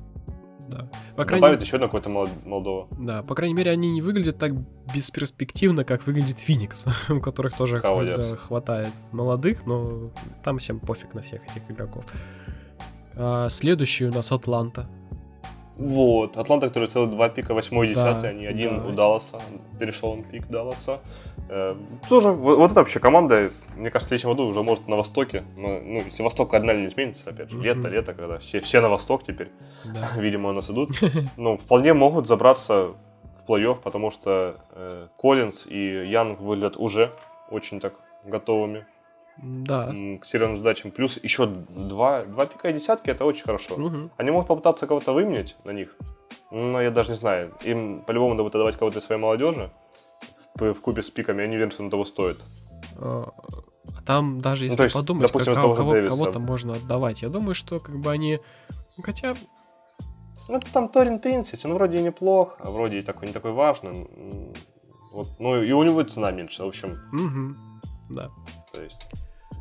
Да. 0.67 0.89
По 1.15 1.25
крайней, 1.27 1.43
добавит 1.43 1.61
еще 1.63 1.77
одного 1.77 1.89
какого-то 1.99 2.09
молод- 2.11 2.47
молодого. 2.47 2.89
да, 2.99 3.23
по 3.23 3.35
крайней 3.35 3.55
мере, 3.55 3.71
они 3.71 3.93
не 3.93 4.01
выглядят 4.01 4.39
так 4.39 4.53
бесперспективно, 4.95 5.85
как 5.85 6.07
выглядит 6.07 6.41
Феникс, 6.41 6.87
у 7.11 7.21
которых 7.21 7.55
тоже 7.57 7.81
да, 7.83 8.23
хватает 8.37 8.89
молодых, 9.13 9.67
но 9.67 10.11
там 10.43 10.57
всем 10.59 10.81
пофиг 10.81 11.13
на 11.15 11.21
всех 11.21 11.45
этих 11.45 11.71
игроков. 11.71 12.05
А, 13.17 13.49
следующий 13.51 14.07
у 14.07 14.13
нас 14.13 14.33
Атланта. 14.33 14.89
Вот, 15.77 16.37
Атланта, 16.37 16.69
который 16.69 16.89
целых 16.89 17.11
два 17.11 17.29
пика, 17.29 17.53
8 17.53 17.85
и 17.85 17.89
10, 17.89 18.05
Да, 18.05 18.29
они 18.29 18.47
один 18.47 18.81
да. 18.81 18.87
у 18.87 18.93
Далласа, 18.93 19.41
перешел 19.79 20.11
он 20.11 20.23
пик 20.23 20.47
Далласа. 20.49 21.01
Э, 21.49 21.75
тоже, 22.09 22.31
вот, 22.31 22.59
вот 22.59 22.71
это 22.71 22.81
вообще 22.81 23.01
команда, 23.01 23.51
мне 23.77 23.91
кажется, 23.91 24.07
в 24.07 24.09
следующем 24.09 24.31
году 24.31 24.47
уже 24.47 24.63
может 24.63 24.87
на 24.89 24.97
Востоке, 24.97 25.45
но, 25.57 25.81
ну, 25.81 26.03
если 26.05 26.23
Восток 26.23 26.51
кардинально 26.51 26.83
не 26.83 26.87
изменится, 26.87 27.31
опять 27.31 27.51
же, 27.51 27.61
лето, 27.61 27.89
лето, 27.89 28.15
когда 28.15 28.39
все, 28.39 28.61
все 28.61 28.81
на 28.81 28.89
Восток 28.89 29.25
теперь, 29.25 29.51
Да. 29.85 30.09
видимо, 30.21 30.51
у 30.51 30.53
нас 30.53 30.71
идут, 30.71 30.91
ну, 31.37 31.57
вполне 31.57 31.93
могут 31.93 32.27
забраться 32.29 32.91
в 33.35 33.51
плей-офф, 33.51 33.81
потому 33.83 34.11
что 34.13 34.57
э, 34.71 35.09
Коллинз 35.19 35.67
и 35.67 36.07
Янг 36.09 36.41
выглядят 36.41 36.77
уже 36.77 37.13
очень 37.51 37.81
так 37.81 37.95
готовыми 38.25 38.87
Да. 39.37 39.89
к 40.21 40.25
серьезным 40.25 40.57
задачам. 40.59 40.91
Плюс 40.91 41.19
еще 41.23 41.47
два, 41.47 42.25
два 42.25 42.47
пика 42.47 42.71
и 42.71 42.73
десятки, 42.73 43.11
это 43.11 43.25
очень 43.25 43.45
хорошо. 43.45 43.77
Мгм. 43.77 44.11
Они 44.17 44.31
могут 44.31 44.47
попытаться 44.49 44.87
кого-то 44.87 45.13
выменять 45.13 45.57
на 45.65 45.73
них, 45.73 45.97
но 46.51 46.81
я 46.81 46.91
даже 46.91 47.11
не 47.11 47.17
знаю. 47.17 47.53
Им 47.65 48.03
по-любому 48.07 48.31
надо 48.35 48.45
будет 48.45 48.55
отдавать 48.55 48.77
кого-то 48.77 48.99
из 48.99 49.05
своей 49.05 49.21
молодежи 49.21 49.71
в, 50.55 50.73
в 50.73 50.81
купе 50.81 51.03
с 51.03 51.11
пиками, 51.11 51.43
я 51.43 51.49
не 51.49 51.57
уверен, 51.57 51.71
что 51.71 51.83
он 51.83 51.91
того 51.91 52.05
стоит. 52.05 52.39
А 52.99 53.31
а 53.97 54.03
там 54.03 54.41
даже 54.41 54.65
если 54.65 54.73
Ну, 54.73 54.77
то 54.77 54.83
есть, 54.85 54.95
подумать, 54.95 55.27
допустим, 55.27 55.55
как- 55.55 55.63
того 55.63 55.75
кого, 55.75 55.93
Дэвиса. 55.93 56.13
кого-то 56.13 56.39
можно 56.39 56.75
отдавать. 56.75 57.23
Я 57.23 57.29
думаю, 57.29 57.55
что 57.55 57.79
как 57.79 57.97
бы 57.99 58.11
они... 58.11 58.41
ну, 58.97 59.03
Хотя, 59.03 59.35
Ну, 60.49 60.61
там 60.73 60.89
Торин 60.89 61.19
Принц 61.19 61.53
есть, 61.53 61.65
он 61.65 61.75
вроде 61.75 61.99
и 61.99 62.03
неплох, 62.03 62.57
а 62.61 62.71
вроде 62.71 62.99
и 62.99 63.03
такой, 63.03 63.29
не 63.29 63.35
такой 63.35 63.53
важный. 63.53 64.09
Вот, 65.13 65.29
ну, 65.39 65.63
и 65.63 65.71
у 65.73 65.83
него 65.85 66.03
цена 66.03 66.33
меньше, 66.33 66.65
в 66.65 66.67
общем, 66.69 66.99
мгм, 67.13 67.57
да. 68.11 68.31
то 68.73 68.83
есть... 68.83 69.07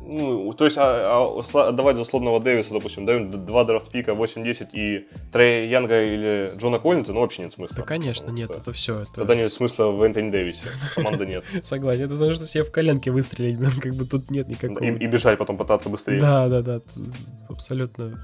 Ну, 0.06 0.52
то 0.52 0.64
есть, 0.64 0.76
а, 0.78 1.32
а 1.34 1.68
отдавать 1.68 1.96
за 1.96 2.02
условного 2.02 2.40
Дэвиса, 2.40 2.74
допустим, 2.74 3.06
даем 3.06 3.30
два 3.30 3.64
драфт-пика, 3.64 4.12
8-10 4.12 4.68
и 4.72 5.06
Трей 5.32 5.68
Янга 5.68 6.02
или 6.02 6.52
Джона 6.56 6.78
Коллинза, 6.78 7.12
ну, 7.12 7.20
вообще 7.20 7.42
нет 7.42 7.52
смысла. 7.52 7.78
Да, 7.78 7.82
конечно, 7.82 8.30
нет, 8.30 8.50
это 8.50 8.72
все. 8.72 9.02
Это... 9.02 9.12
Тогда 9.14 9.34
нет 9.34 9.52
смысла 9.52 9.86
в 9.86 10.02
Энтони 10.02 10.30
Дэвисе, 10.30 10.66
команды 10.94 11.26
нет. 11.26 11.44
Согласен, 11.62 12.04
это 12.04 12.16
значит, 12.16 12.36
что 12.36 12.46
себе 12.46 12.64
в 12.64 12.70
коленке 12.70 13.10
выстрелить, 13.10 13.58
блин, 13.58 13.72
как 13.80 13.94
бы 13.94 14.04
тут 14.04 14.30
нет 14.30 14.48
никакого... 14.48 14.84
И, 14.84 15.04
и 15.04 15.06
бежать 15.06 15.38
потом 15.38 15.56
пытаться 15.56 15.88
быстрее. 15.88 16.20
Да, 16.20 16.48
да, 16.48 16.62
да, 16.62 16.80
абсолютно 17.48 18.14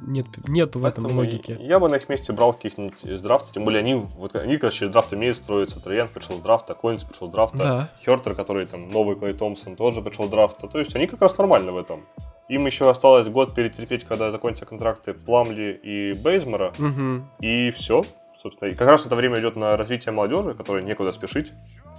нет, 0.00 0.26
нету 0.46 0.78
в 0.78 0.84
этом 0.84 1.04
Поэтому 1.04 1.20
логики. 1.20 1.56
Я 1.60 1.78
бы 1.78 1.88
на 1.88 1.96
их 1.96 2.08
месте 2.08 2.32
брал 2.32 2.52
каких-нибудь 2.52 3.04
из 3.04 3.20
драфта, 3.20 3.52
тем 3.52 3.64
более 3.64 3.80
они, 3.80 3.94
вот, 3.94 4.34
они 4.36 4.54
как 4.54 4.64
раз 4.64 4.74
через 4.74 4.92
драфт 4.92 5.12
умеют 5.12 5.36
строиться. 5.36 5.80
Троян 5.80 6.08
пришел 6.08 6.38
с 6.38 6.42
драфта, 6.42 6.74
Коллинз 6.74 7.04
пришел 7.04 7.28
с 7.28 7.32
драфта, 7.32 7.58
Да. 7.58 7.90
Хертер, 8.00 8.34
который 8.34 8.66
там 8.66 8.90
новый 8.90 9.16
Клей 9.16 9.34
Томпсон, 9.34 9.76
тоже 9.76 10.02
пришел 10.02 10.26
с 10.26 10.30
драфта. 10.30 10.68
То 10.68 10.78
есть 10.78 10.94
они 10.94 11.06
как 11.06 11.20
раз 11.20 11.27
нормально 11.36 11.72
в 11.72 11.76
этом. 11.76 12.06
Им 12.48 12.64
еще 12.64 12.88
осталось 12.88 13.28
год 13.28 13.54
перетерпеть, 13.54 14.04
когда 14.04 14.30
закончатся 14.30 14.64
контракты 14.64 15.12
Пламли 15.12 15.78
и 15.82 16.12
Бейзмера, 16.14 16.72
Мгм. 16.78 17.28
и 17.40 17.70
все. 17.70 18.04
Собственно, 18.38 18.70
и 18.70 18.74
как 18.74 18.88
раз 18.88 19.04
это 19.04 19.16
время 19.16 19.40
идет 19.40 19.56
на 19.56 19.76
развитие 19.76 20.12
молодежи, 20.12 20.54
которой 20.54 20.82
некуда 20.84 21.12
спешить. 21.12 21.52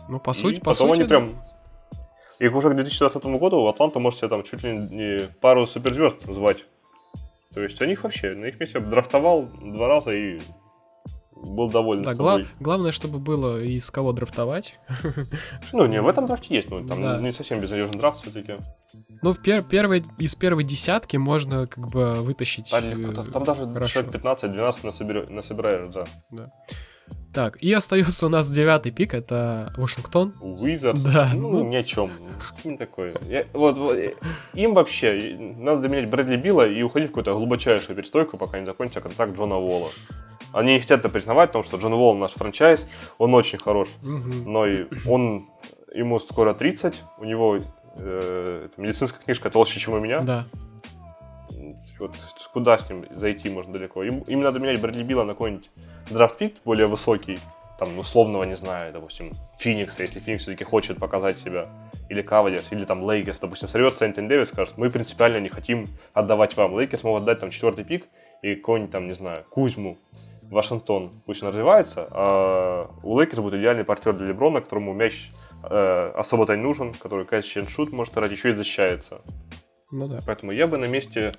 Ну, 0.08 0.20
по 0.20 0.32
И 0.32 0.34
сути, 0.34 0.60
по 0.60 0.72
потом 0.72 0.90
сути... 0.90 1.02
они 1.02 1.08
прям... 1.10 1.30
И 2.40 2.48
уже 2.48 2.70
к 2.70 2.74
2020 2.76 3.26
году 3.38 3.68
Атланта 3.68 4.00
может 4.00 4.20
себе 4.20 4.30
там 4.30 4.44
чуть 4.44 4.64
ли 4.64 4.72
не 4.74 5.28
пару 5.42 5.68
суперзвезд 5.68 6.22
звать. 6.34 6.66
То 7.54 7.62
есть 7.62 7.82
они 7.82 7.92
их 7.94 8.04
вообще, 8.04 8.34
на 8.36 8.46
их 8.46 8.60
месте 8.60 8.80
драфтовал 8.80 9.44
два 9.62 9.88
раза 9.90 10.12
и 10.14 10.40
был 11.44 11.70
доволен 11.70 12.04
Да, 12.04 12.16
собой. 12.16 12.42
гла- 12.44 12.50
главное, 12.60 12.92
чтобы 12.92 13.20
было 13.20 13.62
из 13.62 13.90
кого 13.92 14.12
драфтовать. 14.14 14.76
Ну, 15.74 15.86
не, 15.88 16.02
в 16.02 16.08
этом 16.08 16.26
драфте 16.26 16.56
есть, 16.56 16.70
но 16.70 16.86
там 16.86 17.02
Да. 17.02 17.20
не 17.20 17.32
совсем 17.32 17.60
безнадежный 17.60 17.98
драфт 18.00 18.22
все-таки. 18.22 18.56
Ну, 19.22 19.34
в 19.34 19.42
пер- 19.42 19.64
первой, 19.68 20.04
из 20.18 20.36
первой 20.36 20.64
десятки 20.64 21.18
можно 21.18 21.68
как 21.68 21.88
бы 21.90 22.16
вытащить... 22.22 22.70
Там, 22.72 22.84
легко, 22.90 23.12
э, 23.12 23.16
там- 23.16 23.32
там 23.32 23.44
даже 23.44 23.68
хорошо. 23.72 23.92
человек 24.02 24.14
15-12 24.16 24.84
насобира- 24.84 25.30
насобираешь, 25.30 25.94
да. 25.94 26.52
Так, 27.34 27.62
и 27.62 27.72
остается 27.74 28.26
у 28.26 28.30
нас 28.30 28.50
девятый 28.50 28.92
пик, 28.92 29.14
это 29.14 29.72
Вашингтон. 29.78 30.34
Уизерс, 30.42 31.02
Да, 31.04 31.30
ну, 31.36 31.52
ну. 31.52 31.64
ни 31.70 31.76
о 31.76 31.84
чем. 31.84 32.12
Не 32.64 32.76
такое. 32.76 33.14
Я- 33.28 33.46
вот, 33.54 33.78
вот, 33.78 33.96
э, 33.98 34.16
им 34.56 34.74
вообще 34.74 35.36
надо 35.58 35.88
менять 35.90 36.10
Брэдли 36.10 36.38
Билла 36.38 36.68
и 36.68 36.82
уходить 36.82 37.10
в 37.10 37.12
какую-то 37.12 37.36
глубочайшую 37.36 37.96
перестройку, 37.96 38.38
пока 38.38 38.60
не 38.60 38.66
закончится 38.66 39.02
контракт 39.02 39.38
Джона 39.38 39.58
Уолла. 39.58 39.90
Они 40.54 40.74
не 40.74 40.80
хотят 40.80 41.02
это 41.02 41.10
признавать, 41.10 41.50
потому 41.50 41.64
что 41.64 41.78
Джон 41.78 41.94
Уолл 41.94 42.16
наш 42.16 42.32
франчайз, 42.32 42.88
он 43.20 43.36
очень 43.36 43.60
хорош. 43.60 43.90
Мгм. 44.02 44.52
Но 44.52 44.66
и 44.66 44.86
он, 45.08 45.48
ему 45.94 46.20
скоро 46.20 46.56
30, 46.56 47.04
у 47.20 47.26
него 47.26 47.60
э, 47.98 48.70
медицинская 48.78 49.22
книжка 49.24 49.52
толще, 49.52 49.80
чем 49.80 49.94
у 49.94 50.00
меня. 50.00 50.22
Да. 50.22 50.48
Вот 52.00 52.12
куда 52.54 52.78
с 52.78 52.90
ним 52.90 53.06
зайти 53.12 53.50
можно 53.50 53.74
далеко. 53.74 54.04
Им, 54.04 54.20
им 54.22 54.42
надо 54.42 54.60
менять 54.60 54.80
Брэдли 54.82 55.04
Билла 55.04 55.26
на 55.26 55.34
какой-нибудь 55.34 55.70
драфт-пик 56.10 56.56
более 56.66 56.88
высокий 56.88 57.40
там, 57.80 57.98
условного, 57.98 58.44
не 58.44 58.56
знаю, 58.56 58.92
допустим, 58.92 59.32
Феникса, 59.58 60.04
если 60.04 60.20
Феникс 60.20 60.44
все-таки 60.44 60.66
хочет 60.66 60.98
показать 60.98 61.38
себя, 61.38 61.70
или 62.10 62.22
Кавалерс, 62.22 62.72
или 62.74 62.84
там 62.84 63.10
Лейкерс, 63.10 63.40
допустим, 63.40 63.70
сорвется 63.70 64.06
Энтони 64.06 64.28
Дэвис, 64.28 64.50
скажет, 64.50 64.78
мы 64.78 64.90
принципиально 64.92 65.40
не 65.40 65.50
хотим 65.50 65.88
отдавать 66.14 66.58
вам. 66.58 66.78
Лейкерс 66.78 67.04
могут 67.04 67.24
отдать 67.24 67.40
там 67.40 67.52
четвертый 67.52 67.86
пик 67.86 68.08
и 68.42 68.56
какой-нибудь 68.56 68.92
там, 68.92 69.08
не 69.08 69.14
знаю, 69.14 69.46
Кузьму, 69.50 69.98
Вашингтон, 70.50 71.12
пусть 71.26 71.44
он 71.44 71.50
развивается, 71.50 72.08
а 72.12 72.90
у 73.04 73.18
Лейкерс 73.18 73.40
будет 73.40 73.54
идеальный 73.54 73.86
партнер 73.86 74.14
для 74.14 74.28
Леброна, 74.28 74.62
которому 74.62 74.94
мяч 74.94 75.32
э, 75.64 76.12
особо-то 76.16 76.58
не 76.58 76.64
нужен, 76.64 76.94
который 76.94 77.26
catch 77.26 77.62
and 77.62 77.68
shoot 77.68 77.94
может 77.94 78.14
играть, 78.14 78.32
еще 78.32 78.52
и 78.52 78.56
защищается. 78.56 79.22
Ну 79.92 80.08
да. 80.08 80.20
Поэтому 80.26 80.52
я 80.52 80.68
бы 80.68 80.78
на 80.78 80.86
месте 80.86 81.34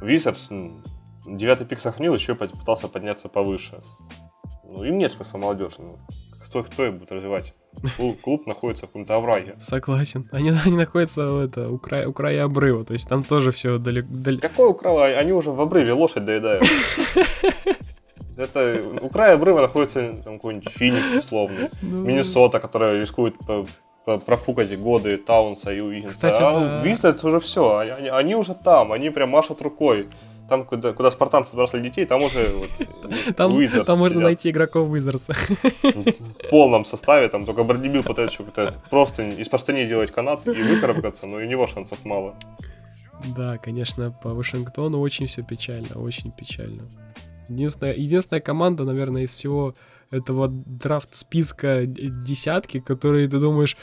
Визардс 0.00 0.50
девятый 1.26 1.66
пик 1.66 1.80
сохранил, 1.80 2.14
еще 2.14 2.34
пытался 2.34 2.88
подняться 2.88 3.28
повыше. 3.28 3.80
Ну, 4.64 4.84
им 4.84 4.98
нет 4.98 5.12
смысла 5.12 5.38
молодежь. 5.38 5.78
Ну, 5.78 5.98
кто, 6.44 6.62
кто 6.62 6.86
их 6.86 6.94
будет 6.94 7.12
развивать? 7.12 7.54
Клуб, 7.96 8.20
клуб 8.20 8.46
находится 8.46 8.86
в 8.86 8.90
каком-то 8.90 9.16
овраге. 9.16 9.54
Согласен. 9.58 10.28
Они, 10.32 10.52
они 10.64 10.76
находятся 10.76 11.22
это, 11.44 11.68
у, 11.68 11.78
края, 11.78 12.08
у 12.08 12.12
края 12.12 12.44
обрыва, 12.44 12.84
то 12.84 12.92
есть 12.92 13.08
там 13.08 13.24
тоже 13.24 13.50
все 13.50 13.78
далеко... 13.78 14.08
Дал... 14.10 14.38
Какой 14.38 14.68
у 14.68 14.74
края? 14.74 15.18
Они 15.18 15.32
уже 15.32 15.50
в 15.50 15.60
обрыве 15.60 15.92
лошадь 15.92 16.24
доедают. 16.24 16.64
Это 18.36 18.82
у 19.00 19.08
края 19.08 19.34
обрыва 19.34 19.60
находится 19.62 20.14
там 20.24 20.34
какой-нибудь 20.34 20.68
Феникс 20.70 21.14
условный, 21.14 21.70
ну, 21.82 22.02
Миннесота, 22.02 22.60
которая 22.60 23.00
рискует 23.00 23.34
профукать 24.04 24.78
годы 24.78 25.16
Таунса 25.18 25.72
и 25.72 25.80
Уиггинса. 25.80 26.10
Кстати, 26.10 26.42
а 26.42 26.60
да. 26.60 26.82
Визардс 26.82 27.24
уже 27.24 27.40
все, 27.40 27.78
они, 27.78 28.08
они 28.08 28.34
уже 28.34 28.54
там, 28.54 28.92
они 28.92 29.10
прям 29.10 29.30
машут 29.30 29.62
рукой. 29.62 30.08
Там, 30.48 30.64
куда, 30.64 30.92
куда 30.92 31.10
спартанцы 31.10 31.52
забросили 31.52 31.80
детей, 31.80 32.04
там 32.04 32.22
уже 32.22 32.48
вот, 32.54 32.68
там, 33.36 33.56
Wizards 33.58 33.84
там 33.84 33.98
можно 33.98 34.20
найти 34.20 34.50
игроков 34.50 34.88
Wizards. 34.90 35.32
В 35.82 36.50
полном 36.50 36.84
составе, 36.84 37.28
там 37.28 37.46
только 37.46 37.64
Брэдли 37.64 37.88
Билл 37.88 38.02
пытается 38.02 38.42
как-то 38.42 38.74
просто 38.90 39.22
из 39.22 39.48
простыни 39.48 39.86
делать 39.86 40.10
канат 40.10 40.46
и 40.46 40.62
выкарабкаться, 40.62 41.26
но 41.26 41.36
у 41.36 41.44
него 41.44 41.66
шансов 41.66 42.04
мало. 42.04 42.34
Да, 43.36 43.58
конечно, 43.58 44.10
по 44.10 44.34
Вашингтону 44.34 45.00
очень 45.00 45.26
все 45.26 45.42
печально, 45.42 45.96
очень 45.96 46.30
печально. 46.30 46.82
Единственная, 47.48 47.94
единственная 47.94 48.40
команда, 48.40 48.84
наверное, 48.84 49.22
из 49.22 49.30
всего 49.30 49.74
этого 50.10 50.48
драфт 50.48 51.14
списка 51.14 51.86
десятки, 51.86 52.80
которые 52.80 53.28
ты 53.28 53.38
думаешь, 53.38 53.76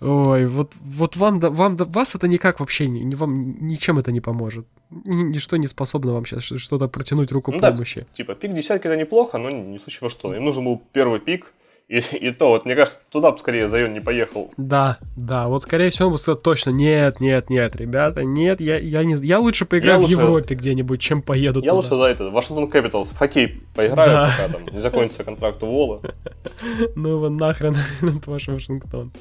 ой, 0.00 0.46
вот, 0.46 0.72
вот 0.80 1.16
вам, 1.16 1.40
вам, 1.40 1.76
вас 1.76 2.14
это 2.14 2.28
никак 2.28 2.60
вообще, 2.60 2.86
не, 2.86 3.14
вам 3.14 3.66
ничем 3.66 3.98
это 3.98 4.12
не 4.12 4.20
поможет. 4.20 4.66
Ничто 5.04 5.56
не 5.56 5.66
способно 5.66 6.12
вам 6.12 6.26
сейчас 6.26 6.44
что-то 6.44 6.88
протянуть 6.88 7.32
руку 7.32 7.52
ну, 7.52 7.60
помощи. 7.60 8.00
Да, 8.00 8.06
типа, 8.14 8.34
пик 8.34 8.54
десятки 8.54 8.86
это 8.86 8.96
неплохо, 8.96 9.38
но 9.38 9.50
не 9.50 9.78
случай 9.78 9.98
во 10.02 10.10
что. 10.10 10.34
Им 10.34 10.44
нужен 10.44 10.64
был 10.64 10.82
первый 10.92 11.20
пик, 11.20 11.52
и, 11.88 11.98
и 11.98 12.32
то, 12.32 12.48
вот 12.48 12.64
мне 12.64 12.74
кажется, 12.74 13.00
туда 13.10 13.30
бы 13.30 13.38
скорее 13.38 13.68
Зайон 13.68 13.92
не 13.94 14.00
поехал. 14.00 14.50
Да, 14.56 14.98
да, 15.16 15.46
вот 15.46 15.62
скорее 15.62 15.90
всего 15.90 16.08
он 16.08 16.14
бы 16.14 16.18
сказал 16.18 16.40
точно, 16.40 16.70
нет, 16.70 17.20
нет, 17.20 17.48
нет, 17.48 17.76
ребята, 17.76 18.24
нет, 18.24 18.60
я, 18.60 18.76
я, 18.78 19.04
не, 19.04 19.14
я 19.24 19.38
лучше 19.38 19.66
поиграю 19.66 19.94
я 19.94 19.98
в 19.98 20.02
лучше... 20.02 20.14
Европе 20.14 20.54
где-нибудь, 20.56 21.00
чем 21.00 21.22
поеду 21.22 21.60
Я 21.60 21.66
туда. 21.66 21.74
лучше 21.74 21.88
за 21.90 22.04
это, 22.06 22.30
Вашингтон 22.30 22.68
Capitals 22.68 23.14
в 23.14 23.16
хоккей 23.16 23.62
поиграю, 23.76 24.10
да. 24.10 24.30
пока 24.36 24.58
там 24.58 24.74
не 24.74 24.80
закончится 24.80 25.22
контракт 25.22 25.62
у 25.62 25.66
Вола. 25.66 26.00
Ну 26.96 27.08
его 27.10 27.28
нахрен, 27.28 27.76
этот 28.02 28.26
ваш 28.26 28.48
Вашингтон. 28.48 29.12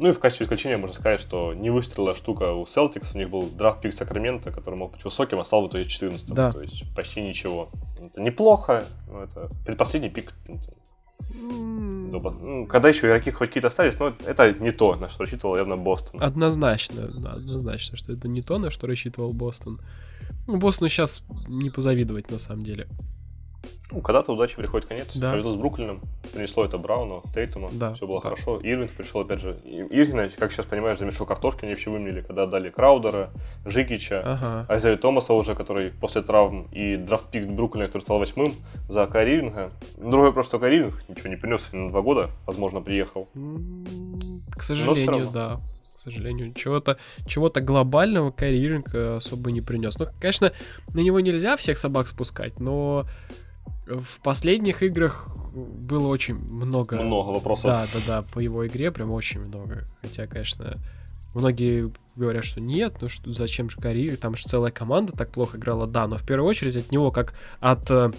Ну 0.00 0.08
и 0.08 0.12
в 0.12 0.20
качестве 0.20 0.44
исключения 0.44 0.76
можно 0.76 0.94
сказать, 0.94 1.20
что 1.20 1.54
не 1.54 1.70
выстрелила 1.70 2.14
штука 2.14 2.52
у 2.52 2.64
Celtics, 2.64 3.14
у 3.14 3.18
них 3.18 3.30
был 3.30 3.48
драфт 3.48 3.80
пик 3.80 3.92
Сакрамента, 3.92 4.52
который 4.52 4.76
мог 4.76 4.92
быть 4.92 5.04
высоким, 5.04 5.40
а 5.40 5.44
стал 5.44 5.66
в 5.66 5.68
итоге 5.68 5.84
14 5.84 6.32
да. 6.32 6.52
то 6.52 6.60
есть 6.60 6.84
почти 6.94 7.20
ничего. 7.20 7.70
Это 8.00 8.20
неплохо, 8.20 8.84
но 9.08 9.24
это 9.24 9.50
предпоследний 9.64 10.10
пик 10.10 10.32
ну, 11.30 12.66
когда 12.66 12.88
еще 12.88 13.06
игроки 13.06 13.30
хоть 13.30 13.48
какие-то 13.48 13.68
остались, 13.68 13.98
но 13.98 14.14
это 14.26 14.52
не 14.52 14.70
то, 14.70 14.96
на 14.96 15.08
что 15.08 15.24
рассчитывал 15.24 15.56
явно 15.56 15.76
Бостон. 15.76 16.22
Однозначно, 16.22 17.08
да, 17.08 17.32
однозначно, 17.32 17.96
что 17.96 18.12
это 18.12 18.28
не 18.28 18.40
то, 18.40 18.58
на 18.58 18.70
что 18.70 18.86
рассчитывал 18.86 19.32
Бостон. 19.32 19.80
Ну, 20.46 20.56
Бостону 20.56 20.88
сейчас 20.88 21.22
не 21.48 21.70
позавидовать, 21.70 22.30
на 22.30 22.38
самом 22.38 22.64
деле. 22.64 22.88
Ну, 23.90 24.02
когда-то 24.02 24.32
удача 24.32 24.56
приходит 24.56 24.86
конец. 24.86 25.16
Да. 25.16 25.30
Повезло 25.30 25.52
с 25.52 25.56
Бруклином, 25.56 26.00
принесло 26.32 26.64
это 26.64 26.76
Брауну, 26.76 27.22
Тейтума, 27.34 27.70
да. 27.72 27.90
все 27.92 28.06
было 28.06 28.18
да. 28.18 28.28
хорошо. 28.28 28.60
Ирвинг 28.60 28.92
пришел, 28.92 29.22
опять 29.22 29.40
же, 29.40 29.58
Ирвина, 29.64 30.28
как 30.36 30.52
сейчас 30.52 30.66
понимаешь, 30.66 30.98
замешал 30.98 31.26
картошки, 31.26 31.64
они 31.64 31.72
вообще 31.72 31.90
вымели, 31.90 32.20
когда 32.20 32.46
дали 32.46 32.68
Краудера, 32.68 33.30
Жикича, 33.64 34.20
ага. 34.24 34.66
Айзею 34.68 34.98
Томаса 34.98 35.32
уже, 35.32 35.54
который 35.54 35.90
после 35.90 36.20
травм, 36.20 36.68
и 36.72 36.96
драфт-пик 36.96 37.46
Бруклина, 37.46 37.86
который 37.86 38.02
стал 38.02 38.18
восьмым, 38.18 38.54
за 38.88 39.06
Кайри 39.06 39.36
Ирвинга. 39.36 39.70
Другой 39.96 40.34
Кайри 40.34 40.78
Ирвинг 40.78 41.02
ничего 41.08 41.30
не 41.30 41.36
принес, 41.36 41.72
на 41.72 41.88
два 41.88 42.02
года, 42.02 42.28
возможно, 42.46 42.82
приехал. 42.82 43.28
К 44.56 44.62
сожалению, 44.62 45.30
да 45.32 45.60
к 45.98 46.00
сожалению. 46.00 46.54
Чего-то 46.54 46.96
чего 47.26 47.50
глобального 47.50 48.30
Кайри 48.30 48.82
особо 49.16 49.50
не 49.50 49.60
принес. 49.60 49.98
Ну, 49.98 50.06
конечно, 50.20 50.52
на 50.94 51.00
него 51.00 51.18
нельзя 51.18 51.56
всех 51.56 51.76
собак 51.76 52.06
спускать, 52.06 52.60
но 52.60 53.04
в 53.88 54.20
последних 54.20 54.82
играх 54.82 55.28
было 55.54 56.08
очень 56.08 56.36
много... 56.36 57.00
Много 57.00 57.30
вопросов. 57.30 57.72
Да, 57.72 57.86
да, 57.92 58.00
да, 58.06 58.28
по 58.32 58.38
его 58.38 58.66
игре 58.66 58.90
прям 58.90 59.10
очень 59.10 59.40
много. 59.40 59.88
Хотя, 60.02 60.26
конечно, 60.26 60.76
многие 61.34 61.92
говорят, 62.16 62.44
что 62.44 62.60
нет, 62.60 62.96
ну 63.00 63.08
что, 63.08 63.32
зачем 63.32 63.70
же 63.70 63.78
Кари, 63.78 64.14
там 64.16 64.36
же 64.36 64.44
целая 64.44 64.72
команда 64.72 65.12
так 65.12 65.30
плохо 65.30 65.56
играла, 65.56 65.86
да, 65.86 66.06
но 66.06 66.16
в 66.16 66.26
первую 66.26 66.48
очередь 66.48 66.76
от 66.76 66.90
него, 66.90 67.10
как 67.10 67.34
от 67.60 67.90
э, 67.90 68.12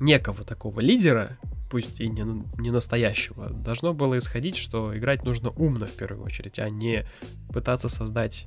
некого 0.00 0.44
такого 0.44 0.80
лидера, 0.80 1.38
пусть 1.70 2.00
и 2.00 2.08
не, 2.08 2.22
не 2.58 2.70
настоящего, 2.70 3.50
должно 3.50 3.92
было 3.92 4.16
исходить, 4.16 4.56
что 4.56 4.96
играть 4.96 5.24
нужно 5.24 5.50
умно 5.50 5.86
в 5.86 5.92
первую 5.92 6.24
очередь, 6.24 6.58
а 6.58 6.70
не 6.70 7.06
пытаться 7.52 7.88
создать 7.88 8.46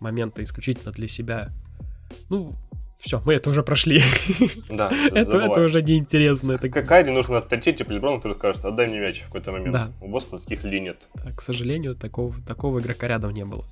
моменты 0.00 0.42
исключительно 0.42 0.92
для 0.92 1.08
себя. 1.08 1.50
Ну, 2.28 2.54
все, 3.02 3.20
мы 3.24 3.34
это 3.34 3.50
уже 3.50 3.64
прошли. 3.64 4.00
Да, 4.70 4.92
это, 5.12 5.36
это 5.38 5.60
уже 5.60 5.82
неинтересно. 5.82 6.52
Это... 6.52 6.68
Как 6.68 6.86
Кайри 6.86 7.10
нужно 7.10 7.38
авторитет 7.38 7.76
типа 7.76 7.90
Леброна, 7.90 8.18
который 8.18 8.34
скажет, 8.34 8.64
отдай 8.64 8.86
мне 8.86 9.00
мяч 9.00 9.22
в 9.22 9.26
какой-то 9.26 9.50
момент. 9.50 9.72
Да. 9.72 9.92
У 10.00 10.08
Бостона 10.08 10.40
таких 10.40 10.62
людей 10.62 10.78
нет. 10.78 11.08
Да, 11.14 11.32
к 11.32 11.42
сожалению, 11.42 11.96
такого, 11.96 12.32
такого 12.46 12.78
игрока 12.78 13.08
рядом 13.08 13.32
не 13.32 13.44
было. 13.44 13.64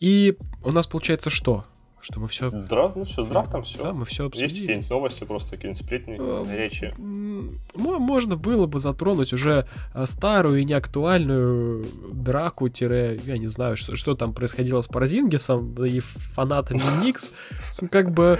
И 0.00 0.38
у 0.64 0.70
нас 0.70 0.86
получается 0.86 1.28
что? 1.28 1.66
Что 2.00 2.20
мы 2.20 2.28
все... 2.28 2.50
Драфт, 2.50 2.96
ну 2.96 3.04
что, 3.04 3.24
с 3.24 3.28
драфтом 3.28 3.62
все. 3.62 3.82
Да, 3.82 3.92
мы 3.92 4.04
все 4.04 4.26
обсудили. 4.26 4.48
Есть 4.48 4.60
какие-нибудь 4.60 4.90
новости, 4.90 5.24
просто 5.24 5.50
какие-нибудь 5.52 5.82
сплетни, 5.82 6.16
э, 6.18 6.56
речи? 6.56 6.94
Можно 7.74 8.36
было 8.36 8.66
бы 8.66 8.78
затронуть 8.78 9.32
уже 9.32 9.66
э, 9.94 10.06
старую 10.06 10.60
и 10.60 10.64
неактуальную 10.64 11.86
драку, 12.12 12.68
тире, 12.68 13.20
я 13.26 13.36
не 13.38 13.48
знаю, 13.48 13.76
что, 13.76 13.96
что 13.96 14.14
там 14.14 14.32
происходило 14.32 14.80
с 14.80 14.86
Паразингисом 14.86 15.74
и 15.84 16.00
фанатами 16.00 16.80
Никс. 17.04 17.32
Как 17.90 18.12
бы... 18.12 18.38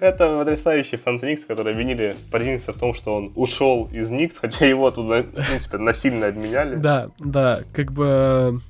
Это 0.00 0.38
потрясающий 0.38 0.96
фанат 0.96 1.22
Никс, 1.22 1.44
которые 1.44 1.72
обвинили 1.72 2.16
Паразингиса 2.30 2.72
в 2.72 2.78
том, 2.78 2.94
что 2.94 3.14
он 3.14 3.32
ушел 3.34 3.88
из 3.92 4.10
Никс, 4.10 4.38
хотя 4.38 4.66
его 4.66 4.90
туда, 4.90 5.22
в 5.22 5.48
принципе, 5.48 5.78
насильно 5.78 6.26
обменяли. 6.26 6.76
Да, 6.76 7.10
да, 7.18 7.60
как 7.72 7.92
бы 7.92 8.60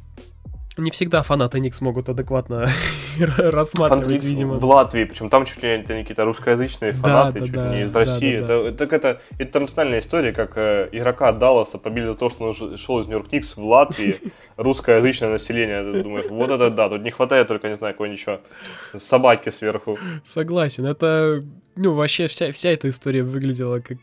не 0.77 0.91
всегда 0.91 1.23
фанаты 1.23 1.61
Никс 1.61 1.81
могут 1.81 2.09
адекватно 2.09 2.67
рассматривать, 3.19 4.07
Фанатиц 4.07 4.25
видимо. 4.25 4.55
В 4.59 4.65
Латвии, 4.65 5.05
причем 5.05 5.31
там 5.31 5.45
чуть 5.45 5.63
ли 5.63 5.79
не 5.79 5.85
какие-то 5.85 6.25
русскоязычные 6.25 6.93
фанаты, 6.93 7.41
да, 7.41 7.41
да, 7.41 7.47
чуть 7.47 7.55
ли 7.55 7.69
не 7.69 7.83
из 7.83 7.95
России. 7.95 8.41
Да, 8.41 8.47
да, 8.47 8.55
это, 8.69 8.79
так 8.79 8.93
это 8.93 9.21
интернациональная 9.39 10.01
история, 10.01 10.33
как 10.33 10.57
э, 10.57 10.89
игрока 10.93 11.33
Далласа 11.33 11.79
побили 11.79 12.07
за 12.07 12.15
то, 12.15 12.31
что 12.31 12.45
он 12.45 12.77
шел 12.77 13.01
из 13.01 13.07
Нью-Йорк 13.07 13.31
Никс 13.33 13.57
в 13.57 13.65
Латвии, 13.65 14.17
русскоязычное 14.57 15.31
население. 15.31 15.83
Ты 15.93 16.03
думаешь, 16.03 16.27
вот 16.29 16.51
это 16.51 16.71
да, 16.71 16.89
тут 16.89 17.03
не 17.03 17.11
хватает 17.11 17.47
только, 17.47 17.69
не 17.69 17.77
знаю, 17.77 17.95
какой-нибудь 17.95 18.41
собаки 18.97 19.51
сверху. 19.51 19.99
Согласен, 20.25 20.87
это, 20.87 21.45
ну, 21.77 21.93
вообще 21.93 22.27
вся, 22.27 22.51
вся 22.53 22.71
эта 22.71 22.91
история 22.91 23.23
выглядела 23.23 23.81
как 23.81 23.99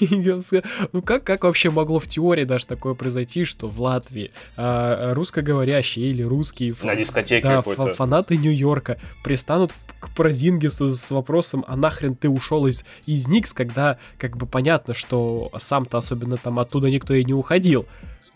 ну 0.92 1.02
как, 1.02 1.24
как 1.24 1.44
вообще 1.44 1.70
могло 1.70 1.98
в 1.98 2.06
теории 2.06 2.44
даже 2.44 2.66
такое 2.66 2.94
произойти, 2.94 3.44
что 3.44 3.66
в 3.66 3.80
Латвии 3.80 4.30
а, 4.56 5.14
русскоговорящие 5.14 6.06
или 6.06 6.22
русские 6.22 6.74
на 6.82 6.96
дискотеке 6.96 7.46
да, 7.46 7.62
фанаты 7.62 8.36
Нью-Йорка 8.36 8.98
пристанут 9.22 9.72
к 10.00 10.14
Празингису 10.14 10.88
с 10.88 11.10
вопросом, 11.10 11.64
а 11.66 11.76
нахрен 11.76 12.14
ты 12.14 12.28
ушел 12.28 12.66
из, 12.66 12.84
из 13.06 13.26
Никс, 13.28 13.52
когда 13.52 13.98
как 14.18 14.36
бы 14.36 14.46
понятно, 14.46 14.94
что 14.94 15.50
сам-то 15.56 15.98
особенно 15.98 16.36
там 16.36 16.58
оттуда 16.58 16.90
никто 16.90 17.14
и 17.14 17.24
не 17.24 17.34
уходил. 17.34 17.86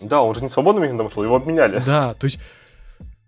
Да, 0.01 0.23
он 0.23 0.35
же 0.35 0.43
не 0.43 0.49
свободным 0.49 0.85
агентом 0.85 1.07
ушел, 1.07 1.23
его 1.23 1.37
обменяли. 1.37 1.83
Да, 1.85 2.15
то 2.15 2.25
есть 2.25 2.41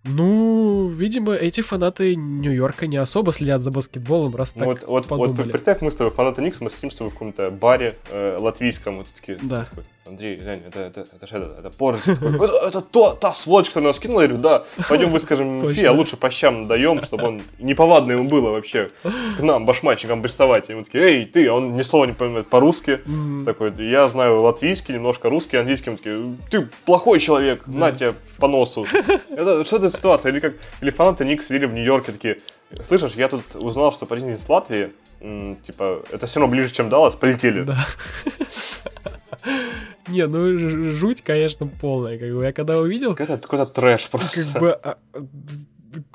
ну, 0.05 0.88
видимо, 0.88 1.34
эти 1.34 1.61
фанаты 1.61 2.16
Нью-Йорка 2.16 2.88
не 2.88 2.96
особо 2.96 3.30
следят 3.30 3.61
за 3.61 3.70
баскетболом, 3.70 4.34
раз 4.34 4.53
так 4.53 4.66
вот, 4.66 4.82
вот, 4.86 5.09
вот 5.09 5.50
представь, 5.50 5.80
мы 5.80 5.92
с 5.92 5.96
тобой 5.96 6.12
фанаты 6.12 6.42
Никс, 6.42 6.61
мы 6.61 6.70
сидим 6.70 6.90
с 6.90 6.96
тобой 6.96 7.11
в 7.11 7.12
каком-то 7.12 7.50
баре 7.50 7.96
э, 8.11 8.36
латвийском, 8.40 8.98
вот 8.98 9.12
такие, 9.14 9.38
да. 9.40 9.64
такой, 9.64 9.84
Андрей, 10.05 10.36
глянь, 10.36 10.62
это, 10.66 10.80
это, 10.80 11.07
это 11.14 11.26
же 11.26 11.36
это, 11.36 11.61
это 11.61 11.70
Порзи. 11.70 12.11
Это, 12.11 12.66
это 12.66 12.80
то, 12.80 13.14
та 13.14 13.32
сволочь, 13.32 13.68
которая 13.68 13.88
нас 13.88 14.00
кинула. 14.00 14.22
Я 14.22 14.28
говорю, 14.28 14.42
да, 14.42 14.64
пойдем 14.88 15.11
выскажем 15.11 15.72
Фи, 15.72 15.84
а 15.86 15.92
лучше 15.92 16.16
по 16.16 16.28
щам 16.28 16.66
даем, 16.66 17.03
чтобы 17.03 17.28
он 17.28 17.42
неповадно 17.59 18.12
ему 18.12 18.28
было 18.28 18.50
вообще 18.50 18.90
к 19.03 19.40
нам, 19.40 19.64
башмачникам, 19.64 20.20
приставать. 20.20 20.70
И 20.70 20.74
мы 20.74 20.84
такие, 20.84 21.05
эй, 21.05 21.24
ты, 21.24 21.46
а 21.46 21.55
он 21.55 21.76
ни 21.76 21.82
слова 21.82 22.07
не 22.07 22.14
понимает 22.14 22.48
по-русски. 22.48 23.00
Такой, 23.44 23.72
я 23.78 24.09
знаю 24.09 24.40
латвийский, 24.40 24.94
немножко 24.94 25.30
русский, 25.30 25.57
английский. 25.57 25.90
Мы 25.90 25.96
такие, 25.98 26.36
ты 26.50 26.68
плохой 26.84 27.20
человек, 27.20 27.66
на 27.68 27.92
тебе 27.92 28.14
по 28.40 28.48
носу. 28.48 28.86
Это, 29.30 29.64
что 29.64 29.76
это 29.76 29.90
ситуация? 29.90 30.32
Или 30.32 30.40
как, 30.40 30.55
или 30.80 30.90
фанаты 30.90 31.24
Ник 31.24 31.42
сидели 31.42 31.66
в 31.66 31.74
Нью-Йорке 31.74 32.11
такие, 32.11 32.38
слышишь, 32.86 33.12
я 33.12 33.28
тут 33.28 33.55
узнал, 33.55 33.92
что 33.92 34.07
парень 34.07 34.30
из 34.30 34.48
Латвии, 34.48 34.92
типа, 35.20 36.03
это 36.11 36.26
все 36.26 36.40
равно 36.40 36.53
ближе, 36.53 36.72
чем 36.72 36.88
Даллас, 36.88 37.14
полетели. 37.14 37.62
Да. 37.62 37.76
Не, 40.09 40.26
ну 40.26 40.90
жуть, 40.90 41.22
конечно, 41.22 41.66
полная. 41.66 42.18
Как 42.18 42.34
бы 42.34 42.45
я 42.45 42.53
когда 42.53 42.78
увидел... 42.78 43.12
Это 43.12 43.38
какой-то 43.38 43.66
трэш 43.66 44.09
просто. 44.09 44.45
Как 44.53 44.61
бы, 44.62 44.72
а, 44.72 44.99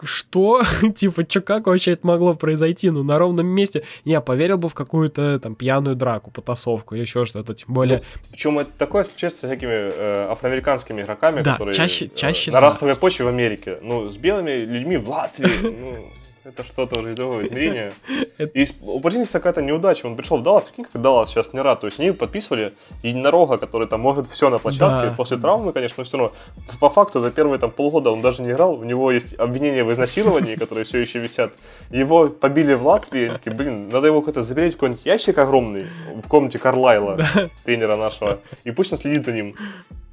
что? 0.04 0.64
типа, 0.96 1.26
что, 1.28 1.42
как 1.42 1.68
вообще 1.68 1.92
это 1.92 2.06
могло 2.06 2.34
произойти? 2.34 2.90
Ну, 2.90 3.04
на 3.04 3.18
ровном 3.18 3.48
месте. 3.48 3.84
Я 4.04 4.22
поверил 4.22 4.58
бы 4.58 4.70
в 4.70 4.74
какую-то 4.74 5.40
там 5.40 5.56
пьяную 5.56 5.96
драку, 5.96 6.32
потасовку 6.32 6.96
или 6.96 7.02
еще 7.02 7.26
что-то, 7.26 7.54
тем 7.54 7.74
более... 7.74 8.00
Ну, 8.00 8.22
причем 8.32 8.60
это 8.60 8.72
такое 8.78 9.04
случается 9.04 9.42
с 9.42 9.50
всякими 9.50 9.72
э, 9.72 10.26
афроамериканскими 10.30 11.02
игроками, 11.02 11.42
да, 11.42 11.54
которые 11.54 11.74
чаще, 11.74 12.08
чаще, 12.08 12.52
э, 12.52 12.54
на 12.54 12.62
да. 12.62 12.68
расовой 12.68 12.96
почве 12.96 13.26
в 13.26 13.28
Америке. 13.30 13.80
Ну, 13.82 14.10
с 14.10 14.18
белыми 14.18 14.52
людьми 14.52 14.98
в 14.98 15.10
Латвии, 15.10 15.50
ну... 15.62 16.12
Это 16.48 16.64
что-то 16.64 17.02
уже 17.02 17.12
из 17.12 17.18
другого 17.18 17.46
измерения. 17.46 17.92
И 18.54 18.66
у 18.82 19.02
Портинgiса 19.02 19.40
какая-то 19.40 19.62
неудача. 19.62 20.06
Он 20.06 20.16
пришел 20.16 20.38
в 20.38 20.44
Даллас, 20.44 20.64
прикинь, 20.64 20.86
как 20.86 21.02
Даллас 21.02 21.30
сейчас 21.30 21.54
не 21.54 21.60
рад. 21.60 21.82
То 21.82 21.88
есть 21.88 22.00
они 22.00 22.12
подписывали 22.12 22.74
единорога, 23.04 23.58
который 23.58 23.86
там 23.86 24.00
может 24.00 24.28
все 24.28 24.50
на 24.50 24.58
площадке. 24.58 25.14
После 25.18 25.36
травмы, 25.36 25.74
конечно, 25.74 25.96
но 25.98 26.04
все 26.06 26.18
равно. 26.18 26.34
По 26.80 26.90
факту 26.90 27.20
за 27.20 27.32
первые 27.32 27.60
там 27.60 27.70
полгода 27.70 28.12
он 28.12 28.22
даже 28.22 28.44
не 28.44 28.52
играл. 28.52 28.76
У 28.76 28.86
него 28.86 29.12
есть 29.12 29.38
обвинения 29.38 29.84
в 29.84 29.92
изнасиловании, 29.92 30.56
которые 30.64 30.86
все 30.86 31.00
еще 31.00 31.20
висят. 31.20 31.52
Его 31.90 32.30
побили 32.30 32.76
в 32.76 32.88
Латвии. 32.88 33.26
Они 33.26 33.36
такие, 33.36 33.54
блин, 33.54 33.90
надо 33.90 34.08
его 34.08 34.22
как-то 34.22 34.42
заберечь 34.42 34.76
какой-нибудь 34.76 35.06
ящик 35.06 35.38
огромный 35.40 35.88
в 36.16 36.30
комнате 36.30 36.60
Карлайла, 36.60 37.18
тренера 37.66 37.98
нашего. 37.98 38.40
И 38.64 38.72
пусть 38.72 38.94
он 38.94 39.00
следит 39.00 39.26
за 39.26 39.34
ним. 39.34 39.54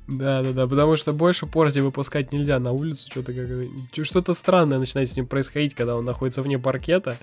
Да, 0.07 0.43
да, 0.43 0.53
да, 0.53 0.67
потому 0.67 0.97
что 0.97 1.13
больше 1.13 1.47
Порзи 1.47 1.81
выпускать 1.81 2.33
нельзя 2.33 2.59
на 2.59 2.73
улицу, 2.73 3.11
что-то 3.11 3.33
как 3.33 4.05
что-то 4.05 4.35
странное 4.35 4.79
начинает 4.79 5.09
с 5.09 5.17
ним 5.17 5.27
происходить, 5.27 5.75
когда 5.75 5.97
он 5.97 6.05
находится 6.05 6.43
вне 6.43 6.59
паркета. 6.59 7.17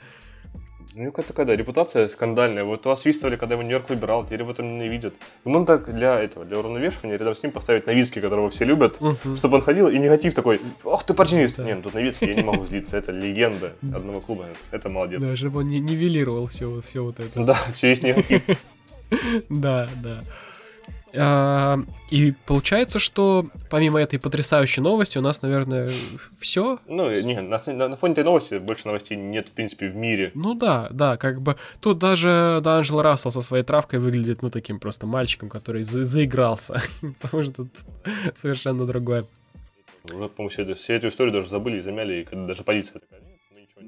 Ну, 0.94 1.06
какая 1.12 1.26
такая, 1.26 1.46
да, 1.46 1.56
репутация 1.56 2.10
скандальная. 2.10 2.66
Вот 2.66 2.86
вас 2.86 3.02
свистывали, 3.02 3.38
когда 3.38 3.56
его 3.56 3.64
Нью-Йорк 3.64 3.90
выбирал, 3.90 4.26
теперь 4.26 4.44
в 4.44 4.50
этом 4.50 4.74
ненавидят. 4.74 5.14
Ну, 5.46 5.66
так 5.66 5.94
для 5.94 6.20
этого, 6.20 6.44
для 6.44 6.60
уравновешивания, 6.60 7.18
рядом 7.18 7.34
с 7.34 7.44
ним 7.44 7.54
поставить 7.54 7.88
Новицкий, 7.88 8.22
которого 8.22 8.50
все 8.50 8.66
любят, 8.66 8.98
uh-huh. 9.00 9.38
чтобы 9.38 9.56
он 9.56 9.62
ходил, 9.62 9.88
и 9.88 9.98
негатив 9.98 10.34
такой, 10.34 10.60
ох 10.84 11.06
ты 11.06 11.14
партийнист. 11.14 11.58
Да. 11.58 11.64
Нет, 11.64 11.78
ну 11.78 11.84
тут 11.84 11.94
Новицкий, 11.94 12.28
я 12.28 12.34
не 12.34 12.44
могу 12.44 12.66
злиться, 12.66 12.98
это 12.98 13.14
легенда 13.14 13.74
одного 13.82 14.20
клуба, 14.20 14.48
это 14.72 14.90
молодец. 14.90 15.22
Да, 15.22 15.36
чтобы 15.38 15.60
он 15.60 15.70
не 15.70 15.80
нивелировал 15.80 16.48
все, 16.48 16.82
все 16.86 17.04
вот 17.04 17.20
это. 17.20 17.42
Да, 17.42 17.58
все 17.74 17.90
есть 17.90 18.04
негатив. 18.04 18.44
Да, 19.50 19.90
да. 20.02 20.24
А, 21.16 21.80
и 22.10 22.34
получается, 22.46 23.00
что 23.00 23.48
помимо 23.70 24.00
этой 24.00 24.20
потрясающей 24.20 24.82
новости 24.82 25.18
у 25.18 25.22
нас, 25.22 25.42
наверное, 25.42 25.90
все. 26.40 26.80
Ну, 26.88 27.10
не, 27.22 27.42
на, 27.42 27.60
на, 27.66 27.98
фоне 27.98 28.14
этой 28.14 28.24
новости 28.24 28.58
больше 28.58 28.88
новостей 28.88 29.18
нет, 29.18 29.50
в 29.50 29.54
принципе, 29.54 29.88
в 29.90 29.96
мире. 29.96 30.32
Ну 30.36 30.54
да, 30.54 30.88
да, 30.92 31.18
как 31.18 31.42
бы 31.42 31.58
тут 31.80 32.00
даже 32.00 32.62
Данжел 32.64 33.02
Рассел 33.02 33.32
со 33.32 33.42
своей 33.42 33.64
травкой 33.64 34.00
выглядит, 34.00 34.42
ну, 34.42 34.50
таким 34.50 34.80
просто 34.80 35.06
мальчиком, 35.08 35.50
который 35.50 35.84
за 35.84 36.04
заигрался, 36.04 36.82
потому 37.22 37.44
что 37.44 37.54
тут 37.54 37.70
совершенно 38.36 38.86
другое. 38.86 39.26
Ну, 40.12 40.30
по-моему, 40.30 40.50
все, 40.50 40.74
все 40.76 40.96
эту 40.96 41.10
историю 41.10 41.34
даже 41.34 41.50
забыли 41.50 41.78
и 41.78 41.82
замяли, 41.82 42.22
и 42.22 42.24
когда 42.24 42.48
даже 42.48 42.64
полиция 42.64 43.00
такая, 43.00 43.22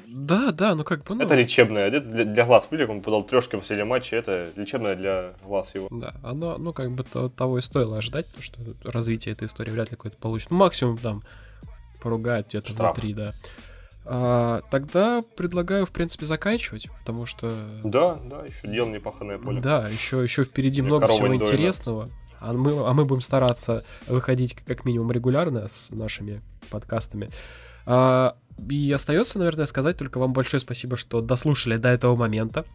да, 0.08 0.52
да, 0.52 0.76
ну 0.76 0.84
как 0.84 1.04
бы... 1.04 1.16
Ну... 1.16 1.24
Это 1.24 1.36
лечебное, 1.36 1.88
это 1.88 2.00
для, 2.02 2.26
для 2.26 2.46
глаз. 2.46 2.68
Видели, 2.72 2.88
он 2.88 3.02
подал 3.02 3.24
трешки 3.24 3.56
в 3.56 3.60
последнем 3.60 3.88
матче, 3.88 4.18
это 4.18 4.52
лечебное 4.56 4.96
для 4.96 5.34
глаз 5.44 5.76
его. 5.76 5.88
Да, 5.92 6.14
оно, 6.24 6.58
ну 6.58 6.74
как 6.74 6.92
бы 6.92 7.04
то, 7.04 7.30
того 7.30 7.58
и 7.58 7.62
стоило 7.62 7.98
ожидать, 7.98 8.28
потому 8.28 8.44
что 8.44 8.60
развитие 8.84 9.34
этой 9.34 9.48
истории 9.48 9.72
вряд 9.72 9.92
ли 9.92 9.98
какое-то 9.98 10.18
получится. 10.18 10.54
Ну, 10.54 10.60
максимум 10.60 10.98
там 10.98 11.24
поругают 12.02 12.48
где-то 12.48 12.72
Штраф. 12.72 12.96
внутри, 12.96 13.14
да. 13.14 13.34
А, 14.06 14.62
тогда 14.70 15.22
предлагаю, 15.36 15.86
в 15.86 15.92
принципе, 15.92 16.26
заканчивать, 16.26 16.90
потому 17.00 17.26
что... 17.26 17.52
Да, 17.84 18.16
да, 18.16 18.46
еще 18.46 18.68
дело 18.68 18.90
непаханное 18.90 19.38
поле. 19.38 19.62
Да, 19.62 19.88
еще, 19.88 20.22
еще 20.22 20.44
впереди 20.44 20.82
Мне 20.82 20.92
много 20.92 21.08
всего 21.08 21.34
интересного. 21.34 22.10
А 22.40 22.52
мы, 22.52 22.86
а 22.86 22.94
мы 22.94 23.06
будем 23.06 23.22
стараться 23.22 23.86
выходить 24.08 24.54
как 24.54 24.84
минимум 24.84 25.12
регулярно 25.14 25.68
с 25.70 25.92
нашими 25.92 26.42
подкастами. 26.70 27.30
А, 27.86 28.36
и 28.70 28.92
остается, 28.92 29.40
наверное, 29.40 29.66
сказать 29.66 29.98
только 29.98 30.20
вам 30.20 30.34
большое 30.34 30.60
спасибо, 30.60 30.98
что 30.98 31.22
дослушали 31.22 31.78
до 31.78 31.90
этого 31.90 32.16
момента. 32.16 32.66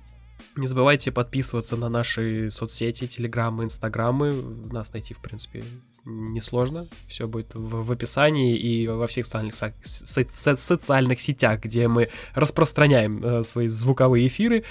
Не 0.57 0.67
забывайте 0.67 1.13
подписываться 1.13 1.77
на 1.77 1.89
наши 1.89 2.51
соцсети, 2.51 3.07
телеграммы, 3.07 3.65
инстаграмы. 3.65 4.33
Нас 4.73 4.93
найти, 4.93 5.15
в 5.15 5.21
принципе, 5.21 5.63
несложно. 6.05 6.89
Все 7.07 7.27
будет 7.27 7.55
в, 7.55 7.85
в 7.85 7.93
описании 7.93 8.57
и 8.57 8.87
во 8.87 9.07
всех 9.07 9.27
социальных, 9.27 9.55
со, 9.55 9.73
со, 9.83 10.57
социальных 10.57 11.21
сетях, 11.21 11.61
где 11.61 11.87
мы 11.87 12.09
распространяем 12.35 13.25
э, 13.25 13.43
свои 13.43 13.69
звуковые 13.69 14.27
эфиры. 14.27 14.65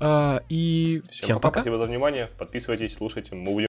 Э, 0.00 0.40
и 0.48 1.02
всем, 1.08 1.22
всем 1.22 1.40
пока. 1.40 1.60
Спасибо 1.60 1.78
за 1.78 1.84
внимание. 1.84 2.30
Подписывайтесь, 2.38 2.94
слушайте. 2.94 3.34
Мы 3.34 3.52
будем 3.52 3.66